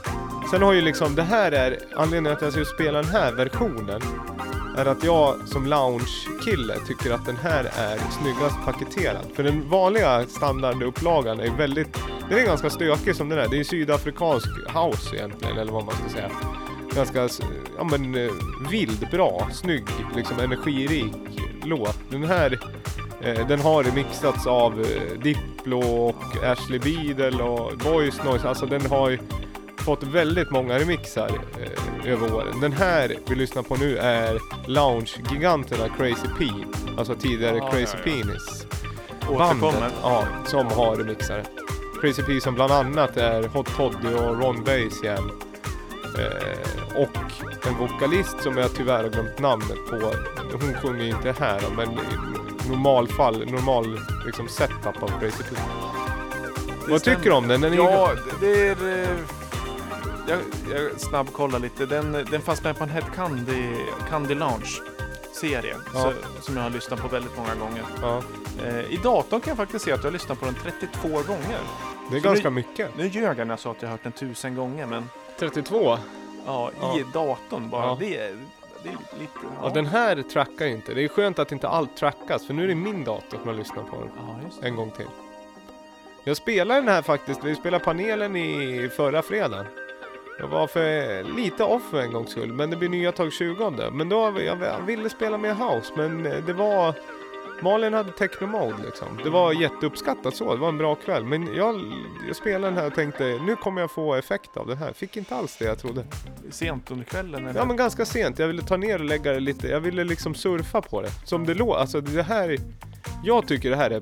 Sen 0.51 0.61
har 0.61 0.73
ju 0.73 0.81
liksom, 0.81 1.15
det 1.15 1.23
här 1.23 1.51
är, 1.51 1.77
anledningen 1.95 2.37
till 2.37 2.47
att 2.47 2.55
jag 2.55 2.65
ska 2.67 2.75
spela 2.75 3.01
den 3.01 3.11
här 3.11 3.31
versionen 3.31 4.01
är 4.77 4.85
att 4.85 5.03
jag 5.03 5.35
som 5.47 5.65
lounge-kille 5.67 6.75
tycker 6.87 7.11
att 7.11 7.25
den 7.25 7.37
här 7.37 7.63
är 7.63 7.97
snyggast 8.21 8.55
paketerad. 8.65 9.25
För 9.35 9.43
den 9.43 9.69
vanliga 9.69 10.25
standardupplagan 10.27 11.39
är 11.39 11.49
väldigt, 11.57 11.97
den 12.29 12.37
är 12.39 12.45
ganska 12.45 12.69
stökig 12.69 13.15
som 13.15 13.29
den 13.29 13.39
är. 13.39 13.47
Det 13.47 13.59
är 13.59 13.63
sydafrikansk 13.63 14.47
house 14.73 15.15
egentligen, 15.15 15.57
eller 15.57 15.71
vad 15.71 15.85
man 15.85 15.95
ska 15.95 16.09
säga. 16.09 16.29
Ganska, 16.97 17.29
ja 17.77 17.83
men 17.83 18.15
eh, 18.15 18.31
vild, 18.71 19.07
bra, 19.11 19.49
snygg, 19.53 19.85
liksom 20.15 20.39
energirik 20.39 21.13
låt. 21.63 21.97
Den 22.09 22.23
här 22.23 22.59
Eh, 23.21 23.47
den 23.47 23.59
har 23.59 23.83
remixats 23.83 24.47
av 24.47 24.81
eh, 24.81 25.19
Diplo 25.23 25.79
och 25.79 26.43
Ashley 26.43 26.79
Beadle 26.79 27.43
och 27.43 27.83
Voice 27.83 28.23
Noise. 28.23 28.47
Alltså 28.49 28.65
den 28.65 28.85
har 28.85 29.09
ju 29.09 29.19
fått 29.77 30.03
väldigt 30.03 30.51
många 30.51 30.79
remixar 30.79 31.29
eh, 31.61 32.11
över 32.11 32.35
åren. 32.35 32.59
Den 32.61 32.73
här 32.73 33.15
vi 33.29 33.35
lyssnar 33.35 33.63
på 33.63 33.75
nu 33.75 33.97
är 33.97 34.39
Lounge-giganterna 34.67 35.89
Crazy 35.97 36.27
P. 36.39 36.45
Alltså 36.97 37.15
tidigare 37.15 37.57
Ja, 37.57 37.71
Crazy 37.71 37.97
ja, 38.05 38.11
ja. 38.11 38.23
Penis. 38.23 38.65
Bandet, 39.61 39.93
ja, 40.03 40.27
som 40.45 40.65
har 40.65 40.95
remixare. 40.95 41.45
Crazy 42.01 42.23
P 42.23 42.41
som 42.41 42.55
bland 42.55 42.71
annat 42.71 43.17
är 43.17 43.43
Hot 43.43 43.77
Toddy 43.77 44.13
och 44.13 44.41
Ron 44.41 44.63
Bass 44.63 45.03
igen. 45.03 45.31
Eh, 46.19 46.95
och 46.95 47.17
en 47.67 47.77
vokalist 47.77 48.41
som 48.43 48.57
jag 48.57 48.73
tyvärr 48.75 49.03
har 49.03 49.09
glömt 49.09 49.39
namnet 49.39 49.85
på. 49.89 50.13
Hon 50.51 50.73
sjunger 50.81 51.03
ju 51.03 51.09
inte 51.09 51.31
här 51.39 51.61
men 51.75 51.91
i 51.91 52.69
normalfall, 52.69 53.45
normal 53.51 53.99
liksom 54.25 54.47
setup 54.47 55.03
av 55.03 55.19
Crazy 55.19 55.43
P. 55.43 55.55
Vad 56.87 57.03
tycker 57.03 57.23
du 57.23 57.31
om 57.31 57.47
den? 57.47 57.61
den 57.61 57.73
är 57.73 57.77
Ja, 57.77 58.11
det 58.41 58.67
är... 58.67 59.01
eh, 59.03 59.09
Jag, 60.27 60.39
jag 60.71 60.99
snabbkollar 60.99 61.59
lite. 61.59 61.85
Den, 61.85 62.11
den 62.11 62.41
fanns 62.41 62.63
med 62.63 62.77
på 62.77 62.83
en 62.83 62.89
Head 62.89 63.05
Candy, 63.15 63.69
Candy 64.09 64.35
Lounge-serie. 64.35 65.75
Ja. 65.93 66.01
så- 66.01 66.41
Som 66.41 66.55
jag 66.57 66.63
har 66.63 66.69
lyssnat 66.69 66.99
på 67.01 67.07
väldigt 67.07 67.37
många 67.37 67.55
gånger. 67.55 67.83
ja, 68.01 68.21
Eh, 68.65 68.79
I 68.93 68.99
datorn 69.03 69.41
kan 69.41 69.51
jag 69.51 69.57
faktiskt 69.57 69.85
se 69.85 69.91
att 69.91 69.99
jag 69.99 70.05
har 70.05 70.11
lyssnat 70.11 70.39
på 70.39 70.45
den 70.45 70.55
32 70.63 71.07
gånger. 71.09 71.59
det 72.11 72.17
är 72.17 72.21
Så 72.21 72.27
ganska 72.27 72.49
det- 72.49 72.55
mycket. 72.55 72.97
Nu 72.97 73.07
ljög 73.07 73.39
jag 73.39 73.47
när 73.47 73.53
jag 73.53 73.59
sa 73.59 73.71
att 73.71 73.81
jag 73.81 73.89
har 73.89 73.91
hört 73.91 74.03
den 74.03 74.11
tusen 74.11 74.55
gånger, 74.55 74.85
men 74.85 75.09
32? 75.39 75.97
ja, 76.45 76.71
Ja. 76.81 76.99
i 76.99 77.05
datorn 77.13 77.69
bara. 77.69 77.85
Ja. 77.85 77.97
Det, 77.99 78.17
är, 78.17 78.35
det 78.83 78.89
är 78.89 79.19
lite... 79.19 79.39
Ja, 79.61 79.69
den 79.73 79.85
här 79.85 80.21
trackar 80.21 80.65
ju 80.65 80.71
inte. 80.71 80.93
Det 80.93 81.03
är 81.03 81.07
skönt 81.07 81.39
att 81.39 81.51
inte 81.51 81.67
allt 81.67 81.97
trackas, 81.97 82.45
för 82.47 82.53
nu 82.53 82.63
är 82.63 82.67
det 82.67 82.75
min 82.75 83.03
dator 83.03 83.37
som 83.37 83.47
jag 83.47 83.57
lyssnar 83.57 83.83
på 83.83 83.95
den. 83.95 84.09
Ja, 84.17 84.67
en 84.67 84.75
gång 84.75 84.91
till. 84.91 85.07
Jag 86.23 86.37
spelade 86.37 86.79
den 86.79 86.87
här 86.89 87.01
faktiskt, 87.01 87.43
vi 87.43 87.55
spelade 87.55 87.83
panelen 87.83 88.35
i 88.35 88.89
förra 88.95 89.21
fredagen. 89.21 89.65
Jag 90.39 90.47
var 90.47 90.67
för 90.67 91.23
lite 91.23 91.63
off 91.63 91.83
för 91.91 92.01
en 92.01 92.11
gångs 92.13 92.31
skull, 92.31 92.53
men 92.53 92.69
det 92.69 92.75
blir 92.75 92.89
nya 92.89 93.11
tag 93.11 93.33
20 93.33 93.71
Men 93.91 94.09
då, 94.09 94.33
jag, 94.45 94.61
jag 94.61 94.81
ville 94.85 95.09
spela 95.09 95.37
mer 95.37 95.53
house, 95.53 95.93
men 95.95 96.23
det 96.23 96.53
var... 96.53 96.93
Malin 97.61 97.93
hade 97.93 98.11
techno 98.11 98.47
mode 98.47 98.83
liksom. 98.85 99.07
Det 99.23 99.29
var 99.29 99.53
jätteuppskattat 99.53 100.35
så, 100.35 100.53
det 100.53 100.59
var 100.59 100.69
en 100.69 100.77
bra 100.77 100.95
kväll. 100.95 101.23
Men 101.23 101.55
jag, 101.55 101.81
jag 102.27 102.35
spelade 102.35 102.67
den 102.67 102.77
här 102.77 102.87
och 102.87 102.95
tänkte, 102.95 103.39
nu 103.45 103.55
kommer 103.55 103.81
jag 103.81 103.91
få 103.91 104.15
effekt 104.15 104.57
av 104.57 104.67
det 104.67 104.75
här. 104.75 104.93
Fick 104.93 105.17
inte 105.17 105.35
alls 105.35 105.57
det 105.57 105.65
jag 105.65 105.79
trodde. 105.79 106.05
Sent 106.49 106.91
under 106.91 107.05
kvällen 107.05 107.47
eller? 107.47 107.59
Ja 107.59 107.65
men 107.65 107.77
ganska 107.77 108.05
sent, 108.05 108.39
jag 108.39 108.47
ville 108.47 108.61
ta 108.61 108.77
ner 108.77 108.99
och 108.99 109.05
lägga 109.05 109.31
det 109.33 109.39
lite, 109.39 109.67
jag 109.67 109.79
ville 109.79 110.03
liksom 110.03 110.35
surfa 110.35 110.81
på 110.81 111.01
det. 111.01 111.09
Som 111.25 111.45
det 111.45 111.53
låter, 111.53 111.79
alltså 111.79 112.01
det 112.01 112.23
här, 112.23 112.57
jag 113.23 113.47
tycker 113.47 113.69
det 113.69 113.75
här 113.75 113.91
är, 113.91 114.01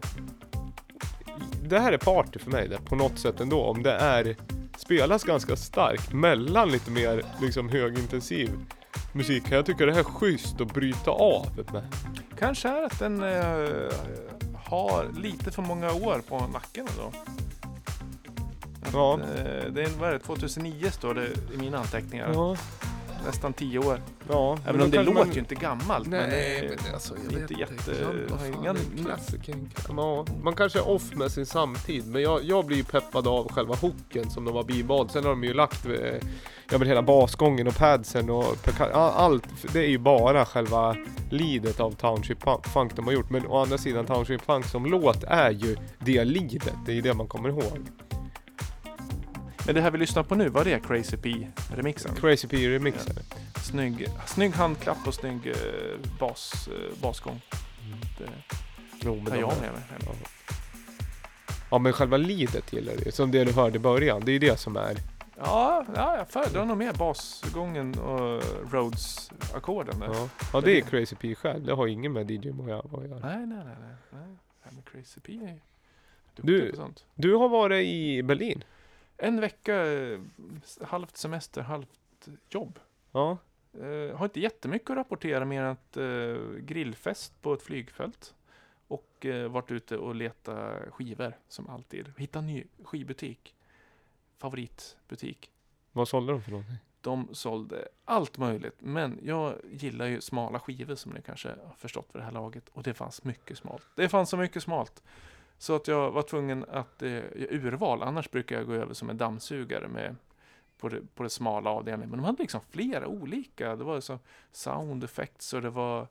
det 1.64 1.80
här 1.80 1.92
är 1.94 1.98
party 1.98 2.40
för 2.40 2.52
mig 2.52 2.68
det, 2.68 2.78
på 2.78 2.96
något 2.96 3.20
sätt 3.20 3.40
ändå. 3.40 3.62
Om 3.62 3.84
det 3.84 3.94
är, 3.94 4.36
spelas 4.78 5.24
ganska 5.24 5.56
starkt 5.56 6.14
mellan 6.14 6.70
lite 6.70 6.92
mer 6.92 7.24
liksom 7.42 7.70
högintensiv 7.70 8.50
musik. 9.14 9.44
Jag 9.50 9.66
tycker 9.66 9.86
det 9.86 9.94
här 9.94 10.00
är 10.00 10.04
schysst 10.04 10.62
att 10.62 10.74
bryta 10.74 11.12
av 11.12 11.48
med. 11.74 11.84
Kanske 12.40 12.70
är 12.70 12.84
att 12.84 13.00
den 13.00 13.24
eh, 13.24 13.92
har 14.56 15.12
lite 15.18 15.52
för 15.52 15.62
många 15.62 15.92
år 15.92 16.22
på 16.28 16.48
nacken 16.48 16.88
då. 16.98 17.12
Ja. 18.94 19.14
Eh, 19.14 19.72
det 19.72 19.84
är, 19.84 20.00
vad 20.00 20.10
är 20.10 20.14
det, 20.14 20.20
2009 20.20 20.92
står 20.92 21.14
det 21.14 21.28
i 21.54 21.58
mina 21.58 21.78
anteckningar. 21.78 22.32
Ja, 22.34 22.58
Nästan 23.26 23.54
10 23.54 23.80
år. 23.80 24.02
ja. 24.30 24.58
Även 24.68 24.82
om 24.82 24.92
det 24.92 25.04
låter 25.04 25.20
man- 25.20 25.32
ju 25.34 25.40
inte 25.40 25.56
gammalt. 25.56 26.08
men 26.08 26.30
Nej, 26.30 26.62
det, 26.70 26.76
men 26.86 26.94
alltså 26.94 27.14
jag 27.16 27.24
inte 27.42 27.54
vet 27.54 27.60
jätte- 27.60 27.74
inte. 27.74 28.06
Ja, 29.98 30.26
man 30.44 30.56
kanske 30.56 30.80
är 30.80 30.90
off 30.90 31.14
med 31.16 31.32
sin 31.32 31.46
samtid, 31.46 32.08
men 32.08 32.22
jag, 32.22 32.44
jag 32.44 32.66
blir 32.66 32.78
ju 32.78 32.84
peppad 32.84 33.28
av 33.28 33.52
själva 33.52 33.76
hooken 33.76 34.30
som 34.30 34.46
de 34.46 34.56
har 34.56 34.64
bibehållit. 34.64 35.12
Sen 35.12 35.24
har 35.24 35.30
de 35.30 35.44
ju 35.44 35.54
lagt, 35.54 35.86
eh, 35.86 35.92
ja 36.72 36.78
men 36.78 36.88
hela 36.88 37.02
basgången 37.02 37.68
och 37.68 37.78
padsen 37.78 38.30
och 38.30 38.46
allt. 38.94 39.48
Det 39.74 39.80
är 39.80 39.90
ju 39.90 39.98
bara 39.98 40.46
själva 40.46 40.96
lidet 41.30 41.80
av 41.80 41.92
Township 41.92 42.38
Funk 42.74 42.96
de 42.96 43.06
har 43.06 43.14
gjort. 43.14 43.30
Men 43.30 43.48
å 43.48 43.58
andra 43.62 43.78
sidan 43.78 44.06
Township 44.06 44.42
Funk 44.42 44.66
som 44.66 44.86
låt 44.86 45.24
är 45.24 45.52
ju 45.52 45.76
det 46.00 46.24
lidet. 46.26 46.74
Det 46.86 46.92
är 46.92 46.96
ju 46.96 47.02
det 47.02 47.14
man 47.14 47.28
kommer 47.28 47.50
ihåg. 47.50 47.78
Men 49.66 49.76
det 49.76 49.82
här 49.82 49.92
vi 49.92 49.98
lyssnar 49.98 50.24
på 50.24 50.36
nu, 50.36 50.50
var 50.50 50.64
det 50.66 50.80
Crazy 50.80 51.18
P-remixen? 51.18 52.16
Crazy 52.16 52.48
P 52.48 52.70
remixer. 52.70 53.14
Snygg, 53.64 54.08
snygg 54.28 54.54
handklapp 54.54 55.08
och 55.08 55.14
snygg 55.14 55.48
eh, 55.48 55.56
bas, 56.20 56.68
eh, 56.68 57.02
basgång. 57.02 57.42
Det 58.18 58.30
Jo, 59.02 59.16
men 59.16 59.26
tar 59.26 59.36
jag 59.36 59.54
med 59.62 59.72
mig. 59.72 59.82
Ja. 60.06 60.12
ja 61.72 61.78
men 61.78 61.94
själva 61.94 62.18
lidet 62.18 62.74
gillar 62.74 62.94
du 62.98 63.04
ju. 63.04 63.12
Som 63.12 63.32
det 63.32 63.44
du 63.44 63.52
hörde 63.52 63.76
i 63.76 63.80
början. 63.80 64.22
Det 64.26 64.32
är 64.32 64.34
ju 64.34 64.40
det 64.40 64.60
som 64.60 64.76
är 64.78 64.96
Ja, 65.38 65.86
ja 65.96 66.18
jag 66.18 66.30
föredrar 66.30 66.66
nog 66.66 66.78
mer 66.78 66.94
basgången 66.94 68.00
och 68.00 68.44
Rhodes-ackorden 68.72 70.00
där. 70.00 70.08
Ja, 70.08 70.30
ja 70.54 70.62
det 70.62 70.78
är 70.78 70.82
Crazy 70.82 71.16
P 71.16 71.36
själv. 71.36 71.66
Det 71.66 71.74
har 71.74 71.88
ingen 71.88 72.14
med 72.14 72.32
DJ 72.32 72.52
Mojave 72.52 72.90
att 72.98 73.08
göra. 73.10 73.20
Nej, 73.20 73.38
nej, 73.48 73.58
nej. 73.66 73.66
nej, 73.66 73.96
nej. 74.12 74.36
Ja, 74.64 74.70
men 74.72 74.84
Crazy 74.92 75.20
P 75.20 75.34
är 75.34 75.60
Du- 76.36 76.70
på 76.70 76.76
sånt. 76.76 77.04
Du 77.16 77.36
har 77.36 77.50
varit 77.50 77.86
i 77.86 78.24
Berlin? 78.24 78.64
En 79.18 79.40
vecka, 79.40 79.86
eh, 79.86 80.20
halvt 80.82 81.18
semester, 81.18 81.62
halvt 81.62 82.28
jobb. 82.50 82.80
Ja. 83.12 83.38
Eh, 83.74 84.18
har 84.18 84.26
inte 84.26 84.40
jättemycket 84.40 84.90
att 84.90 84.98
rapportera 84.98 85.46
mer 85.46 85.62
än 85.62 85.72
att 85.72 85.98
eh, 85.98 86.60
grillfest 86.60 87.42
på 87.42 87.54
ett 87.54 87.62
flygfält. 87.62 88.36
Och 88.88 89.26
eh, 89.26 89.50
varit 89.50 89.72
ute 89.72 89.98
och 89.98 90.16
leta 90.16 90.76
skivor 90.92 91.38
som 91.48 91.70
alltid. 91.70 92.14
Hitta 92.18 92.40
en 92.40 92.48
ny 92.48 92.64
skivbutik. 92.84 93.56
Favoritbutik. 94.38 95.52
Vad 95.92 96.08
sålde 96.08 96.32
de 96.32 96.42
för 96.42 96.52
någonting? 96.52 96.76
De 97.02 97.28
sålde 97.32 97.88
allt 98.06 98.38
möjligt. 98.38 98.76
Men 98.80 99.20
jag 99.24 99.56
gillar 99.72 100.06
ju 100.06 100.22
smala 100.22 100.60
skivor 100.60 100.96
som 100.96 101.12
ni 101.12 101.22
kanske 101.22 101.50
har 101.50 101.76
förstått 101.78 102.12
för 102.12 102.20
det 102.20 102.26
här 102.26 102.32
laget. 102.32 102.70
Och 102.70 102.84
det 102.84 102.94
fanns 102.94 103.24
mycket 103.24 103.58
smalt. 103.58 103.84
Det 103.96 104.10
fanns 104.10 104.30
så 104.30 104.38
mycket 104.38 104.64
smalt. 104.64 105.04
Så 105.58 105.76
att 105.76 105.88
jag 105.88 106.12
var 106.12 106.22
tvungen 106.22 106.66
att 106.70 107.02
eh, 107.02 107.22
urval. 107.36 108.04
Annars 108.04 108.32
brukar 108.32 108.56
jag 108.56 108.68
gå 108.68 108.74
över 108.74 108.94
som 108.94 109.10
en 109.10 109.18
dammsugare 109.18 109.88
med 109.88 110.16
på 110.78 110.90
det, 110.90 111.02
på 111.16 111.24
det 111.24 111.30
smala 111.30 111.70
avdelningen. 111.70 112.10
Men 112.10 112.20
de 112.20 112.26
hade 112.26 112.42
liksom 112.42 112.62
flera 112.70 113.08
olika. 113.08 113.76
Det 113.76 113.84
var 113.84 114.00
så 114.00 114.20
sound 114.52 115.04
effects 115.04 115.54
och 115.54 115.62
det 115.62 115.70
var 115.70 116.08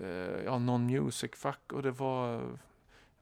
eh, 0.00 0.08
ja, 0.44 0.52
non-music 0.58 1.34
fack 1.36 1.72
och 1.72 1.82
det 1.82 1.90
var 1.90 2.42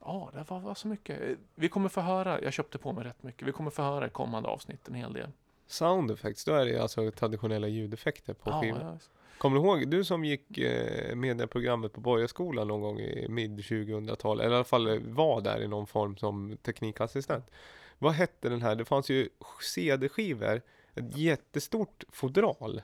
Ja, 0.05 0.29
det 0.33 0.45
var, 0.49 0.59
var 0.59 0.75
så 0.75 0.87
mycket. 0.87 1.21
Eh, 1.21 1.35
Vi 1.55 1.69
kommer 1.69 1.89
få 1.89 2.01
höra, 2.01 2.41
jag 2.41 2.53
köpte 2.53 2.77
på 2.77 2.91
mig 2.93 3.03
rätt 3.03 3.23
mycket. 3.23 3.47
Vi 3.47 3.51
kommer 3.51 3.71
få 3.71 3.81
höra 3.81 4.07
i 4.07 4.09
kommande 4.09 4.49
avsnitt 4.49 4.87
en 4.87 4.93
hel 4.93 5.13
del. 5.13 5.31
Sound 5.67 6.11
effects, 6.11 6.45
då 6.45 6.53
är 6.53 6.65
det 6.65 6.79
alltså 6.79 7.11
traditionella 7.11 7.67
ljudeffekter 7.67 8.33
på 8.33 8.49
Ja, 8.49 8.61
skivan. 8.61 8.81
ja, 8.81 8.97
Kommer 9.43 9.59
du 9.59 9.63
ihåg, 9.65 9.87
du 9.87 10.03
som 10.03 10.25
gick 10.25 10.57
eh, 10.57 11.15
medieprogrammet 11.15 11.93
på 11.93 12.01
Borgaskolan 12.01 12.67
någon 12.67 12.81
gång 12.81 12.99
i 12.99 13.27
mid 13.29 13.59
2000-tal, 13.59 14.39
eller 14.41 14.51
i 14.51 14.55
alla 14.55 14.63
fall 14.63 14.99
var 14.99 15.41
där 15.41 15.61
i 15.61 15.67
någon 15.67 15.87
form 15.87 16.17
som 16.17 16.57
teknikassistent. 16.61 17.45
Vad 17.99 18.13
hette 18.13 18.49
den 18.49 18.61
här? 18.61 18.75
Det 18.75 18.85
fanns 18.85 19.09
ju 19.09 19.29
CD-skivor, 19.61 20.61
ett 20.95 21.17
jättestort 21.17 22.03
fodral. 22.11 22.81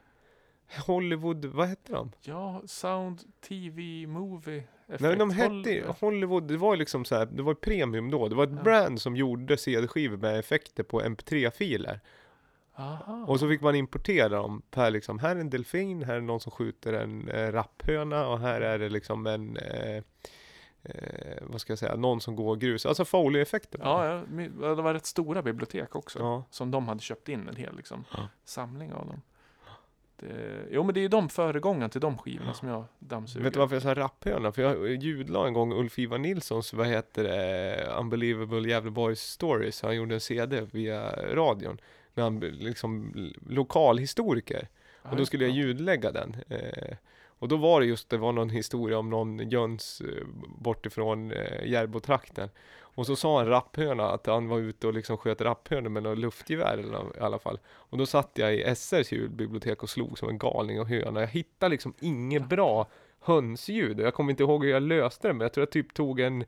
Hollywood, 0.88 1.46
vad 1.46 1.68
hette 1.68 1.92
de? 1.94 2.12
Ja, 2.22 2.62
sound, 2.66 3.20
TV, 3.48 4.08
movie, 4.08 4.64
effekt. 4.88 5.02
Nej, 5.02 5.16
de 5.16 5.30
hette 5.32 5.70
ju- 5.72 5.84
Hollywood, 6.00 6.44
det 6.48 6.58
var 6.58 6.74
ju 6.74 6.80
liksom 6.80 7.06
så 7.06 7.16
här, 7.16 7.26
det 7.26 7.44
var 7.44 7.54
premium 7.54 8.12
då. 8.12 8.28
Det 8.28 8.36
var 8.36 8.44
ett 8.44 8.54
Ja. 8.56 8.64
brand 8.64 9.02
som 9.02 9.16
gjorde 9.16 9.58
CD-skivor 9.58 10.18
med 10.18 10.40
effekter 10.40 10.84
på 10.84 11.02
MP3-filer. 11.02 12.00
Aha. 12.80 13.26
Och 13.28 13.40
så 13.40 13.48
fick 13.50 13.62
man 13.62 13.76
importera 13.76 14.30
dem 14.30 14.62
per 14.72 14.92
liksom, 14.92 15.20
här 15.20 15.36
är 15.36 15.40
en 15.40 15.50
delfin, 15.50 16.04
här 16.04 16.16
är 16.16 16.22
någon 16.22 16.40
som 16.40 16.52
skjuter 16.52 16.94
en 16.94 17.30
eh, 17.30 17.52
rapphöna 17.52 18.28
och 18.28 18.40
här 18.40 18.62
är 18.62 18.80
det 18.80 18.90
liksom 18.90 19.28
en, 19.28 19.58
eh, 19.58 20.04
eh, 20.84 21.38
vad 21.42 21.62
ska 21.62 21.72
jag 21.72 21.80
säga, 21.80 21.96
någon 21.96 22.22
som 22.22 22.36
går 22.36 22.56
grus. 22.56 22.86
Alltså 22.86 23.06
Foley-effekter. 23.06 23.80
Ja, 23.84 24.06
ja, 24.06 24.76
det 24.76 24.82
var 24.82 24.94
rätt 24.94 25.06
stora 25.06 25.42
bibliotek 25.42 25.96
också. 25.96 26.20
Ja. 26.20 26.44
Som 26.50 26.72
de 26.72 26.88
hade 26.88 27.02
köpt 27.02 27.30
in 27.30 27.48
en 27.48 27.56
hel 27.56 27.76
liksom, 27.78 28.06
Ja. 28.12 28.28
samling 28.46 28.94
av 28.94 29.08
dem. 29.08 29.22
Det, 30.16 30.66
jo, 30.72 30.84
men 30.84 30.94
det 30.94 31.00
är 31.00 31.02
ju 31.02 31.08
de 31.08 31.30
föregångarna 31.30 31.90
till 31.90 32.02
de 32.02 32.18
skivorna 32.18 32.54
som 32.54 32.68
jag 32.68 32.84
dammsuger. 33.00 33.44
Vet 33.44 33.54
du 33.54 33.60
varför 33.60 33.76
jag 33.76 33.84
sa 33.84 33.94
rapphöna? 33.96 34.52
För 34.52 34.62
jag 34.62 35.04
ljudlade 35.04 35.48
en 35.48 35.54
gång 35.54 35.74
Ulf-Ivar 35.74 36.18
Nilssons, 36.18 36.74
vad 36.74 36.88
heter 36.88 37.24
det, 37.24 37.88
Unbelievable 38.00 38.70
Gävleborgs 38.70 39.20
Stories. 39.22 39.82
Han 39.82 39.96
gjorde 39.96 40.14
en 40.16 40.22
CD 40.22 40.62
via 40.72 41.12
radion. 41.36 41.78
När 42.14 42.24
han 42.24 42.40
liksom 42.40 43.14
lokalhistoriker. 43.48 44.68
Och 45.02 45.16
då 45.16 45.26
skulle 45.26 45.44
jag 45.46 45.52
ja. 45.52 45.56
ljudlägga 45.56 46.12
den. 46.12 46.36
Eh, 46.50 46.96
och 47.40 47.48
då 47.48 47.58
var 47.58 47.80
det 47.80 47.86
just, 47.86 48.10
det 48.10 48.18
var 48.18 48.32
någon 48.32 48.50
historia 48.50 48.98
om 48.98 49.10
någon 49.10 49.50
Jöns 49.50 50.02
eh, 50.02 50.26
bortifrån 50.58 51.32
eh, 51.32 51.66
Järbo-trakten. 51.66 52.50
Och 53.00 53.06
så 53.06 53.16
sa 53.16 53.42
en 53.42 53.48
rapphöna 53.48 54.10
att 54.10 54.26
han 54.26 54.48
var 54.48 54.60
ute 54.60 54.88
och 54.88 54.94
liksom 54.94 55.18
sköt 55.18 55.42
rapphönor 55.42 55.90
med 55.90 56.04
något 56.04 56.18
luftgevär 56.18 56.78
eller 56.78 57.18
i 57.18 57.20
alla 57.20 57.40
fall. 57.40 57.60
Och 57.68 57.98
då 57.98 58.06
satt 58.06 58.32
jag 58.34 58.56
i 58.56 58.76
SRs 58.76 59.12
ljudbibliotek 59.12 59.84
och 59.84 59.90
slog 59.90 60.18
som 60.18 60.30
en 60.30 60.38
galning 60.38 60.80
och 60.82 60.88
höna. 60.88 61.20
Jag 61.20 61.28
hittade 61.28 61.72
liksom 61.72 61.94
inget 62.00 62.50
bra 62.50 62.88
hönsljud. 63.20 64.00
Jag 64.00 64.14
kommer 64.14 64.32
inte 64.32 64.44
ihåg 64.44 64.64
hur 64.64 64.72
jag 64.72 64.84
löste 64.84 65.28
det, 65.28 65.34
men 65.34 65.42
jag 65.42 65.54
tror 65.54 65.62
jag 65.62 65.72
typ 65.72 65.94
tog 65.94 66.20
en 66.20 66.46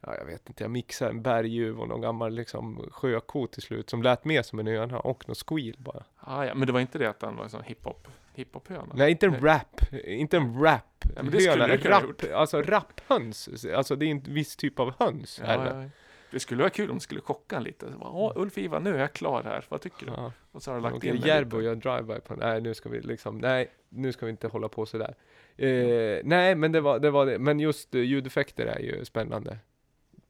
Ja, 0.00 0.16
jag 0.18 0.24
vet 0.24 0.48
inte, 0.48 0.64
jag 0.64 0.70
mixade 0.70 1.10
en 1.10 1.22
berguv 1.22 1.80
och 1.80 1.88
någon 1.88 2.00
gammal 2.00 2.34
liksom 2.34 2.88
sjöko 2.90 3.46
till 3.46 3.62
slut 3.62 3.90
som 3.90 4.02
lät 4.02 4.24
mer 4.24 4.42
som 4.42 4.58
en 4.58 4.66
höna 4.66 4.98
och 4.98 5.28
något 5.28 5.38
squeal 5.48 5.74
bara. 5.78 6.04
Ah, 6.16 6.44
ja, 6.44 6.54
men 6.54 6.66
det 6.66 6.72
var 6.72 6.80
inte 6.80 6.98
det 6.98 7.06
att 7.06 7.20
den 7.20 7.36
var 7.36 7.44
en 7.44 7.50
sån 7.50 7.62
hiphop, 7.62 8.08
hiphop-höna? 8.34 8.94
Nej, 8.94 9.10
inte 9.10 9.26
en 9.26 9.40
rap. 9.40 9.80
Inte 10.04 10.36
en 10.36 10.60
rap. 10.62 11.04
Ja, 11.16 11.22
men 11.22 11.30
det 11.30 11.40
skulle 11.40 11.62
höna. 11.62 11.76
du 11.76 11.78
kunna 11.82 11.94
ha 11.94 12.02
rap, 12.02 12.24
alltså 12.34 12.62
rapphöns. 12.62 13.66
Alltså 13.74 13.96
det 13.96 14.06
är 14.06 14.10
en 14.10 14.20
viss 14.20 14.56
typ 14.56 14.78
av 14.78 14.94
höns. 14.98 15.40
Ja, 15.46 15.56
det. 15.56 15.82
ja, 15.82 15.88
Det 16.30 16.40
skulle 16.40 16.60
vara 16.60 16.70
kul 16.70 16.90
om 16.90 16.96
det 16.96 17.02
skulle 17.02 17.20
chocka 17.20 17.56
en 17.56 17.62
lite. 17.62 17.86
Åh, 18.00 18.32
Ulf 18.36 18.58
Ivan, 18.58 18.82
nu 18.82 18.94
är 18.94 18.98
jag 18.98 19.12
klar 19.12 19.42
här. 19.42 19.64
Vad 19.68 19.80
tycker 19.80 20.06
du? 20.06 20.12
Ja. 20.12 20.32
Och 20.52 20.62
så 20.62 20.70
har 20.70 20.76
du 20.76 20.82
lagt 20.82 20.96
Okej, 20.96 21.10
in 21.10 21.16
Järbo 21.16 21.60
gör 21.60 21.74
drive-by 21.74 22.20
på 22.20 22.34
Nej, 22.34 22.60
nu 22.60 22.74
ska 22.74 22.88
vi 22.88 23.00
liksom, 23.00 23.38
nej, 23.38 23.70
nu 23.88 24.12
ska 24.12 24.26
vi 24.26 24.30
inte 24.30 24.48
hålla 24.48 24.68
på 24.68 24.86
sådär. 24.86 25.14
Eh, 25.56 26.20
nej, 26.24 26.54
men 26.54 26.72
det 26.72 26.80
var 26.80 26.98
det, 26.98 27.10
var 27.10 27.26
det. 27.26 27.38
Men 27.38 27.60
just 27.60 27.94
eh, 27.94 28.00
ljudeffekter 28.00 28.66
är 28.66 28.78
ju 28.78 29.04
spännande. 29.04 29.58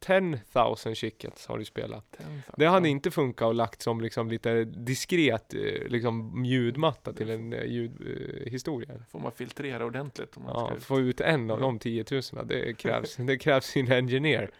10,000 0.01 0.94
chickens 0.94 1.46
har 1.46 1.59
du 1.59 1.64
spelat. 1.64 2.18
Det 2.57 2.66
hade 2.66 2.88
inte 2.88 3.11
funkat 3.11 3.46
och 3.46 3.55
lagt 3.55 3.82
som 3.82 4.01
liksom 4.01 4.28
lite 4.30 4.64
diskret 4.64 5.55
eh, 5.55 5.61
liksom 5.88 6.44
ljudmatta 6.44 7.12
till 7.12 7.30
en 7.30 7.53
eh, 7.53 7.64
ljudhistoria. 7.64 8.94
Får 9.11 9.20
man 9.20 9.32
filtrera 9.32 9.84
ordentligt 9.84 10.36
om 10.36 10.42
man 10.42 10.53
Ja, 10.55 10.66
ska... 10.66 10.80
få 10.80 11.01
ut 11.01 11.20
en 11.20 11.51
av 11.51 11.61
de 11.61 11.78
10 11.78 12.05
000, 12.11 12.22
det 12.44 12.74
krävs, 12.78 13.16
det 13.16 13.38
krävs 13.38 13.64
sin 13.66 13.92
engineer. 13.92 14.51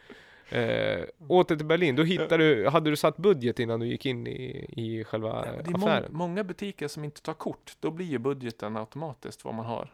Eh, 0.51 1.05
åter 1.29 1.57
till 1.57 1.67
Berlin, 1.67 1.97
då 1.97 2.03
hittade 2.03 2.37
du, 2.55 2.69
hade 2.69 2.91
du 2.91 2.97
satt 2.97 3.17
budget 3.17 3.59
innan 3.61 3.81
du 3.81 3.87
gick 3.87 4.07
in 4.07 4.27
i, 4.27 4.67
i 4.77 5.05
själva 5.05 5.45
men 5.57 5.65
det 5.65 5.71
är 5.71 5.79
må- 5.79 5.87
affären? 5.89 6.11
många 6.13 6.45
butiker 6.45 6.89
som 6.89 7.05
inte 7.05 7.23
tar 7.23 7.35
kort. 7.35 7.77
Då 7.81 7.91
blir 7.91 8.07
ju 8.07 8.19
budgeten 8.19 8.77
automatiskt 8.77 9.45
vad 9.45 9.55
man 9.55 9.67
har 9.67 9.93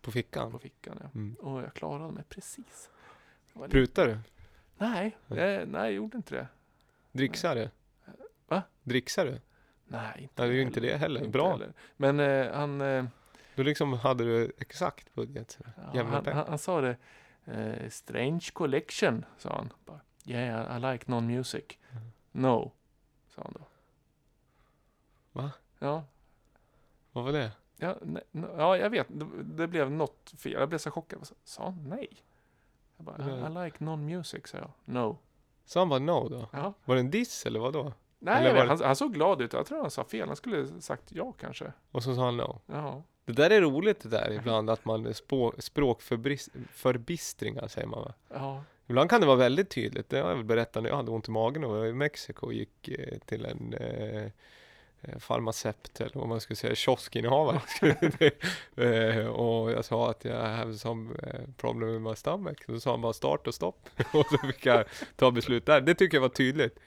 På 0.00 0.10
fickan? 0.10 0.52
på 0.52 0.58
fickan. 0.58 0.98
Ja. 1.02 1.08
Mm. 1.14 1.34
Och 1.34 1.62
jag 1.62 1.74
klarade 1.74 2.12
mig 2.12 2.24
precis. 2.28 2.90
Prutar 3.70 4.06
du? 4.06 4.18
Nej, 4.78 5.16
eh, 5.28 5.36
nej, 5.66 5.66
jag 5.72 5.92
gjorde 5.92 6.16
inte 6.16 6.34
det. 6.34 6.46
Dricksar 7.12 7.54
du? 7.54 7.70
Va? 8.48 8.62
Dricksar 8.82 9.24
du? 9.24 9.40
Nej, 9.86 10.22
inte 10.22 10.42
Nej, 10.42 10.48
det 10.48 10.54
är 10.54 10.56
ju 10.56 10.62
inte 10.62 10.80
det 10.80 10.96
heller. 10.96 11.28
Bra. 11.28 11.50
heller. 11.50 11.72
Men 11.96 12.20
eh, 12.20 12.52
han, 12.52 12.80
eh, 12.80 13.04
Då 13.54 13.62
liksom 13.62 13.92
hade 13.92 14.24
du 14.24 14.52
exakt 14.58 15.14
budget. 15.14 15.58
ja, 15.92 16.02
han, 16.04 16.26
han, 16.26 16.46
han 16.48 16.58
sa 16.58 16.80
det. 16.80 16.96
Eh, 17.44 17.88
strange 17.90 18.48
collection, 18.52 19.24
sa 19.38 19.56
han. 19.56 19.72
Bara, 19.84 20.00
yeah, 20.24 20.76
I 20.76 20.92
like 20.92 21.10
non-music. 21.10 21.64
Mm. 21.90 22.02
No, 22.32 22.72
sa 23.28 23.42
han 23.42 23.52
då. 23.58 23.66
Va? 25.32 25.50
Ja, 25.78 26.04
Vad 27.12 27.24
var 27.24 27.32
det? 27.32 27.52
ja, 27.76 27.96
no, 28.02 28.48
ja 28.56 28.76
jag 28.76 28.90
vet. 28.90 29.06
Det, 29.10 29.26
det 29.42 29.66
blev 29.68 29.90
något 29.90 30.32
fel. 30.38 30.52
Jag 30.52 30.68
blev 30.68 30.78
så 30.78 30.90
chockad. 30.90 31.28
Sa 31.44 31.64
han 31.64 31.84
nej? 31.88 32.08
Jag 33.06 33.16
bara, 33.26 33.58
I, 33.58 33.62
I 33.62 33.64
like 33.64 33.84
non-music, 33.84 34.46
sa 34.46 34.58
jag. 34.58 34.70
No. 34.84 35.18
Så 35.64 35.78
han 35.78 35.88
bara 35.88 35.98
no 35.98 36.28
då? 36.28 36.48
Ja. 36.52 36.72
Var 36.84 36.94
det 36.94 37.00
en 37.00 37.10
diss 37.10 37.46
eller 37.46 37.60
vad 37.60 37.72
då? 37.72 37.92
Nej, 38.18 38.38
Eller 38.40 38.54
var 38.54 38.66
han, 38.66 38.80
han 38.82 38.96
såg 38.96 39.14
glad 39.14 39.42
ut. 39.42 39.52
Jag 39.52 39.66
tror 39.66 39.80
han 39.80 39.90
sa 39.90 40.04
fel. 40.04 40.26
Han 40.28 40.36
skulle 40.36 40.80
sagt 40.80 41.12
ja 41.12 41.32
kanske. 41.32 41.72
Och 41.90 42.02
så 42.02 42.14
sa 42.14 42.24
han 42.24 42.36
no. 42.36 42.60
Ja. 42.66 43.02
Det 43.24 43.32
där 43.32 43.50
är 43.50 43.60
roligt 43.60 44.00
det 44.02 44.08
där 44.08 44.32
ibland 44.32 44.70
att 44.70 44.84
man 44.84 45.06
spå- 45.14 45.60
språkförbistringar 45.60 47.68
säger 47.68 47.86
man 47.88 48.02
va? 48.04 48.14
Ja. 48.28 48.62
Ibland 48.86 49.10
kan 49.10 49.20
det 49.20 49.26
vara 49.26 49.36
väldigt 49.36 49.70
tydligt. 49.70 50.08
Det 50.08 50.20
har 50.20 50.28
jag 50.28 50.36
väl 50.36 50.44
berättat 50.44 50.82
när 50.82 50.90
jag 50.90 50.96
hade 50.96 51.10
ont 51.10 51.28
i 51.28 51.30
magen 51.30 51.64
och 51.64 51.70
var 51.70 51.86
i 51.86 51.92
Mexiko 51.92 52.46
och 52.46 52.52
gick 52.52 52.88
eh, 52.88 53.18
till 53.18 53.44
en 53.44 53.74
eh, 53.74 54.30
farmaceut 55.18 56.00
eller 56.00 56.14
vad 56.14 56.28
man 56.28 56.40
ska 56.40 56.54
säga, 56.54 56.74
kioskinnehavare. 56.74 57.60
eh, 59.16 59.26
och 59.26 59.70
jag 59.72 59.84
sa 59.84 60.10
att 60.10 60.24
jag 60.24 60.42
have 60.42 60.74
some 60.74 61.14
eh, 61.22 61.40
problem 61.56 61.92
with 61.92 62.00
my 62.10 62.14
stomach. 62.16 62.56
Då 62.66 62.80
sa 62.80 62.90
han 62.90 63.00
bara 63.00 63.12
start 63.12 63.46
och 63.46 63.54
stopp. 63.54 63.88
och 64.12 64.26
så 64.30 64.38
fick 64.38 64.66
jag 64.66 64.84
ta 65.16 65.30
beslut 65.30 65.66
där. 65.66 65.80
Det 65.80 65.94
tycker 65.94 66.16
jag 66.16 66.22
var 66.22 66.28
tydligt. 66.28 66.78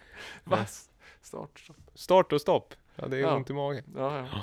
Va? 0.43 0.65
Start. 1.21 1.59
stopp. 1.59 1.77
Start 1.93 2.33
och 2.33 2.41
stopp. 2.41 2.73
Ja, 2.95 3.07
det 3.07 3.17
är 3.17 3.21
Ja. 3.21 3.35
ont 3.35 3.49
i 3.49 3.53
magen. 3.53 3.83
Ja, 3.95 4.17
ja. 4.17 4.41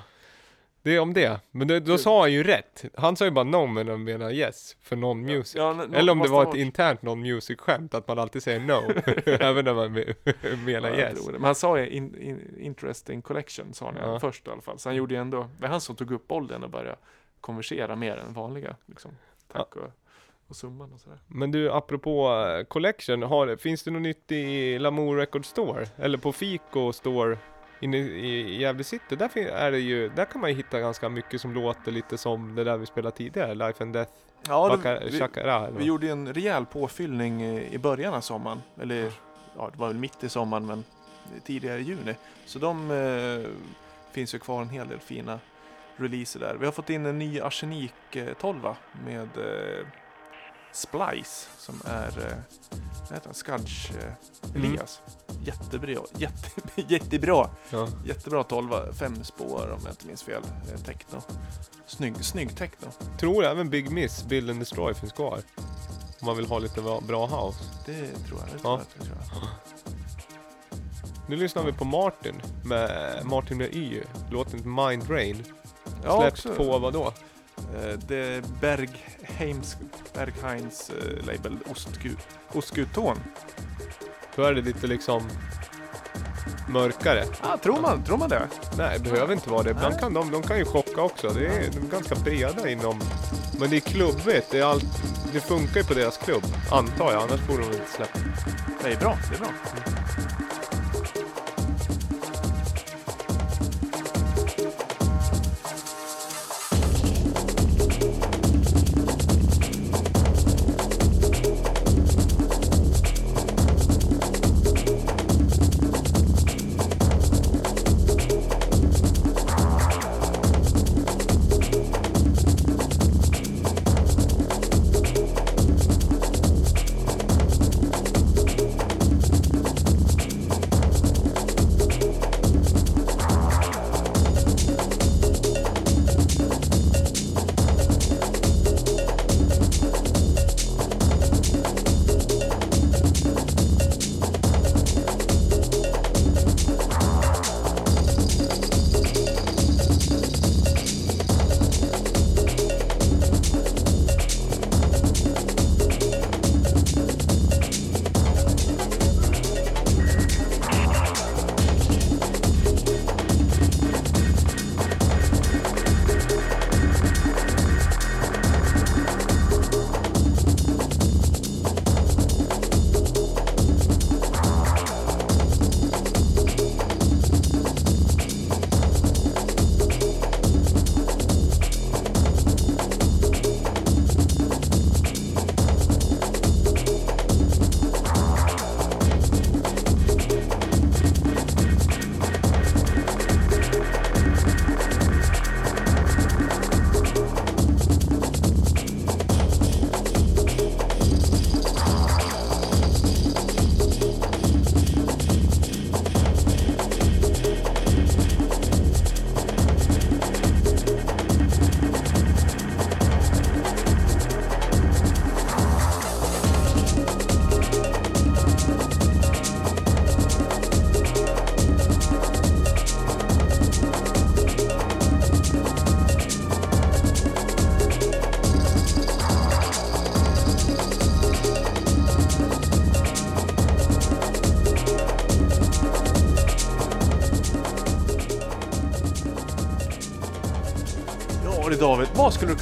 Det 0.84 0.96
är 0.96 1.00
om 1.00 1.12
det. 1.14 1.40
Men 1.50 1.68
det, 1.68 1.80
då 1.80 1.98
sa 1.98 2.20
han 2.20 2.32
ju 2.32 2.42
rätt. 2.42 2.84
Han 2.94 3.16
sa 3.16 3.24
ju 3.24 3.30
bara 3.30 3.44
no 3.44 3.66
men 3.66 3.88
han 3.88 4.04
menar 4.04 4.30
yes 4.30 4.76
för 4.80 4.96
non-music. 4.96 5.58
Ja, 5.58 5.70
n- 5.70 5.94
Eller 5.94 6.12
om 6.12 6.18
det 6.18 6.28
var 6.28 6.48
ett 6.48 6.54
internt 6.54 7.02
non-music 7.02 7.60
skämt 7.60 7.94
att 7.94 8.08
man 8.08 8.18
alltid 8.18 8.42
säger 8.42 8.60
no. 8.60 8.72
även 9.44 9.64
när 9.64 9.74
man 9.74 9.96
me- 9.96 10.56
menar 10.64 10.88
Ja, 10.90 10.96
yes. 10.96 11.28
Men 11.32 11.44
han 11.44 11.54
sa 11.54 11.78
ju 11.78 11.88
in, 11.90 12.22
in, 12.22 12.56
interesting 12.60 13.22
collection, 13.22 13.74
sa 13.74 13.86
han 13.86 13.94
Ja. 14.00 14.12
ja. 14.12 14.20
först 14.20 14.46
i 14.46 14.50
alla 14.50 14.60
fall. 14.62 14.78
Så 14.78 14.88
han 14.88 14.96
gjorde 14.96 15.14
ju 15.14 15.20
ändå, 15.20 15.38
det 15.56 15.62
var 15.62 15.68
han 15.68 15.80
som 15.80 15.96
tog 15.96 16.10
upp 16.12 16.28
bollen 16.28 16.64
och 16.64 16.70
började 16.70 16.96
konversera 17.40 17.96
mer 17.96 18.16
än 18.16 18.32
vanliga. 18.32 18.76
Liksom. 18.86 19.10
Tack 19.52 19.76
och, 19.76 19.90
och 20.48 20.56
summan 20.56 20.92
och 20.92 21.00
sådär. 21.00 21.18
Men 21.26 21.50
du, 21.50 21.70
apropå 21.72 22.44
eh, 22.58 22.64
collection, 22.64 23.22
har, 23.22 23.56
finns 23.56 23.82
det 23.82 23.90
något 23.90 24.02
nytt 24.02 24.32
i 24.32 24.78
Lamour 24.78 25.16
Record 25.16 25.44
Store? 25.46 25.86
Eller 25.96 26.18
på 26.18 26.32
Fico 26.32 26.92
Store 26.92 27.38
inne 27.84 27.96
i 27.98 28.60
Gävle 28.60 28.84
City? 28.84 29.16
Där, 29.16 29.38
är 29.38 29.70
det 29.70 29.78
ju, 29.78 30.08
där 30.08 30.24
kan 30.24 30.40
man 30.40 30.50
ju 30.50 30.56
hitta 30.56 30.80
ganska 30.80 31.08
mycket 31.08 31.40
som 31.40 31.54
låter 31.54 31.92
lite 31.92 32.18
som 32.18 32.54
det 32.54 32.64
där 32.64 32.76
vi 32.76 32.86
spelade 32.86 33.16
tidigare, 33.16 33.54
Life 33.54 33.82
and 33.84 33.92
Death, 33.92 34.12
Ja, 34.48 34.68
Baka- 34.68 35.00
vi, 35.04 35.18
Chakara. 35.18 35.70
vi 35.70 35.84
gjorde 35.84 36.06
ju 36.06 36.12
en 36.12 36.34
rejäl 36.34 36.66
påfyllning 36.66 37.42
i 37.58 37.78
början 37.78 38.14
av 38.14 38.20
sommaren. 38.20 38.62
Eller 38.80 39.12
ja, 39.56 39.70
det 39.72 39.78
var 39.78 39.86
väl 39.88 39.96
mitt 39.96 40.24
i 40.24 40.28
sommaren 40.28 40.66
men 40.66 40.84
tidigare 41.44 41.78
i 41.80 41.82
juni. 41.82 42.14
Så 42.46 42.58
de 42.58 42.90
eh, 42.90 43.50
finns 44.12 44.34
ju 44.34 44.38
kvar 44.38 44.62
en 44.62 44.68
hel 44.68 44.88
del 44.88 44.98
fina 45.00 45.38
releaser 45.96 46.40
där. 46.40 46.56
Vi 46.60 46.64
har 46.64 46.72
fått 46.72 46.90
in 46.90 47.06
en 47.06 47.18
ny 47.18 47.40
Arsenik 47.40 48.16
eh, 48.16 48.32
12 48.40 48.60
med 49.06 49.22
eh, 49.38 49.86
Splice 50.72 51.48
som 51.58 51.80
är 51.84 52.08
eh? 53.12 53.32
Skadge 53.32 53.90
eh, 53.98 54.12
Mm. 54.54 54.76
Jättebra, 55.44 56.00
jätte, 56.18 56.50
jättebra, 56.94 57.50
Ja. 57.70 57.88
jättebra 58.04 58.42
12, 58.44 58.70
fem 58.98 59.24
spår 59.24 59.70
om 59.72 59.80
jag 59.84 59.92
inte 59.92 60.06
minns 60.06 60.22
fel. 60.22 60.42
Eh, 60.72 60.80
techno. 60.80 61.22
Snygg, 61.86 62.24
snygg 62.24 62.56
techno. 62.56 62.88
Tror 63.20 63.44
även 63.44 63.70
Big 63.70 63.90
Miss, 63.90 64.24
Build 64.24 64.50
and 64.50 64.58
Destroy 64.58 64.94
finns 64.94 65.12
kvar. 65.12 65.38
Om 66.20 66.26
man 66.26 66.36
vill 66.36 66.46
ha 66.46 66.58
lite 66.58 66.80
bra, 66.82 67.00
bra 67.00 67.26
house. 67.26 67.58
Det 67.86 67.92
tror 68.26 68.40
jag. 68.40 68.48
Det 68.48 68.54
Ja. 68.54 68.60
tror 68.60 68.78
jag, 68.78 68.86
det 68.98 69.04
tror 69.04 69.16
jag. 69.42 69.48
Nu 71.28 71.36
lyssnar 71.36 71.64
vi 71.64 71.72
på 71.72 71.84
Martin, 71.84 72.42
med 72.64 73.20
Martin 73.26 73.58
med 73.58 73.74
Y, 73.74 74.02
låten 74.30 74.74
Mind 74.74 75.10
Rain. 75.10 75.44
Ja, 76.04 76.20
Släppt 76.20 76.32
också. 76.46 76.54
på 76.54 76.78
vad 76.78 76.92
då? 76.92 77.06
Eh, 77.74 77.98
Det 78.08 78.16
är 78.16 78.42
Bergheims, 78.60 79.76
Bergheims 80.14 80.90
eh, 80.90 81.26
label 81.26 81.58
Ostgudton. 82.52 83.16
Då 84.36 84.42
är 84.42 84.54
det 84.54 84.62
lite 84.62 84.86
liksom 84.86 85.28
mörkare. 86.68 87.24
Ah, 87.40 87.56
tror, 87.56 87.80
man, 87.80 88.04
tror 88.04 88.18
man 88.18 88.28
det? 88.28 88.48
Nej, 88.76 88.98
det 88.98 89.10
behöver 89.10 89.32
inte 89.32 89.50
vara 89.50 89.62
det. 89.62 89.70
Ibland 89.70 90.00
kan 90.00 90.14
de, 90.14 90.30
de 90.30 90.42
kan 90.42 90.58
ju 90.58 90.64
chocka 90.64 91.02
också. 91.02 91.28
Det 91.28 91.46
är, 91.46 91.70
de 91.70 91.78
är 91.86 91.90
ganska 91.90 92.14
breda 92.14 92.68
inom... 92.68 93.00
Men 93.58 93.70
det 93.70 93.76
är 93.76 93.80
klubbigt. 93.80 94.50
Det, 94.50 94.58
är 94.58 94.64
allt, 94.64 95.02
det 95.32 95.40
funkar 95.40 95.80
ju 95.80 95.86
på 95.86 95.94
deras 95.94 96.18
klubb, 96.18 96.42
antar 96.70 97.12
jag. 97.12 97.22
Annars 97.22 97.46
borde 97.46 97.62
de 97.62 97.72
inte 97.72 97.90
släppa. 97.90 98.18
Det 98.82 98.92
är 98.92 98.96
bra. 98.96 99.18
Det 99.30 99.36
är 99.36 99.38
bra. 99.38 99.48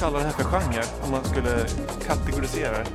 Kalla 0.03 0.19
det 0.19 0.25
här 0.25 0.33
för 0.33 0.45
genre? 0.45 0.83
Om 1.05 1.11
man 1.11 1.25
skulle 1.25 1.67
kategorisera 2.07 2.79
det. 2.79 2.87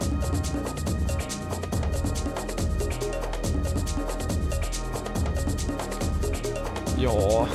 Ja, 6.98 7.48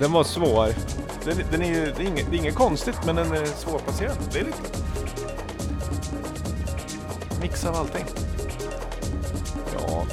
den 0.00 0.12
var 0.12 0.24
svår. 0.24 0.68
Den, 1.24 1.42
den 1.50 1.62
är 1.62 1.68
ju, 1.68 1.92
det, 1.96 2.02
är 2.02 2.06
inget, 2.06 2.30
det 2.30 2.36
är 2.36 2.38
inget 2.38 2.54
konstigt, 2.54 2.96
men 3.06 3.16
den 3.16 3.32
är 3.32 3.46
svårplacerad. 3.46 4.16
Det 4.32 4.38
är 4.38 4.44
lite... 4.44 4.58
Mix 7.40 7.64
av 7.64 7.76
allting. 7.76 8.04
Ja. 9.78 10.06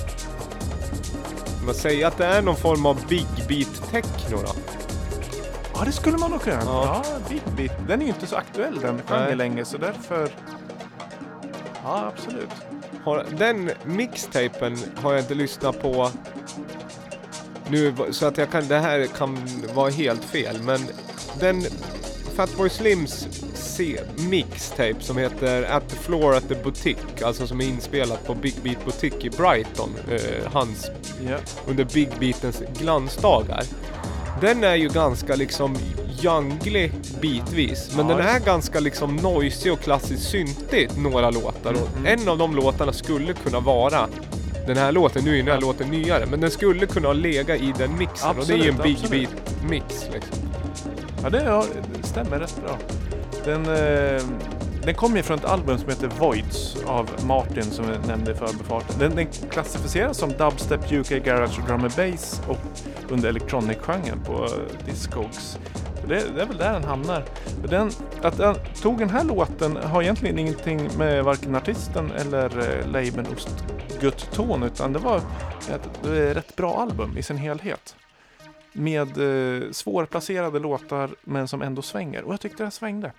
Man 1.65 1.75
säger 1.75 2.07
att 2.07 2.17
det 2.17 2.25
är 2.25 2.41
någon 2.41 2.55
form 2.55 2.85
av 2.85 3.07
big 3.09 3.27
beat 3.47 3.91
techno 3.91 4.37
då. 4.45 4.70
Ja, 5.81 5.85
det 5.85 5.91
skulle 5.91 6.17
man 6.17 6.31
nog 6.31 6.41
kunna. 6.41 6.61
Ja. 6.65 7.03
Ja, 7.05 7.19
Big 7.29 7.41
Beat. 7.57 7.87
Den 7.87 8.01
är 8.01 8.05
ju 8.05 8.11
inte 8.11 8.27
så 8.27 8.35
aktuell 8.35 8.79
den 8.79 9.01
genren 9.07 9.37
längre, 9.37 9.65
så 9.65 9.77
därför... 9.77 10.29
Ja, 11.83 12.11
absolut. 12.15 12.49
Har, 13.03 13.25
den 13.37 13.71
mixtapen 13.83 14.77
har 14.95 15.11
jag 15.13 15.21
inte 15.21 15.33
lyssnat 15.33 15.81
på 15.81 16.09
nu 17.69 17.93
så 18.11 18.25
att 18.25 18.37
jag 18.37 18.51
kan, 18.51 18.67
det 18.67 18.79
här 18.79 19.05
kan 19.17 19.37
vara 19.73 19.89
helt 19.89 20.23
fel 20.23 20.57
men 20.63 20.79
den 21.39 21.63
Fatboy 22.35 22.69
Slims 22.69 23.27
mixtape 24.29 24.95
som 24.99 25.17
heter 25.17 25.63
At 25.63 25.89
the 25.89 25.95
Floor 25.95 26.35
at 26.35 26.47
the 26.47 26.55
Boutique, 26.55 27.25
alltså 27.25 27.47
som 27.47 27.61
är 27.61 27.65
inspelat 27.65 28.27
på 28.27 28.33
Big 28.33 28.55
Beat 28.63 28.85
Boutique 28.85 29.27
i 29.27 29.29
Brighton, 29.29 29.89
eh, 30.09 30.51
hans 30.53 30.91
Ja. 31.29 31.37
under 31.67 31.83
Big 31.83 32.09
Beatens 32.19 32.63
glansdagar. 32.79 33.63
Den 34.41 34.63
är 34.63 34.75
ju 34.75 34.87
ganska 34.89 35.35
liksom 35.35 35.77
junglig 36.19 36.91
bitvis, 37.21 37.91
men 37.95 38.09
Ja, 38.09 38.15
den 38.17 38.27
är 38.27 38.39
ganska 38.39 38.79
liksom 38.79 39.15
noisy 39.15 39.69
och 39.69 39.79
klassiskt 39.79 40.29
syntig 40.29 40.89
några 40.97 41.29
låtar. 41.29 41.71
Och 41.73 41.97
Mhm. 41.97 42.05
en 42.05 42.27
av 42.29 42.37
de 42.37 42.55
låtarna 42.55 42.93
skulle 42.93 43.33
kunna 43.33 43.59
vara 43.59 44.07
den 44.67 44.77
här 44.77 44.91
låten, 44.91 45.23
nu 45.23 45.33
är 45.33 45.37
den 45.43 45.47
här 45.53 45.61
låten 45.61 45.87
nyare, 45.87 46.25
men 46.25 46.41
den 46.41 46.51
skulle 46.51 46.85
kunna 46.85 47.13
legat 47.13 47.59
i 47.61 47.73
den 47.77 47.97
mixen 47.97 48.29
och 48.37 48.45
det 48.47 48.53
är 48.53 48.57
ju 48.57 48.69
en 48.69 48.75
Absolut, 48.75 48.83
Big 48.83 48.97
absolut. 49.03 49.29
Beat 49.29 49.69
mix 49.69 50.05
liksom. 50.13 50.37
Ja, 51.23 51.29
det, 51.29 51.43
ja, 51.43 51.65
det 52.01 52.07
stämmer 52.07 52.39
rätt 52.39 52.55
bra. 52.65 52.77
Den, 53.45 53.65
eh, 53.65 54.21
den 54.83 54.95
kommer 54.95 55.17
ju 55.17 55.23
från 55.23 55.37
ett 55.37 55.45
album 55.45 55.77
som 55.77 55.89
heter 55.89 56.07
Voids 56.07 56.83
av 56.85 57.09
Martin 57.25 57.63
som 57.63 57.85
jag 57.89 58.07
nämnde 58.07 58.31
i 58.31 58.35
förbifarten. 58.35 58.99
Den, 58.99 59.15
den 59.15 59.27
klassificeras 59.51 60.17
som 60.17 60.29
dubstep, 60.29 60.91
UK 60.91 61.09
garage 61.09 61.59
och 61.59 61.67
drum 61.67 61.81
and 61.83 61.93
bass 61.95 62.41
och 62.47 62.57
under 63.09 63.29
electronic-genren 63.29 64.19
på 64.25 64.33
eh, 64.33 64.85
Discogs. 64.85 65.57
Det, 66.07 66.35
det 66.35 66.41
är 66.41 66.45
väl 66.45 66.57
där 66.57 66.73
den 66.73 66.83
hamnar. 66.83 67.23
Den, 67.69 67.91
att 68.21 68.37
den 68.37 68.55
tog 68.81 68.99
den 68.99 69.09
här 69.09 69.23
låten 69.23 69.75
har 69.75 70.01
egentligen 70.01 70.39
ingenting 70.39 70.89
med 70.97 71.23
varken 71.23 71.55
artisten 71.55 72.11
eller 72.11 72.59
eh, 72.59 72.87
labeln 72.91 73.27
Ostgutton 73.35 74.63
utan 74.63 74.93
det 74.93 74.99
var 74.99 75.17
ett, 75.17 75.69
ett 75.69 76.35
rätt 76.37 76.55
bra 76.55 76.77
album 76.81 77.17
i 77.17 77.23
sin 77.23 77.37
helhet 77.37 77.95
med 78.73 79.07
eh, 79.17 79.71
svårplacerade 79.71 80.59
låtar 80.59 81.09
men 81.21 81.47
som 81.47 81.61
ändå 81.61 81.81
svänger. 81.81 82.23
Och 82.23 82.33
jag 82.33 82.39
tyckte 82.39 82.57
det 82.57 82.63
här 82.63 82.71
svängde. 82.71 83.11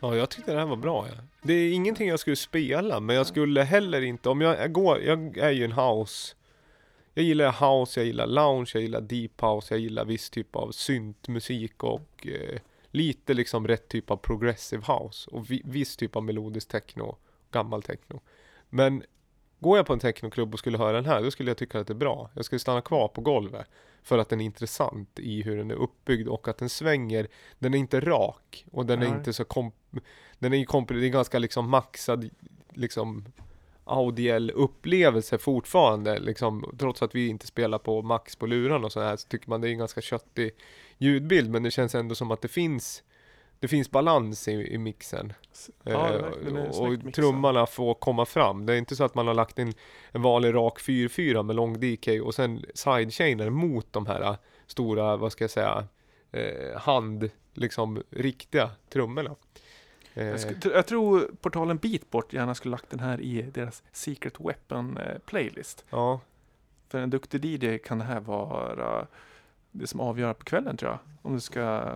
Ja, 0.00 0.16
jag 0.16 0.30
tyckte 0.30 0.52
det 0.52 0.58
här 0.58 0.66
var 0.66 0.76
bra. 0.76 1.06
Ja. 1.08 1.14
Det 1.42 1.52
är 1.52 1.72
ingenting 1.72 2.08
jag 2.08 2.20
skulle 2.20 2.36
spela, 2.36 3.00
men 3.00 3.16
jag 3.16 3.26
skulle 3.26 3.62
heller 3.62 4.02
inte, 4.02 4.28
om 4.28 4.40
jag 4.40 4.72
går, 4.72 5.00
jag 5.00 5.38
är 5.38 5.50
ju 5.50 5.64
en 5.64 5.72
house. 5.72 6.34
Jag 7.14 7.24
gillar 7.24 7.52
house, 7.52 8.00
jag 8.00 8.06
gillar 8.06 8.26
lounge, 8.26 8.70
jag 8.74 8.82
gillar 8.82 9.00
deep 9.00 9.42
house, 9.42 9.74
jag 9.74 9.80
gillar 9.80 10.04
viss 10.04 10.30
typ 10.30 10.56
av 10.56 10.72
syntmusik 10.72 11.84
och 11.84 12.26
eh, 12.26 12.60
lite 12.90 13.34
liksom 13.34 13.68
rätt 13.68 13.88
typ 13.88 14.10
av 14.10 14.16
progressive 14.16 14.82
house 14.86 15.30
och 15.30 15.50
vi, 15.50 15.62
viss 15.64 15.96
typ 15.96 16.16
av 16.16 16.24
melodisk 16.24 16.68
techno, 16.68 17.16
gammal 17.50 17.82
techno. 17.82 18.20
Men 18.68 19.02
går 19.58 19.76
jag 19.76 19.86
på 19.86 19.92
en 19.92 19.98
technoklubb 19.98 20.52
och 20.52 20.58
skulle 20.58 20.78
höra 20.78 20.92
den 20.92 21.06
här, 21.06 21.22
då 21.22 21.30
skulle 21.30 21.50
jag 21.50 21.58
tycka 21.58 21.80
att 21.80 21.86
det 21.86 21.92
är 21.92 21.94
bra. 21.94 22.30
Jag 22.34 22.44
skulle 22.44 22.58
stanna 22.58 22.80
kvar 22.80 23.08
på 23.08 23.20
golvet 23.20 23.66
för 24.08 24.18
att 24.18 24.28
den 24.28 24.40
är 24.40 24.44
intressant 24.44 25.18
i 25.18 25.42
hur 25.42 25.56
den 25.56 25.70
är 25.70 25.74
uppbyggd 25.74 26.28
och 26.28 26.48
att 26.48 26.58
den 26.58 26.68
svänger. 26.68 27.28
Den 27.58 27.74
är 27.74 27.78
inte 27.78 28.00
rak 28.00 28.66
och 28.72 28.86
den 28.86 29.02
är 29.02 29.08
Nej. 29.08 29.18
inte 29.18 29.32
så 29.32 29.44
komp... 29.44 29.74
Den 30.38 30.52
är 30.52 30.56
ju 30.56 30.64
komp... 30.64 30.88
Det 30.88 31.06
är 31.06 31.08
ganska 31.08 31.38
liksom 31.38 31.70
maxad 31.70 32.30
liksom 32.70 33.24
audiell 33.84 34.50
upplevelse 34.50 35.38
fortfarande 35.38 36.18
liksom 36.18 36.74
trots 36.78 37.02
att 37.02 37.14
vi 37.14 37.28
inte 37.28 37.46
spelar 37.46 37.78
på 37.78 38.02
max 38.02 38.36
på 38.36 38.46
luran 38.46 38.84
och 38.84 38.92
så 38.92 39.00
här 39.00 39.16
så 39.16 39.28
tycker 39.28 39.50
man 39.50 39.60
det 39.60 39.68
är 39.68 39.72
en 39.72 39.78
ganska 39.78 40.00
köttig 40.00 40.50
ljudbild 40.98 41.50
men 41.50 41.62
det 41.62 41.70
känns 41.70 41.94
ändå 41.94 42.14
som 42.14 42.30
att 42.30 42.42
det 42.42 42.48
finns 42.48 43.02
det 43.60 43.68
finns 43.68 43.90
balans 43.90 44.48
i, 44.48 44.52
i 44.52 44.78
mixen. 44.78 45.32
Ja, 45.82 46.08
Eh, 46.08 46.24
och 46.80 47.12
trummarna 47.14 47.66
får 47.66 47.94
komma 47.94 48.24
fram. 48.26 48.66
Det 48.66 48.72
är 48.74 48.78
inte 48.78 48.96
så 48.96 49.04
att 49.04 49.14
man 49.14 49.26
har 49.26 49.34
lagt 49.34 49.58
in 49.58 49.72
en 50.12 50.22
vanlig 50.22 50.54
rak 50.54 50.78
4-4 50.80 51.42
med 51.42 51.56
lång 51.56 51.80
DK 51.80 52.08
och 52.24 52.34
sen 52.34 52.64
sidechainer 52.74 53.50
mot 53.50 53.92
de 53.92 54.06
här 54.06 54.20
eh, 54.22 54.36
stora, 54.66 55.16
vad 55.16 55.32
ska 55.32 55.44
jag 55.44 55.50
säga, 55.50 55.84
eh, 56.32 56.78
hand, 56.80 57.30
liksom 57.54 58.02
riktiga 58.10 58.70
trummorna. 58.92 59.34
Eh, 60.14 60.26
Jag, 60.26 60.36
sk- 60.36 60.70
jag 60.74 60.86
tror 60.86 61.30
portalen 61.40 61.76
Beatport 61.76 62.32
gärna 62.32 62.54
skulle 62.54 62.70
lagt 62.70 62.90
den 62.90 63.00
här 63.00 63.20
i 63.20 63.42
deras 63.42 63.82
Secret 63.92 64.34
Weapon 64.40 64.96
eh, 64.98 65.18
playlist. 65.26 65.84
ja, 65.90 66.20
För 66.88 66.98
en 66.98 67.10
duktig 67.10 67.44
DJ 67.44 67.78
kan 67.78 67.98
det 67.98 68.04
här 68.04 68.20
vara 68.20 69.06
det 69.70 69.86
som 69.86 70.00
avgör 70.00 70.34
på 70.34 70.44
kvällen 70.44 70.76
tror 70.76 70.90
jag. 70.90 70.98
Om 71.22 71.34
du 71.34 71.40
ska 71.40 71.94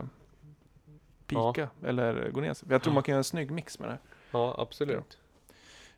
pika 1.34 1.68
eller 1.84 2.30
gå 2.30 2.40
ner 2.40 2.54
sig. 2.54 2.68
Jag 2.70 2.82
tror 2.82 2.92
Ja. 2.92 2.94
man 2.94 3.02
kan 3.02 3.12
göra 3.12 3.18
en 3.18 3.24
snygg 3.24 3.50
mix 3.50 3.78
med 3.78 3.88
det. 3.88 3.98
ja, 4.30 4.54
absolut. 4.58 5.18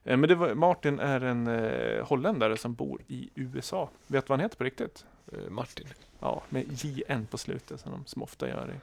Eh, 0.05 0.17
Men 0.17 0.29
det 0.29 0.35
var, 0.35 0.55
Martin 0.55 1.01
är 1.01 1.21
en 1.21 1.47
eh, 1.47 2.07
holländare 2.07 2.57
som 2.57 2.75
bor 2.75 3.03
i 3.09 3.31
USA. 3.35 3.91
Vet 4.07 4.25
du 4.27 4.29
vad 4.29 4.39
han 4.39 4.45
heter 4.45 4.57
på 4.57 4.65
riktigt? 4.65 5.05
Eh, 5.33 5.51
Martin. 5.51 5.87
Ja, 6.21 6.43
med 6.49 6.65
JN 6.85 7.27
på 7.27 7.39
slutet 7.39 7.81
som 7.81 7.93
de 7.93 8.05
som 8.07 8.23
ofta 8.23 8.49
gör 8.49 8.71
i 8.77 8.81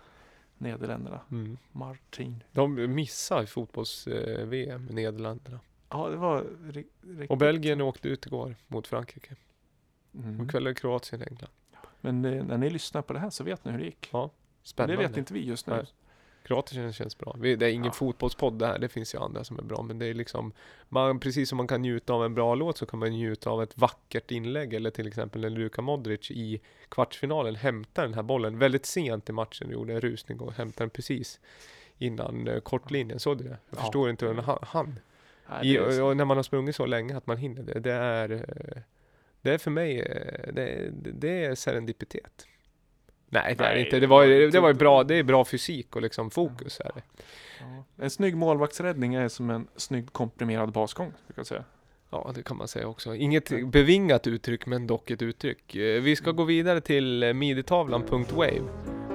Nederländerna. 0.57 1.19
Mm. 1.31 1.57
Martin. 1.71 2.43
De 2.51 2.73
missar 2.95 3.45
fotbolls-VM 3.45 4.87
i 4.89 4.93
Nederländerna. 4.93 5.59
Ja, 5.89 6.09
det 6.09 6.15
var 6.17 6.41
ri- 6.41 6.85
riktigt. 7.01 7.29
Och 7.31 7.37
Belgien 7.37 7.81
åkte 7.81 8.07
ut 8.07 8.25
igår 8.25 8.55
mot 8.67 8.87
Frankrike. 8.87 9.35
Mm. 10.15 10.39
Och 10.41 10.63
det 10.63 10.73
Kroatien, 10.73 11.21
England. 11.21 11.51
Men 12.01 12.25
eh, 12.25 12.43
när 12.43 12.57
ni 12.57 12.69
lyssnar 12.69 13.01
på 13.01 13.13
det 13.13 13.19
här 13.19 13.29
så 13.29 13.43
vet 13.43 13.65
ni 13.65 13.71
hur 13.71 13.79
det 13.79 13.85
gick. 13.85 14.09
Ja, 14.13 14.29
spännande. 14.63 14.95
Det 15.03 15.07
vet 15.07 15.17
inte 15.17 15.33
vi 15.33 15.45
just 15.45 15.67
nu. 15.67 15.73
Nej. 15.75 15.85
Kroatien 16.43 16.93
känns 16.93 17.17
bra. 17.17 17.35
Vi- 17.39 17.55
Det 17.55 17.65
är 17.65 17.69
ingen 17.71 17.85
Ja. 17.85 17.91
fotbollspodd 17.91 18.59
det 18.59 18.67
här, 18.67 18.79
det 18.79 18.89
finns 18.89 19.13
ju 19.15 19.19
andra 19.19 19.43
som 19.43 19.59
är 19.59 19.63
bra. 19.63 19.81
Men 19.83 19.99
det 19.99 20.05
är 20.05 20.13
liksom, 20.13 20.51
man, 20.89 21.19
precis 21.19 21.49
som 21.49 21.57
man 21.57 21.67
kan 21.67 21.81
njuta 21.81 22.13
av 22.13 22.25
en 22.25 22.33
bra 22.33 22.55
låt 22.55 22.77
så 22.77 22.85
kan 22.85 22.99
man 22.99 23.09
njuta 23.09 23.49
av 23.49 23.63
ett 23.63 23.77
vackert 23.77 24.31
inlägg. 24.31 24.73
Eller 24.73 24.89
till 24.91 25.07
exempel 25.07 25.41
när 25.41 25.49
Luka 25.49 25.81
Modric 25.81 26.31
i 26.31 26.61
kvartsfinalen 26.89 27.55
hämtar 27.55 28.03
den 28.03 28.13
här 28.13 28.23
bollen 28.23 28.59
väldigt 28.59 28.85
sent 28.85 29.29
i 29.29 29.31
matchen. 29.31 29.71
Gjorde 29.71 29.93
en 29.93 30.01
rusning 30.01 30.39
och 30.39 30.53
hämtade 30.53 30.83
den 30.83 30.89
precis 30.89 31.39
innan 31.97 32.47
eh, 32.47 32.59
kortlinjen. 32.59 33.19
Såg 33.19 33.37
du 33.37 33.43
det? 33.43 33.49
Jag 33.69 33.79
Ja. 33.79 33.81
förstår 33.81 34.09
inte 34.09 34.25
hur 34.25 34.33
han 34.33 34.59
hann. 34.61 34.99
I, 35.63 35.79
och, 35.79 36.17
när 36.17 36.25
man 36.25 36.37
har 36.37 36.43
sprungit 36.43 36.75
så 36.75 36.85
länge 36.85 37.17
att 37.17 37.27
man 37.27 37.37
hinner 37.37 37.63
det. 37.63 37.79
Det 37.79 37.91
är, 37.93 38.31
eh, 38.31 38.81
det 39.41 39.51
är 39.53 39.57
för 39.57 39.71
mig, 39.71 39.99
eh, 40.01 40.53
det- 40.53 40.89
det 41.13 41.45
är 41.45 41.55
serendipitet. 41.55 42.47
Nej, 43.33 43.55
det 43.57 43.63
är 43.65 43.75
inte. 43.75 43.95
Det 43.95 43.99
det 43.99 44.07
var, 44.07 44.23
inte- 44.23 44.57
det 44.57 44.61
var 44.61 44.67
ju 44.67 44.73
bra, 44.73 45.03
det 45.03 45.15
är 45.15 45.23
bra 45.23 45.45
fysik 45.45 45.95
och 45.95 46.01
liksom 46.01 46.31
fokus 46.31 46.79
är 46.79 46.91
det. 46.95 47.01
ja. 47.59 47.83
En 48.03 48.09
snygg 48.09 48.35
målvaktsräddning 48.37 49.13
är 49.15 49.27
som 49.27 49.49
en 49.49 49.67
snygg 49.75 50.13
komprimerad 50.13 50.71
basgång. 50.71 51.13
Jag 51.35 51.45
säga. 51.45 51.63
Ja, 52.13 52.31
det 52.35 52.43
kan 52.43 52.57
man 52.57 52.67
säga 52.67 52.87
också. 52.87 53.15
Inget 53.15 53.67
bevingat 53.71 54.27
uttryck, 54.27 54.65
men 54.65 54.87
dock 54.87 55.11
ett 55.11 55.21
uttryck. 55.21 55.75
Eh, 55.75 56.01
Vi 56.01 56.15
ska 56.15 56.31
gå 56.31 56.43
vidare 56.43 56.81
till 56.81 57.23
eh, 57.23 57.33
miditavlan.wave. 57.33 58.61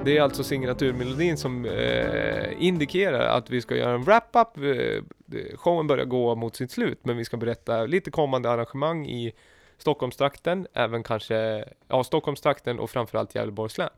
Det 0.05 0.17
är 0.17 0.21
alltså 0.21 0.43
signaturmelodin 0.43 1.37
som 1.37 1.65
eh, 1.65 2.63
indikerar 2.65 3.37
att 3.37 3.49
vi 3.49 3.61
ska 3.61 3.75
göra 3.75 3.93
en 3.95 4.03
wrap-up. 4.03 4.57
Eh, 4.57 5.03
det- 5.25 5.57
showen 5.57 5.87
börjar 5.87 6.05
gå 6.05 6.35
mot 6.35 6.55
sitt 6.55 6.71
slut, 6.71 6.99
men 7.03 7.17
vi 7.17 7.25
ska 7.25 7.37
berätta 7.37 7.85
lite 7.85 8.11
kommande 8.11 8.49
arrangemang 8.49 9.07
i 9.07 9.33
Stockholmstrakten, 9.77 10.67
även 10.73 11.03
kanske, 11.03 11.65
ja, 11.87 12.03
Stockholmstrakten 12.03 12.79
och 12.79 12.89
framförallt 12.89 13.35
Gävleborgs 13.35 13.77
län. 13.77 13.89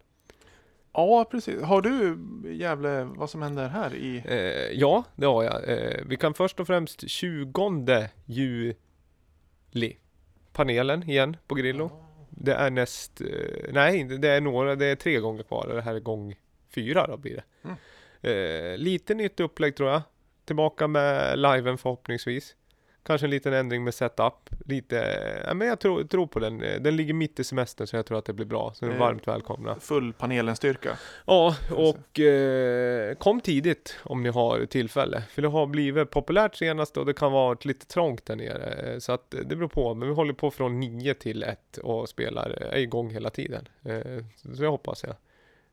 Ja, 0.94 1.26
precis. 1.32 1.62
Har 1.62 1.82
du 1.82 2.18
Gävle, 2.54 3.04
vad 3.04 3.30
som 3.30 3.42
händer 3.42 3.70
här 3.70 3.96
i... 3.96 4.24
Eh, 4.26 4.80
ja, 4.80 5.04
det 5.16 5.26
har 5.26 5.44
jag. 5.44 5.70
Eh, 5.70 6.02
vi 6.06 6.18
kan 6.18 6.34
först 6.34 6.60
och 6.60 6.68
främst 6.68 7.10
20 7.10 8.10
juli. 8.26 9.98
Panelen 10.54 11.10
igen 11.10 11.38
på 11.48 11.56
Grillo. 11.56 11.92
Det 12.30 12.54
är 12.54 12.70
näst, 12.70 13.22
eh, 13.22 13.28
nej 13.72 14.04
det 14.04 14.28
är 14.28 14.42
några, 14.42 14.76
det 14.76 14.86
är 14.86 14.96
tre 14.96 15.20
gånger 15.20 15.44
kvar. 15.44 15.68
Det 15.68 15.82
här 15.82 15.96
är 15.96 16.00
gång 16.00 16.36
fyra 16.76 17.08
då 17.08 17.18
blir 17.18 17.36
det. 17.36 17.44
Mm. 17.64 17.78
Eh, 18.22 18.78
lite 18.78 19.14
nytt 19.14 19.40
upplägg 19.40 19.76
tror 19.76 19.90
jag. 19.90 20.02
Tillbaka 20.46 20.88
med 20.88 21.40
liven 21.40 21.78
förhoppningsvis. 21.78 22.56
Kanske 23.04 23.28
en 23.28 23.32
liten 23.32 23.54
ändring 23.54 23.84
med 23.84 23.94
setup. 23.94 24.34
Lite, 24.66 24.96
ja, 25.48 25.54
men 25.54 25.68
jag 25.68 25.80
tror, 25.80 26.04
tror 26.04 26.28
på 26.28 26.40
den. 26.40 26.58
Den 26.60 26.96
ligger 26.96 27.14
mitt 27.14 27.40
i 27.40 27.44
semestern 27.44 27.88
så 27.88 27.96
jag 27.96 28.06
tror 28.06 28.18
att 28.18 28.26
det 28.26 28.34
blir 28.34 28.46
bra. 28.46 28.74
Så 28.76 28.86
ni 28.86 28.92
är 28.92 28.96
Eh, 28.96 29.00
varmt 29.00 29.28
välkomna. 29.28 29.76
Full 29.80 30.14
panelen-styrka. 30.14 30.98
Ja, 31.26 31.56
och 31.72 32.20
eh, 32.20 33.16
kom 33.16 33.42
tidigt 33.42 33.96
om 34.04 34.24
ni 34.24 34.30
har 34.30 34.66
tillfälle. 34.66 35.22
För 35.30 35.42
det 35.42 35.48
har 35.48 35.66
blivit 35.68 36.10
populärt 36.12 36.56
senast 36.56 36.98
och 36.98 37.06
det 37.06 37.14
kan 37.14 37.32
vara 37.32 37.58
lite 37.62 37.86
trångt 37.86 38.26
där 38.26 38.36
nere. 38.36 38.94
Eh, 38.94 39.00
Så 39.00 39.12
att 39.12 39.34
eh, 39.34 39.40
det 39.40 39.56
beror 39.56 39.68
på. 39.70 39.94
Men 39.94 40.08
vi 40.08 40.14
håller 40.16 40.34
på 40.34 40.52
från 40.52 40.80
9 40.80 41.14
till 41.14 41.44
1 41.44 41.78
och 41.78 42.10
spelar, 42.10 42.58
eh, 42.62 42.74
är 42.74 42.78
igång 42.80 43.10
hela 43.10 43.30
tiden. 43.30 43.68
Eh, 43.86 44.24
Så 44.56 44.64
jag 44.64 44.72
hoppas 44.72 45.04
jag. 45.04 45.16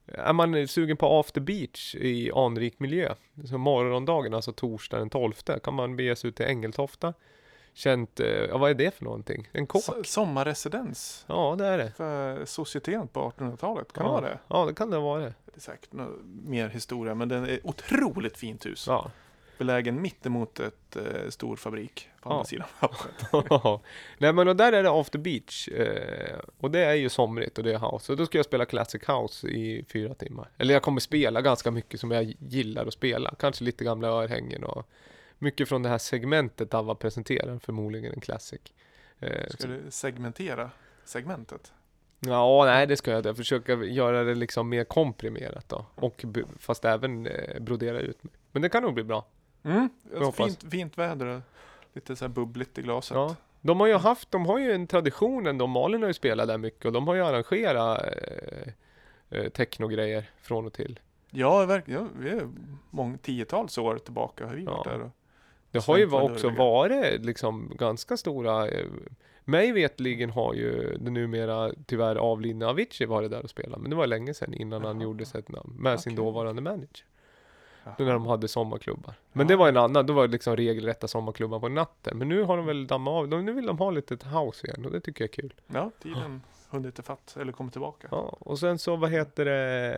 Är 0.07 0.33
man 0.33 0.69
sugen 0.69 0.97
på 0.97 1.19
after 1.21 1.41
beach 1.41 1.95
i 1.95 2.33
anrik 2.33 2.81
miljö, 2.81 3.15
så 3.49 3.59
morgondagen, 3.59 4.35
alltså 4.35 4.53
torsdag 4.53 4.99
den 4.99 5.11
12, 5.11 5.33
kan 5.65 5.75
man 5.75 5.97
bege 5.97 6.17
sig 6.17 6.29
ut 6.29 6.37
till 6.37 6.47
Ängeltofta. 6.47 7.15
Känt, 7.75 8.21
eh, 8.21 8.27
ja 8.27 8.59
vad 8.59 8.71
är 8.71 8.75
det 8.75 8.95
för 8.95 9.05
någonting? 9.05 9.49
En 9.53 9.67
kåk? 9.67 9.83
S- 9.89 10.13
sommarresidens. 10.13 11.25
Ja, 11.29 11.55
det 11.59 11.67
är 11.67 11.79
det. 11.79 11.93
För 11.97 12.45
societeten 12.45 13.09
på 13.09 13.33
1800-talet. 13.37 13.93
Kan 13.93 14.07
ja. 14.07 14.09
det 14.09 14.21
vara 14.21 14.31
det? 14.31 14.39
Ja, 14.49 14.65
det 14.65 14.75
kan 14.75 14.91
det 14.91 14.99
vara 14.99 15.21
det. 15.21 15.35
Det 15.45 15.57
är 15.57 15.61
säkert 15.61 15.93
mer 16.45 16.69
historia, 16.69 17.15
men 17.15 17.29
det 17.29 17.37
är 17.37 17.49
ett 17.49 17.61
otroligt 17.65 18.37
fint 18.37 18.67
hus. 18.67 18.87
Ja. 18.89 19.11
Belägen 19.59 20.03
mitt 20.03 20.27
emot 20.27 20.61
ett 20.61 20.97
eh, 20.97 21.29
stor 21.29 21.57
fabrik 21.57 22.09
på 22.23 22.31
Ja. 22.31 22.33
andra 22.35 22.45
sidan 22.45 22.67
vattnet. 22.81 23.83
Nej 24.19 24.33
men 24.33 24.49
och 24.49 24.57
där 24.57 24.73
är 24.73 24.83
det 24.83 24.91
After 24.91 25.19
Beach 25.19 25.69
eh, 25.69 26.39
Och 26.61 26.71
det 26.71 26.85
är 26.85 26.95
ju 26.95 27.09
somrigt 27.09 27.59
och 27.59 27.65
det 27.65 27.75
är 27.75 27.79
house 27.93 28.13
Och 28.13 28.19
då 28.19 28.27
ska 28.27 28.39
jag 28.39 28.45
spela 28.45 28.65
Classic 28.65 29.03
House 29.09 29.49
i 29.49 29.85
fyra 29.89 30.15
timmar 30.15 30.51
Eller 30.59 30.75
jag 30.75 30.83
kommer 30.83 31.01
spela 31.01 31.41
ganska 31.41 31.71
mycket 31.71 32.01
som 32.01 32.11
jag 32.11 32.35
gillar 32.39 32.87
att 32.87 32.93
spela 32.95 33.35
Kanske 33.39 33.65
lite 33.65 33.85
gamla 33.85 34.09
örhängen 34.09 34.65
och 34.65 34.89
Mycket 35.39 35.69
från 35.69 35.83
det 35.83 35.89
här 35.89 35.99
segmentet 35.99 36.75
Ava 36.75 36.95
presenterar 36.95 37.59
Förmodligen 37.59 38.13
en 38.13 38.21
Classic 38.21 38.61
eh, 39.21 39.47
Ska 39.49 39.57
så- 39.63 39.69
du 39.69 39.83
segmentera 39.91 40.71
segmentet? 41.05 41.73
Ja, 42.21 42.65
nej 42.65 42.87
det 42.87 42.97
ska 42.97 43.11
jag 43.11 43.19
inte. 43.21 43.35
Försöka 43.35 43.75
göra 43.75 44.25
det 44.25 44.35
liksom 44.35 44.69
mer 44.69 44.85
komprimerat 44.85 45.69
då. 45.69 45.87
Och 45.95 46.23
b- 46.27 46.43
fast 46.59 46.85
även 46.85 47.27
eh, 47.27 47.61
brodera 47.61 48.01
ut 48.01 48.25
mig. 48.25 48.33
Men 48.53 48.63
det 48.63 48.69
kan 48.69 48.83
nog 48.83 48.95
bli 48.95 49.05
bra. 49.05 49.27
Mm. 49.67 49.89
Hoppas. 50.15 50.37
Fint, 50.37 50.71
fint 50.73 50.99
väder 50.99 51.43
lite 51.93 52.17
så 52.17 52.25
här 52.25 52.29
bubbligt 52.29 52.79
i 52.79 52.83
glaset. 52.83 53.15
Ja. 53.15 53.37
De 53.61 53.81
har 53.81 53.87
ju 53.87 53.95
haft, 53.95 54.31
de 54.31 54.47
har 54.47 54.59
ju 54.59 54.73
en 54.73 54.87
tradition 54.87 55.47
ändå. 55.47 55.67
Malin 55.67 56.03
har 56.03 56.09
ju 56.09 56.15
spelat 56.15 56.49
där 56.49 56.59
mycket 56.59 56.85
och 56.85 56.93
de 56.93 57.09
har 57.09 57.15
ju 57.15 57.25
arrangerat 57.25 58.03
eh, 58.03 58.73
eh, 59.39 59.49
technogrejer 59.49 60.31
från 60.43 60.67
och 60.67 60.73
till. 60.73 61.01
Ja, 61.31 61.65
verkligen. 61.67 62.01
Ja, 62.03 62.09
vi 62.19 62.29
är 62.31 62.49
många 62.91 63.19
tiotals 63.19 63.79
år 63.79 63.99
tillbaka 63.99 64.47
har 64.47 64.55
vi 64.55 64.65
varit 64.65 64.87
Ja. 64.87 64.93
där. 64.93 65.01
Och, 65.03 65.11
Det 65.71 65.87
har 65.87 65.99
ju 65.99 66.11
också 66.13 66.49
varit 66.51 67.25
liksom 67.25 67.73
ganska 67.79 68.17
stora 68.17 68.69
eh, 68.69 68.87
mig 69.45 69.73
vetligen 69.73 70.31
har 70.31 70.55
ju 70.55 70.97
det 71.01 71.11
numera 71.11 71.71
tyvärr 71.87 72.17
avlidna 72.17 72.69
Avicii 72.69 73.07
varit 73.07 73.31
där 73.31 73.43
och 73.43 73.51
spelat. 73.51 73.81
Men 73.81 73.91
det 73.91 73.97
var 73.97 74.07
länge 74.07 74.35
sedan 74.35 74.55
innan 74.55 74.85
han 74.85 74.97
Jaha. 74.97 75.05
gjorde 75.05 75.25
sig 75.27 75.39
ett 75.41 75.49
namn 75.49 75.77
med 75.79 76.01
sin 76.01 76.13
Okej. 76.13 76.25
dåvarande 76.25 76.63
manager. 76.63 77.05
Jaha. 77.99 78.07
När 78.07 78.13
de 78.13 78.27
hade 78.27 78.49
sommarklubbar. 78.49 79.15
Men 79.33 79.47
Ja. 79.47 79.49
det 79.49 79.57
var 79.57 79.69
en 79.69 79.77
annan, 79.77 80.07
då 80.07 80.13
var 80.13 80.27
det 80.27 80.33
liksom 80.33 80.57
regelrätta 80.57 81.09
sommarklubbar 81.09 81.61
på 81.61 81.69
natten. 81.69 82.19
Men 82.19 82.29
nu 82.29 82.43
har 82.43 82.57
de 82.57 82.67
väl 82.67 82.87
dammat 82.87 83.13
av, 83.13 83.29
de, 83.29 83.45
nu 83.45 83.53
vill 83.53 83.67
de 83.67 83.79
ha 83.79 83.91
lite 83.91 84.29
house 84.29 84.67
igen 84.67 84.85
och 84.85 84.93
det 84.93 85.01
tycker 85.01 85.25
jag 85.25 85.29
är 85.29 85.33
kul. 85.43 85.55
Ja, 85.67 85.91
tiden 86.03 86.43
hunnit 86.71 86.99
ifatt 86.99 87.37
eller 87.41 87.53
kommit 87.53 87.73
tillbaka. 87.73 88.09
Ja, 88.11 88.37
och 88.41 88.59
sen 88.59 88.79
så 88.79 88.97
vad 88.97 89.11
heter 89.11 89.45
det, 89.45 89.97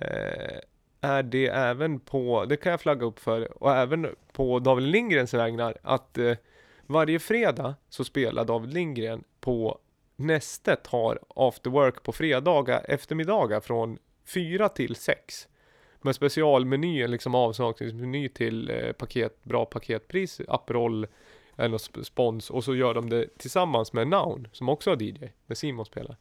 är 1.01 1.23
det 1.23 1.47
även 1.47 2.01
på, 2.01 2.45
det 2.45 2.57
kan 2.57 2.71
jag 2.71 2.81
flagga 2.81 3.07
upp 3.07 3.19
för, 3.19 3.63
och 3.63 3.77
även 3.77 4.15
på 4.33 4.59
David 4.59 4.85
Lindgrens 4.89 5.35
vägnar, 5.35 5.77
att 5.83 6.19
eh, 6.19 6.33
varje 6.87 7.19
fredag 7.19 7.75
så 7.89 8.05
spelar 8.05 8.45
David 8.45 8.73
Lindgren 8.75 9.25
på 9.41 9.79
Nästet 10.17 10.87
har 10.87 11.19
after 11.37 11.71
work 11.71 12.03
på 12.03 12.13
fredagar 12.13 12.85
eftermiddagar 12.89 13.61
från 13.61 13.99
4 14.27 14.69
till 14.69 14.97
6. 14.97 15.49
Med 16.09 16.15
specialmenyer, 16.15 17.09
liksom 17.09 17.35
avsakningsmeny 17.35 18.29
till 18.29 18.71
eh, 18.71 18.93
paket, 18.93 19.45
bra 19.45 19.65
paketpris, 19.65 20.41
Aperol 20.49 21.07
eller 21.57 21.69
något 21.69 21.81
sp- 21.91 22.03
spons 22.03 22.51
och 22.51 22.65
så 22.65 22.75
gör 22.75 22.95
de 22.95 23.11
det 23.11 23.39
tillsammans 23.39 23.93
med 23.93 24.09
Noun 24.09 24.49
som 24.53 24.69
också 24.69 24.91
har 24.91 25.03
DJ, 25.03 25.29
när 25.47 25.55
Simon 25.57 25.85
spelar. 25.85 26.17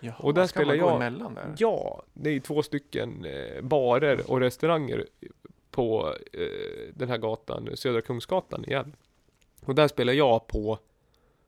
Jaha, 0.00 0.14
Och 0.18 0.34
där 0.34 0.46
ska 0.46 0.60
man 0.60 0.66
spelar 0.66 0.82
gå 0.84 0.90
jag- 0.90 0.96
emellan 0.96 1.34
där? 1.34 1.54
Ja, 1.58 2.02
det 2.14 2.30
är 2.30 2.40
två 2.40 2.62
stycken 2.62 3.24
eh, 3.24 3.62
barer 3.62 4.30
och 4.30 4.40
restauranger 4.40 5.06
på 5.70 6.14
eh, 6.32 6.94
den 6.94 7.08
här 7.08 7.18
gatan, 7.18 7.68
Södra 7.74 8.00
Kungsgatan 8.00 8.64
igen. 8.64 8.96
Och 9.64 9.74
där 9.74 9.88
spelar 9.88 10.12
jag 10.12 10.46
på 10.46 10.78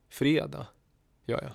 fredag, 0.09 0.67
gör 1.25 1.41
jag. 1.43 1.53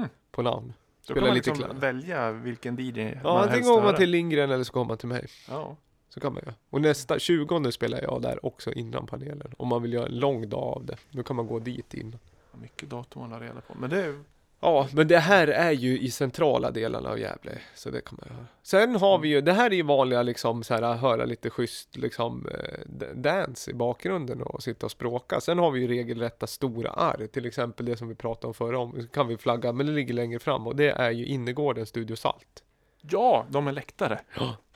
Hmm. 0.00 0.08
På 0.30 0.42
namn. 0.42 0.72
Då 1.08 1.14
spelar 1.14 1.26
kan 1.26 1.28
man 1.28 1.34
lite 1.36 1.50
liksom 1.50 1.80
välja 1.80 2.32
vilken 2.32 2.76
DJ 2.80 3.00
Ja, 3.00 3.20
man 3.22 3.36
antingen 3.36 3.50
helst 3.54 3.68
går 3.68 3.76
man 3.76 3.84
höra. 3.84 3.96
till 3.96 4.10
Lindgren 4.10 4.50
eller 4.50 4.64
så 4.64 4.72
går 4.72 4.84
man 4.84 4.98
till 4.98 5.08
mig. 5.08 5.26
Ja. 5.48 5.76
Så 6.08 6.20
kan 6.20 6.32
man 6.32 6.42
göra. 6.44 6.54
Och 6.70 6.80
nästa, 6.80 7.18
20 7.18 7.72
spelar 7.72 8.02
jag 8.02 8.22
där 8.22 8.46
också 8.46 8.72
innan 8.72 9.06
panelen. 9.06 9.54
Om 9.58 9.68
man 9.68 9.82
vill 9.82 9.92
göra 9.92 10.06
en 10.06 10.18
lång 10.18 10.48
dag 10.48 10.62
av 10.76 10.84
det. 10.84 10.96
Då 11.10 11.22
kan 11.22 11.36
man 11.36 11.46
gå 11.46 11.58
dit 11.58 11.94
innan. 11.94 12.18
Mycket 12.52 12.90
datum 12.90 13.22
att 13.22 13.30
hålla 13.30 13.44
reda 13.44 13.60
på. 13.60 13.74
Men 13.78 13.90
det 13.90 14.04
är 14.04 14.14
Ja, 14.60 14.88
men 14.92 15.08
det 15.08 15.18
här 15.18 15.48
är 15.48 15.72
ju 15.72 15.98
i 15.98 16.10
centrala 16.10 16.70
delarna 16.70 17.08
av 17.08 17.18
Gävle, 17.18 17.58
så 17.74 17.90
det 17.90 18.00
kan 18.00 18.18
man 18.20 18.36
göra. 18.36 18.46
Sen 18.62 18.96
har 18.96 19.18
vi 19.18 19.28
ju, 19.28 19.40
det 19.40 19.52
här 19.52 19.70
är 19.70 19.74
ju 19.74 19.82
vanliga 19.82 20.22
liksom 20.22 20.62
så 20.62 20.74
här, 20.74 20.94
höra 20.94 21.24
lite 21.24 21.50
schysst 21.50 21.96
liksom 21.96 22.46
eh, 22.46 23.14
dance 23.14 23.70
i 23.70 23.74
bakgrunden 23.74 24.42
och 24.42 24.62
sitta 24.62 24.86
och 24.86 24.92
språka. 24.92 25.40
Sen 25.40 25.58
har 25.58 25.70
vi 25.70 25.80
ju 25.80 25.88
regelrätta 25.88 26.46
stora 26.46 26.90
arr, 26.90 27.26
till 27.26 27.46
exempel 27.46 27.86
det 27.86 27.96
som 27.96 28.08
vi 28.08 28.14
pratade 28.14 28.46
om 28.46 28.54
förra 28.54 28.78
om, 28.78 29.08
kan 29.12 29.28
vi 29.28 29.36
flagga, 29.36 29.72
men 29.72 29.86
det 29.86 29.92
ligger 29.92 30.14
längre 30.14 30.38
fram 30.38 30.66
och 30.66 30.76
det 30.76 30.90
är 30.90 31.10
ju 31.10 31.26
innergården 31.26 31.86
Studio 31.86 32.16
Salt. 32.16 32.64
Ja, 33.00 33.46
de 33.48 33.66
är 33.66 33.72
läktare. 33.72 34.20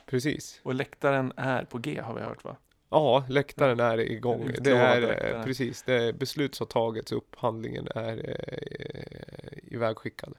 Precis. 0.05 0.59
Och 0.63 0.73
läktaren 0.73 1.33
är 1.35 1.65
på 1.65 1.77
G 1.77 2.01
har 2.03 2.13
vi 2.13 2.21
hört 2.21 2.43
va? 2.43 2.55
Ja, 2.93 3.23
läktaren 3.29 3.79
är 3.79 3.97
igång. 3.97 4.51
Det 4.59 4.71
är 4.71 5.35
eh, 5.35 5.43
precis, 5.43 5.83
det 5.83 5.93
är 5.93 6.13
beslut 6.13 6.55
som 6.55 6.67
tagits, 6.67 7.11
upphandlingen 7.11 7.87
är 7.95 8.17
eh, 8.29 9.73
ivägskickad. 9.73 10.33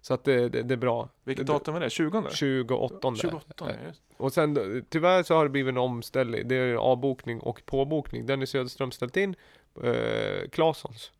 Så 0.00 0.14
att 0.14 0.24
det, 0.24 0.48
det, 0.48 0.62
det 0.62 0.74
är 0.74 0.76
bra. 0.76 1.08
Vilket 1.24 1.46
datum 1.46 1.74
är 1.74 1.80
det? 1.80 1.90
20? 1.90 2.24
28. 2.30 3.14
28 3.16 3.54
ja, 3.58 3.66
just. 3.86 4.02
Och 4.16 4.32
sen 4.32 4.54
då, 4.54 4.62
tyvärr 4.88 5.22
så 5.22 5.34
har 5.34 5.44
det 5.44 5.50
blivit 5.50 5.72
en 5.72 5.78
omställning. 5.78 6.48
Det 6.48 6.54
är 6.54 6.74
avbokning 6.74 7.40
och 7.40 7.62
påbokning. 7.66 8.26
Dennis 8.26 8.50
Söderström 8.50 8.90
ställt 8.90 9.16
in. 9.16 9.34
Eh, 9.82 10.48
Claessons 10.52 11.12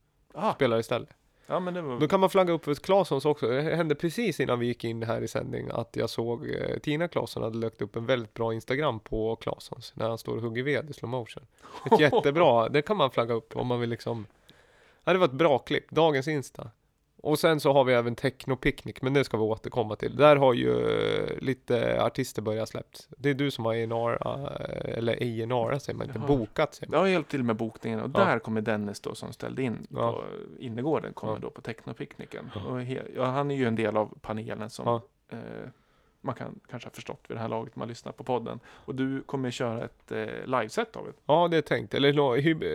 spelar 0.54 0.78
istället. 0.78 1.08
Ja 1.51 1.61
men 1.61 1.74
det 1.74 1.82
var... 1.82 2.01
Då 2.01 2.09
kan 2.09 2.20
man 2.20 2.30
flagga 2.30 2.53
upp 2.53 2.64
för 2.64 2.74
Claessons 2.74 3.24
också. 3.24 3.46
Det 3.46 3.62
hände 3.62 3.94
precis 3.94 4.40
innan 4.40 4.59
vi 4.59 4.66
gick 4.66 4.84
in 4.84 5.03
här 5.03 5.22
i 5.22 5.28
sändning 5.28 5.68
att 5.70 5.96
jag 5.96 6.11
såg 6.11 6.51
eh, 6.51 6.78
Tina 6.78 7.09
Claesson 7.09 7.42
hade 7.42 7.59
lagt 7.59 7.82
upp 7.82 7.96
en 7.96 8.07
väldigt 8.07 8.34
bra 8.34 8.55
Instagram 8.55 9.01
på 9.01 9.36
Claessons 9.36 9.92
när 9.96 10.09
han 10.09 10.18
står 10.18 10.36
och 10.36 10.42
hugger 10.42 10.62
ved 10.62 10.90
i 10.90 10.92
slow 10.92 11.11
motion. 11.11 11.42
Ett 11.92 12.01
jättebra, 12.12 12.68
det 12.68 12.82
kan 12.82 12.96
man 12.96 13.11
flagga 13.11 13.34
upp 13.34 13.57
om 13.57 13.66
man 13.66 13.80
vill 13.80 13.90
liksom. 13.90 14.26
Ja, 15.05 15.12
det 15.12 15.18
var 15.18 15.26
ett 15.26 15.32
bra 15.32 15.59
klipp, 15.59 15.90
dagens 15.90 16.28
Insta. 16.28 16.70
Och 17.22 17.38
sen 17.38 17.60
så 17.60 17.72
har 17.72 17.84
vi 17.84 17.92
även 17.94 18.14
Techno 18.14 18.56
Picnic, 18.56 18.96
men 19.02 19.14
det 19.14 19.24
ska 19.24 19.36
vi 19.36 19.42
återkomma 19.42 19.96
till. 19.96 20.16
Där 20.16 20.36
har 20.36 20.54
ju 20.54 20.90
eh, 20.90 21.38
lite 21.38 22.02
artister 22.04 22.42
börjat 22.42 22.68
släppts. 22.68 23.08
Det 23.18 23.30
är 23.30 23.34
du 23.34 23.50
som 23.50 23.64
har 23.64 23.74
A&R, 23.74 24.18
eh, 24.90 24.98
eller 24.98 25.12
A&R 25.12 25.78
säger 25.78 25.96
man 25.98 26.06
inte, 26.06 26.18
Jaha. 26.18 26.26
bokat 26.38 26.74
säger 26.74 26.92
Jag 26.92 26.98
man. 26.98 27.00
har 27.00 27.08
hjälpt 27.08 27.30
till 27.30 27.42
med 27.44 27.56
bokningen 27.56 28.00
och 28.00 28.10
Ja. 28.14 28.24
där 28.24 28.38
kommer 28.38 28.60
Dennis 28.60 29.00
då 29.00 29.14
som 29.14 29.32
ställde 29.32 29.62
in 29.62 29.86
Ja. 29.90 30.12
på 30.12 30.24
innergården 30.58 31.12
kommer 31.12 31.32
Ja. 31.32 31.38
då 31.38 31.50
på 31.50 31.60
Technopikniken. 31.60 32.50
Ja. 32.54 32.60
Och 32.64 32.80
he- 32.80 33.10
ja, 33.16 33.24
han 33.24 33.50
är 33.50 33.54
ju 33.54 33.66
en 33.66 33.76
del 33.76 33.96
av 33.96 34.18
panelen 34.20 34.70
som 34.70 34.86
Ja. 34.86 35.02
eh, 35.36 35.38
man 36.20 36.34
kan 36.34 36.60
kanske 36.70 36.86
ha 36.88 36.92
förstått 36.94 37.20
vid 37.28 37.36
det 37.36 37.40
här 37.40 37.48
laget 37.48 37.76
man 37.76 37.88
lyssnar 37.88 38.12
på 38.12 38.24
podden. 38.24 38.60
Och 38.68 38.94
du 38.94 39.22
kommer 39.22 39.50
köra 39.50 39.84
ett 39.84 40.12
eh, 40.12 40.26
liveset 40.46 40.92
David. 40.92 41.14
Ja, 41.26 41.48
det 41.48 41.56
är 41.56 41.62
tänkt. 41.62 41.94
Eller 41.94 42.12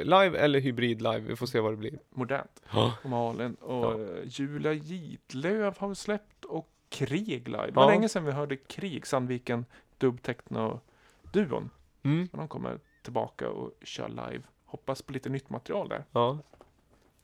live 0.03 0.39
eller 0.39 0.59
hybrid 0.59 1.01
live, 1.01 1.19
vi 1.19 1.35
får 1.35 1.45
se 1.45 1.59
vad 1.59 1.73
det 1.73 1.77
blir. 1.77 1.99
Modernt. 2.09 2.61
Ja. 2.73 2.93
Och 3.03 3.09
Malin. 3.09 3.53
Och 3.55 3.85
Ja. 4.01 4.01
eh, 4.01 4.21
Julia 4.25 4.73
Gitlöv 4.73 5.77
har 5.77 5.87
vi 5.87 5.95
släppt 5.95 6.45
och 6.45 6.69
Krig 6.89 7.47
live. 7.47 7.65
Det 7.65 7.71
var 7.71 7.83
Ja. 7.83 7.89
länge 7.89 8.09
sedan 8.09 8.25
vi 8.25 8.31
hörde 8.31 8.55
Krig, 8.57 9.07
Sandviken 9.07 9.65
Dub-Techno-duon. 9.97 11.69
Mm. 12.03 12.27
De 12.31 12.47
kommer 12.47 12.79
tillbaka 13.03 13.49
och 13.49 13.71
kör 13.81 14.09
live. 14.09 14.41
Hoppas 14.65 15.01
på 15.01 15.13
lite 15.13 15.29
nytt 15.29 15.49
material 15.49 15.89
där. 15.89 16.03
Ja. 16.11 16.37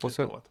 Och 0.03 0.11
sen, 0.11 0.27
Lovat. 0.27 0.49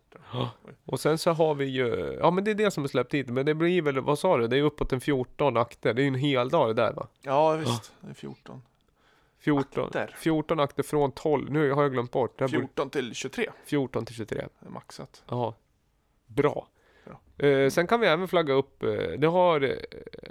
och 0.87 1.01
sen 1.01 1.19
så 1.19 1.31
har 1.31 1.55
vi 1.55 1.65
ju, 1.65 2.17
ja 2.21 2.31
men 2.31 2.45
det 2.45 2.51
är 2.51 2.55
det 2.55 2.71
som 2.71 2.85
är 2.85 2.89
släppt 2.89 3.15
hit, 3.15 3.29
men 3.29 3.47
det 3.47 3.55
blir 3.55 3.83
väl, 3.83 4.01
vad 4.01 4.19
sa 4.19 4.39
du, 4.39 4.49
det 4.49 4.59
är 4.59 4.63
uppåt 4.63 4.93
en 4.93 5.01
14 5.01 5.57
akter, 5.57 5.95
det 5.95 6.01
är 6.03 6.05
ju 6.05 6.09
en 6.09 6.15
hel 6.15 6.49
dag 6.49 6.69
det 6.69 6.75
där 6.83 6.93
va? 6.93 7.09
Ja, 7.23 7.53
visst. 7.53 7.93
Det 8.01 8.11
är 8.11 8.15
14. 8.15 8.63
14, 9.39 9.85
Akter. 9.87 10.15
14 10.19 10.61
akter 10.61 10.83
från 10.83 11.13
12, 11.13 11.51
nu 11.53 11.71
har 11.73 11.83
jag 11.83 11.93
glömt 11.93 12.11
bort, 12.11 12.39
det 12.39 12.45
här 12.45 12.49
borde- 12.49 12.61
14 12.67 12.91
till 12.91 13.15
23 13.15 13.51
14 13.65 14.05
till 14.07 14.15
23. 14.15 14.39
är 14.67 14.69
maxat. 14.71 15.23
Ja. 15.29 15.55
Bra. 16.27 16.67
Bra. 17.05 17.49
Eh, 17.49 17.71
sen 17.71 17.87
kan 17.87 18.01
vi 18.01 18.07
även 18.07 18.29
flagga 18.29 18.55
upp, 18.55 18.83
eh, 18.83 18.91
det 19.19 19.27
har 19.27 19.61
eh, 19.61 19.71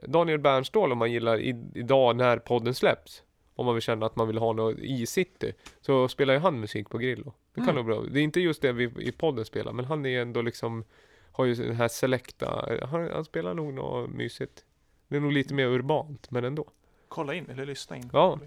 Daniel 0.08 0.40
Bernståhl 0.40 0.92
om 0.92 0.98
man 0.98 1.12
gillar 1.12 1.40
i, 1.40 1.64
idag 1.76 2.16
när 2.16 2.38
podden 2.38 2.74
släpps. 2.76 3.24
om 3.56 3.66
man 3.66 3.76
vill 3.76 3.82
känna 3.82 4.06
att 4.06 4.16
man 4.16 4.28
vill 4.28 4.38
ha 4.38 4.54
något 4.54 4.80
i 4.80 5.06
city, 5.06 5.54
så 5.82 6.08
spelar 6.08 6.34
ju 6.34 6.40
han 6.40 6.60
musik 6.60 6.90
på 6.90 6.98
Grillo. 6.98 7.34
Det 7.60 7.66
kan 7.66 7.76
Mm. 7.76 7.76
nog 7.76 7.86
bra. 7.86 8.04
Det 8.14 8.20
är 8.20 8.24
inte 8.24 8.40
just 8.40 8.62
det 8.62 8.72
vi 8.72 8.84
i 8.84 9.12
podden 9.12 9.46
spelar, 9.46 9.72
men 9.72 9.86
han 9.86 10.06
är 10.06 10.22
ändå 10.22 10.42
liksom, 10.42 10.84
har 11.32 11.46
ju 11.46 11.56
den 11.56 11.76
här 11.76 11.88
selecta, 11.88 12.78
han, 12.92 13.10
han 13.14 13.26
spelar 13.26 13.54
nog 13.54 13.74
något 13.74 14.10
mysigt. 14.10 14.64
Det 15.08 15.16
är 15.16 15.20
nog 15.20 15.32
lite 15.32 15.54
mer 15.54 15.66
urbant, 15.68 16.32
men 16.32 16.44
ändå. 16.44 16.66
Kolla 17.08 17.34
in, 17.34 17.50
eller 17.50 17.66
lyssna 17.66 17.98
in. 17.98 18.10
Ja. 18.14 18.40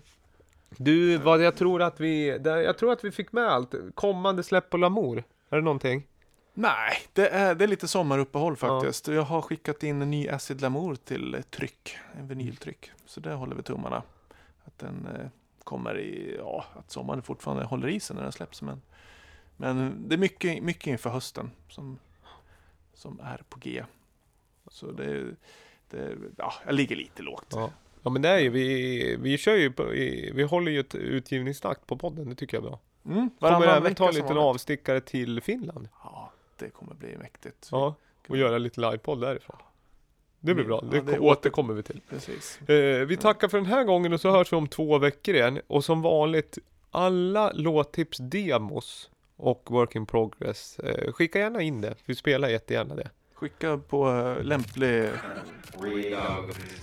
Du, 0.77 1.17
vad 1.17 1.43
jag 1.43 1.57
tror 1.57 1.83
att 1.83 2.01
vi, 2.01 2.39
där, 2.39 2.57
jag 2.57 2.79
tror 2.79 2.93
att 2.93 3.05
vi 3.05 3.11
fick 3.11 3.33
med 3.33 3.45
allt. 3.49 3.75
Kommande 3.95 4.43
släpp 4.43 4.71
på 4.71 4.77
Lamour. 4.77 5.25
Är 5.51 5.57
det 5.57 5.63
någonting? 5.63 6.07
Nej, 6.55 6.93
det 7.13 7.29
är, 7.29 7.55
det 7.55 7.65
är 7.65 7.69
lite 7.69 7.89
sommaruppehåll 7.89 8.57
faktiskt. 8.57 9.09
Jag 9.09 9.23
har 9.23 9.43
skickat 9.43 9.83
in 9.83 10.03
en 10.03 10.11
ny 10.11 10.29
Acid 10.29 10.61
Lamour 10.61 10.95
till 10.95 11.43
tryck, 11.51 11.97
en 12.19 12.29
vinyltryck. 12.29 12.91
Så 13.07 13.21
det 13.21 13.33
håller 13.33 13.57
vi 13.57 13.63
tummarna. 13.63 14.03
Att 14.65 14.79
den 14.79 15.09
eh, 15.21 15.27
kommer 15.65 15.99
i, 15.99 16.37
ja, 16.39 16.65
att 16.75 16.91
sommaren 16.91 17.23
fortfarande 17.23 17.65
håller 17.65 17.89
i 17.89 18.01
sig 18.01 18.17
när 18.17 18.23
den 18.23 18.33
släpps. 18.33 18.63
Men, 18.63 18.83
men 19.57 20.09
det 20.09 20.14
är 20.14 20.18
mycket, 20.18 20.62
mycket 20.62 20.86
inför 20.86 21.11
hösten 21.11 21.50
som, 21.68 21.98
som 22.94 23.20
är 23.20 23.42
på 23.48 23.59
G. 23.59 23.84
Så 24.68 24.90
det, 24.90 25.24
det, 25.90 26.16
ja, 26.38 26.53
jag 26.66 26.74
ligger 26.74 26.96
lite 26.96 27.22
lågt. 27.22 27.46
Ja. 27.50 27.70
Ja 28.03 28.11
men 28.11 28.22
det 28.22 28.28
är 28.28 28.38
ju, 28.38 28.48
vi, 28.50 29.16
vi 29.16 29.38
kör 29.38 29.55
ju 29.57 29.72
på, 29.72 29.84
vi 30.34 30.46
håller 30.50 30.72
ju 30.72 30.80
ett 30.80 30.94
utgivningstakt 30.94 31.86
på 31.86 31.96
podden, 31.96 32.28
det 32.28 32.34
tycker 32.34 32.57
jag 32.57 32.64
är 32.64 32.68
bra. 32.68 32.80
Mm, 33.07 33.30
Kommer 33.40 33.66
även 33.66 33.94
ta 33.94 34.09
en 34.09 34.14
liten 34.14 34.38
avstickare 34.38 35.00
till 35.00 35.40
Finland. 35.40 35.88
Ja, 36.05 36.32
det 36.59 36.70
kommer 36.70 36.94
bli 36.94 37.16
mäktigt. 37.16 37.68
Ja, 37.70 37.94
och 38.28 38.36
göra 38.36 38.59
lite 38.59 38.80
livepodd 38.80 39.20
därifrån. 39.20 39.57
Det 40.40 40.55
blir 40.55 40.64
bra, 40.64 40.80
det, 40.80 40.96
Ja, 40.96 41.03
det 41.03 41.16
ko- 41.16 41.24
återkommer 41.24 41.74
vi 41.74 41.82
till. 41.82 42.00
Precis. 42.09 42.61
Eh, 42.68 43.07
vi 43.07 43.16
tackar 43.16 43.48
för 43.48 43.59
den 43.59 43.66
här 43.66 43.84
gången 43.84 44.12
och 44.12 44.20
så 44.20 44.30
hörs 44.30 44.53
vi 44.53 44.57
om 44.57 44.68
två 44.68 44.98
veckor 44.98 45.34
igen. 45.34 45.61
Och 45.66 45.84
som 45.84 46.03
vanligt, 46.03 46.59
alla 46.90 47.53
låttips, 47.53 48.18
demos 48.18 49.11
och 49.37 49.68
work 49.70 49.97
in 49.97 50.07
progress, 50.07 50.78
eh, 50.78 51.12
skicka 51.12 51.39
gärna 51.39 51.62
in 51.62 51.80
det. 51.80 51.95
Vi 52.07 52.14
spelar 52.14 52.49
jättegärna 52.49 52.95
det. 52.95 53.11
Skicka 53.35 53.78
på 53.78 54.11
eh, 54.11 54.43
lämplig, 54.45 55.11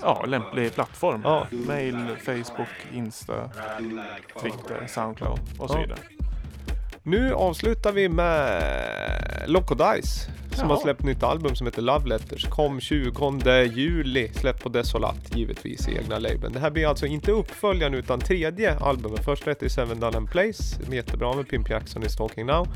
ja, 0.01 0.25
lämplig 0.27 0.73
plattform. 0.73 1.21
Ja. 1.23 1.47
Mail, 1.51 2.17
Facebook, 2.25 2.69
Insta, 2.93 3.49
Twitter, 4.41 4.87
Soundcloud 4.87 5.39
och 5.59 5.69
så 5.69 5.85
Ja. 5.89 5.95
Nu 7.03 7.33
avslutar 7.33 7.91
vi 7.91 8.09
med 8.09 8.63
Loco 9.47 9.75
Dice 9.75 10.29
som 10.51 10.67
Jaha. 10.67 10.67
har 10.67 10.81
släppt 10.81 11.03
nytt 11.03 11.23
album 11.23 11.55
som 11.55 11.67
heter 11.67 11.81
Love 11.81 12.07
Letters. 12.07 12.45
Kom 12.49 12.79
20 12.79 13.63
juli, 13.63 14.31
släppt 14.33 14.63
på 14.63 14.69
Desolat 14.69 15.35
givetvis 15.35 15.87
i 15.87 15.97
egna 15.97 16.19
labeln. 16.19 16.53
Det 16.53 16.59
här 16.59 16.69
blir 16.71 16.87
alltså 16.87 17.05
inte 17.05 17.31
uppföljaren 17.31 17.93
utan 17.93 18.19
tredje 18.19 18.75
albumet. 18.79 19.25
Första 19.25 19.49
heter 19.51 19.69
Seven 19.69 19.99
Done 19.99 20.17
and 20.17 20.31
Place, 20.31 20.63
jättebra 20.91 21.35
med 21.35 21.47
Pimp 21.49 21.69
Jackson 21.69 22.03
i 22.03 22.09
Stalking 22.09 22.45
Now. 22.45 22.67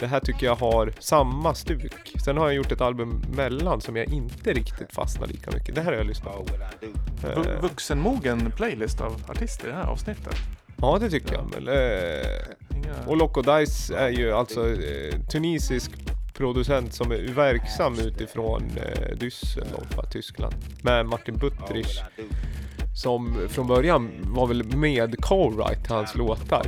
Det 0.00 0.06
här 0.06 0.20
tycker 0.20 0.46
jag 0.46 0.56
har 0.56 0.92
samma 0.98 1.54
stuk. 1.54 2.12
Sen 2.24 2.36
har 2.36 2.46
jag 2.46 2.54
gjort 2.54 2.72
ett 2.72 2.80
album 2.80 3.22
mellan 3.36 3.80
som 3.80 3.96
jag 3.96 4.06
inte 4.12 4.52
riktigt 4.52 4.92
fastnar 4.92 5.26
lika 5.26 5.50
mycket. 5.50 5.74
Det 5.74 5.80
här 5.80 5.90
har 5.90 5.98
jag 5.98 6.06
lyssnat 6.06 6.34
på. 6.34 6.46
Eh, 7.28 7.60
Vuxenmogen 7.62 8.50
playlist 8.56 9.00
av 9.00 9.22
artister 9.28 9.68
i 9.68 9.70
det 9.70 9.76
här 9.76 9.86
avsnittet. 9.86 10.34
Ja, 10.80 10.98
det 11.00 11.10
tycker 11.10 11.34
jag. 11.34 11.54
Men, 11.54 11.68
eh. 11.68 13.08
Och 13.08 13.16
Loco 13.16 13.42
Dice 13.42 13.90
är 13.90 14.08
ju 14.08 14.32
alltså 14.32 14.70
eh, 14.70 15.20
tunisisk 15.32 15.90
producent 16.34 16.94
som 16.94 17.12
är 17.12 17.32
verksam 17.34 17.98
utifrån 17.98 18.62
eh, 18.76 19.16
Düsseldorf, 19.16 20.10
Tyskland. 20.10 20.54
Med 20.82 21.06
Martin 21.06 21.36
Buttrich 21.36 22.00
som 22.94 23.48
från 23.48 23.66
början 23.66 24.10
var 24.22 24.46
väl 24.46 24.64
med 24.76 25.16
co-write 25.16 25.88
hans 25.88 26.14
låtar. 26.14 26.66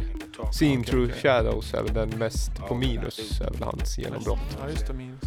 Seen 0.53 0.85
Through 0.85 1.13
Shadows 1.13 1.75
är 1.75 1.83
väl 1.83 1.95
den 1.95 2.19
mest 2.19 2.57
på 2.69 2.75
minus, 2.75 3.41
är 3.41 3.51
väl 3.51 3.63
hans 3.63 3.99
genombrott. 3.99 4.59
Ja, 4.61 4.71
just 4.71 4.87
det. 4.87 4.93
Minns. 4.93 5.21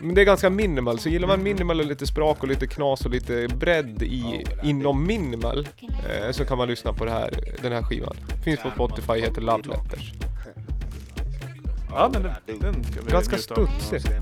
Men 0.00 0.14
det 0.14 0.20
är 0.20 0.24
ganska 0.24 0.50
minimal, 0.50 0.98
så 0.98 1.08
gillar 1.08 1.28
man 1.28 1.42
minimal 1.42 1.80
och 1.80 1.86
lite 1.86 2.06
sprak 2.06 2.42
och 2.42 2.48
lite 2.48 2.66
knas 2.66 3.04
och 3.04 3.10
lite 3.10 3.48
bredd 3.48 4.02
i, 4.02 4.44
inom 4.62 5.06
minimal 5.06 5.68
eh, 5.80 6.32
så 6.32 6.44
kan 6.44 6.58
man 6.58 6.68
lyssna 6.68 6.92
på 6.92 7.04
det 7.04 7.10
här, 7.10 7.30
den 7.62 7.72
här 7.72 7.82
skivan. 7.82 8.16
Finns 8.44 8.60
på 8.60 8.70
Spotify, 8.70 9.12
heter 9.20 9.40
Love 9.40 9.62
Letters. 9.68 10.12
Ja, 11.90 12.10
men 12.12 12.22
den, 12.22 12.32
den 12.60 12.84
ska 12.84 13.00
vi 13.02 13.10
Ganska 13.10 13.36
njuta 13.36 13.54
av. 13.54 13.66
studsig. 13.66 14.12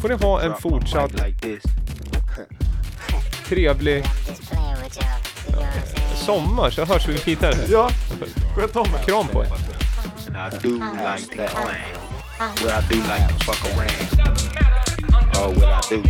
Får 0.00 0.08
ni 0.08 0.14
ha 0.14 0.42
en 0.42 0.54
fortsatt 0.54 1.12
trevlig 3.46 4.04
sommar 6.14 6.70
så 6.70 6.84
hörs 6.84 7.08
vi 7.08 7.12
vidare. 7.12 7.54
Ja, 7.68 7.90
sköt 8.56 8.76
om 8.76 8.86
er. 8.86 9.04
Kram 9.06 9.28
på 9.28 9.44
er. 9.44 9.48
And 10.26 10.54
I 10.54 10.68
do 10.68 10.68
like 10.74 11.36
that. 11.36 11.54
What 12.38 12.84
I 12.84 12.94
do 12.94 12.96
like 12.96 13.28
to 13.28 13.44
fuck 13.44 13.64
around. 13.76 14.13
Oh, 15.36 15.50
what 15.50 15.64
I 15.64 15.80
do. 15.88 16.02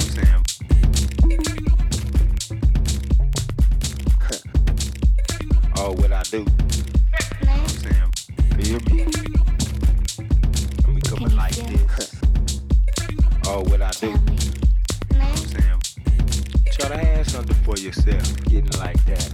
Sam. 0.00 0.42
oh, 5.76 5.92
what 5.92 6.12
I 6.12 6.22
do. 6.24 6.46
Sam. 7.66 8.10
Feel 8.56 8.80
me? 8.80 9.04
Let 10.84 10.88
me 10.88 11.00
coming 11.02 11.36
like 11.36 11.54
this. 11.54 12.20
Oh, 13.46 13.60
what 13.62 13.82
I 13.82 13.90
do. 13.90 14.14
Sam. 15.36 15.78
Try 16.72 16.88
to 16.88 16.96
have 16.98 17.28
something 17.28 17.56
for 17.64 17.76
yourself. 17.78 18.44
Getting 18.44 18.78
like 18.78 19.02
that. 19.06 19.30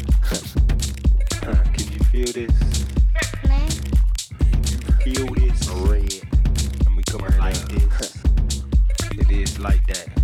Huh, 1.43 1.65
Can 1.73 1.93
you 1.93 1.99
feel 2.05 2.33
this? 2.33 2.85
feel 5.05 5.27
this 5.35 5.69
red. 5.69 6.15
And 6.87 6.97
we 6.97 7.03
coming 7.03 7.37
like 7.39 7.55
this. 7.69 8.14
It 9.55 9.59
is 9.59 9.65
like 9.65 9.87
that. 9.87 10.24